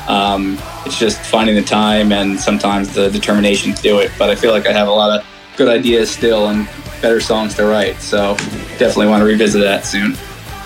Um, 0.08 0.58
it's 0.84 0.98
just 0.98 1.20
finding 1.20 1.54
the 1.54 1.62
time 1.62 2.12
and 2.12 2.38
sometimes 2.38 2.94
the 2.94 3.10
determination 3.10 3.74
to 3.74 3.82
do 3.82 3.98
it. 4.00 4.10
But 4.18 4.30
I 4.30 4.34
feel 4.34 4.50
like 4.50 4.66
I 4.66 4.72
have 4.72 4.88
a 4.88 4.92
lot 4.92 5.18
of 5.18 5.26
good 5.56 5.68
ideas 5.68 6.10
still 6.10 6.48
and 6.48 6.68
better 7.00 7.20
songs 7.20 7.54
to 7.54 7.64
write. 7.64 8.00
So 8.00 8.34
definitely 8.78 9.08
want 9.08 9.20
to 9.20 9.26
revisit 9.26 9.62
that 9.62 9.84
soon. 9.84 10.16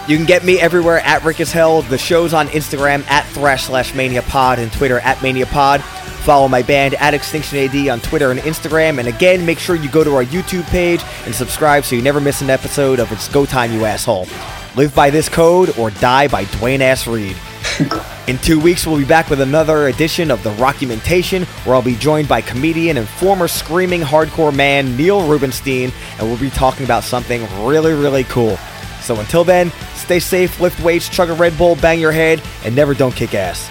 You 0.09 0.16
can 0.16 0.26
get 0.26 0.45
me 0.45 0.61
everywhere 0.61 1.01
at 1.01 1.24
Rick 1.24 1.41
is 1.41 1.51
Hell. 1.51 1.82
The 1.82 1.99
show's 1.99 2.32
on 2.32 2.47
Instagram 2.49 3.05
at 3.11 3.26
Thrash 3.26 3.64
slash 3.64 3.93
Mania 3.93 4.22
Pod 4.22 4.61
and 4.61 4.72
Twitter 4.72 5.01
at 5.01 5.20
Mania 5.20 5.47
Pod. 5.47 5.82
Follow 5.82 6.47
my 6.47 6.62
band 6.62 6.95
at 6.95 7.12
Extinction 7.12 7.59
AD 7.59 7.89
on 7.89 8.01
Twitter 8.01 8.30
and 8.30 8.39
Instagram. 8.41 8.99
And 8.99 9.09
again, 9.09 9.45
make 9.45 9.59
sure 9.59 9.74
you 9.74 9.89
go 9.89 10.05
to 10.05 10.14
our 10.14 10.24
YouTube 10.24 10.64
page 10.70 11.01
and 11.24 11.34
subscribe 11.34 11.84
so 11.84 11.97
you 11.97 12.03
never 12.03 12.20
miss 12.20 12.41
an 12.41 12.51
episode 12.51 13.01
of 13.01 13.11
It's 13.11 13.28
Go 13.28 13.47
Time, 13.47 13.72
You 13.72 13.84
Asshole. 13.84 14.28
Live 14.76 14.95
by 14.95 15.11
this 15.11 15.28
code 15.28 15.76
or 15.78 15.91
die 15.91 16.28
by 16.28 16.45
Dwayne 16.45 16.80
Ass 16.80 17.07
Reed. 17.07 17.37
In 18.27 18.39
two 18.39 18.59
weeks, 18.59 18.87
we'll 18.87 18.99
be 18.99 19.05
back 19.05 19.31
with 19.31 19.41
another 19.41 19.89
edition 19.89 20.31
of 20.31 20.43
The 20.43 20.51
Rockumentation, 20.55 21.45
where 21.64 21.74
I'll 21.77 21.83
be 21.83 21.97
joined 21.97 22.29
by 22.29 22.41
comedian 22.41 22.97
and 22.97 23.09
former 23.09 23.49
screaming 23.49 24.01
hardcore 24.01 24.55
man 24.55 24.97
Neil 24.97 25.27
Rubenstein, 25.29 25.93
and 26.18 26.29
we'll 26.29 26.39
be 26.39 26.51
talking 26.51 26.85
about 26.85 27.05
something 27.05 27.47
really, 27.64 27.93
really 27.93 28.24
cool. 28.24 28.57
So 29.01 29.20
until 29.20 29.45
then, 29.45 29.70
stay 29.95 30.18
safe, 30.18 30.59
lift 30.61 30.81
weights, 30.81 31.09
chug 31.09 31.31
a 31.31 31.35
Red 31.35 31.57
Bull, 31.57 31.77
bang 31.77 32.01
your 32.01 32.12
head, 32.12 32.43
and 32.64 32.74
never 32.74 32.95
don't 32.95 33.14
kick 33.14 33.35
ass. 33.35 33.70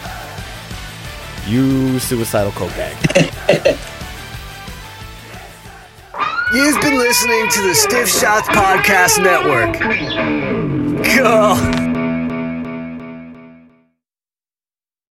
You 1.47 1.99
suicidal 1.99 2.53
coke. 2.53 2.71
You've 6.53 6.79
been 6.79 6.97
listening 6.97 7.49
to 7.49 7.61
the 7.63 7.73
Stiff 7.75 8.07
Shots 8.07 8.47
Podcast 8.47 9.21
Network. 9.21 9.75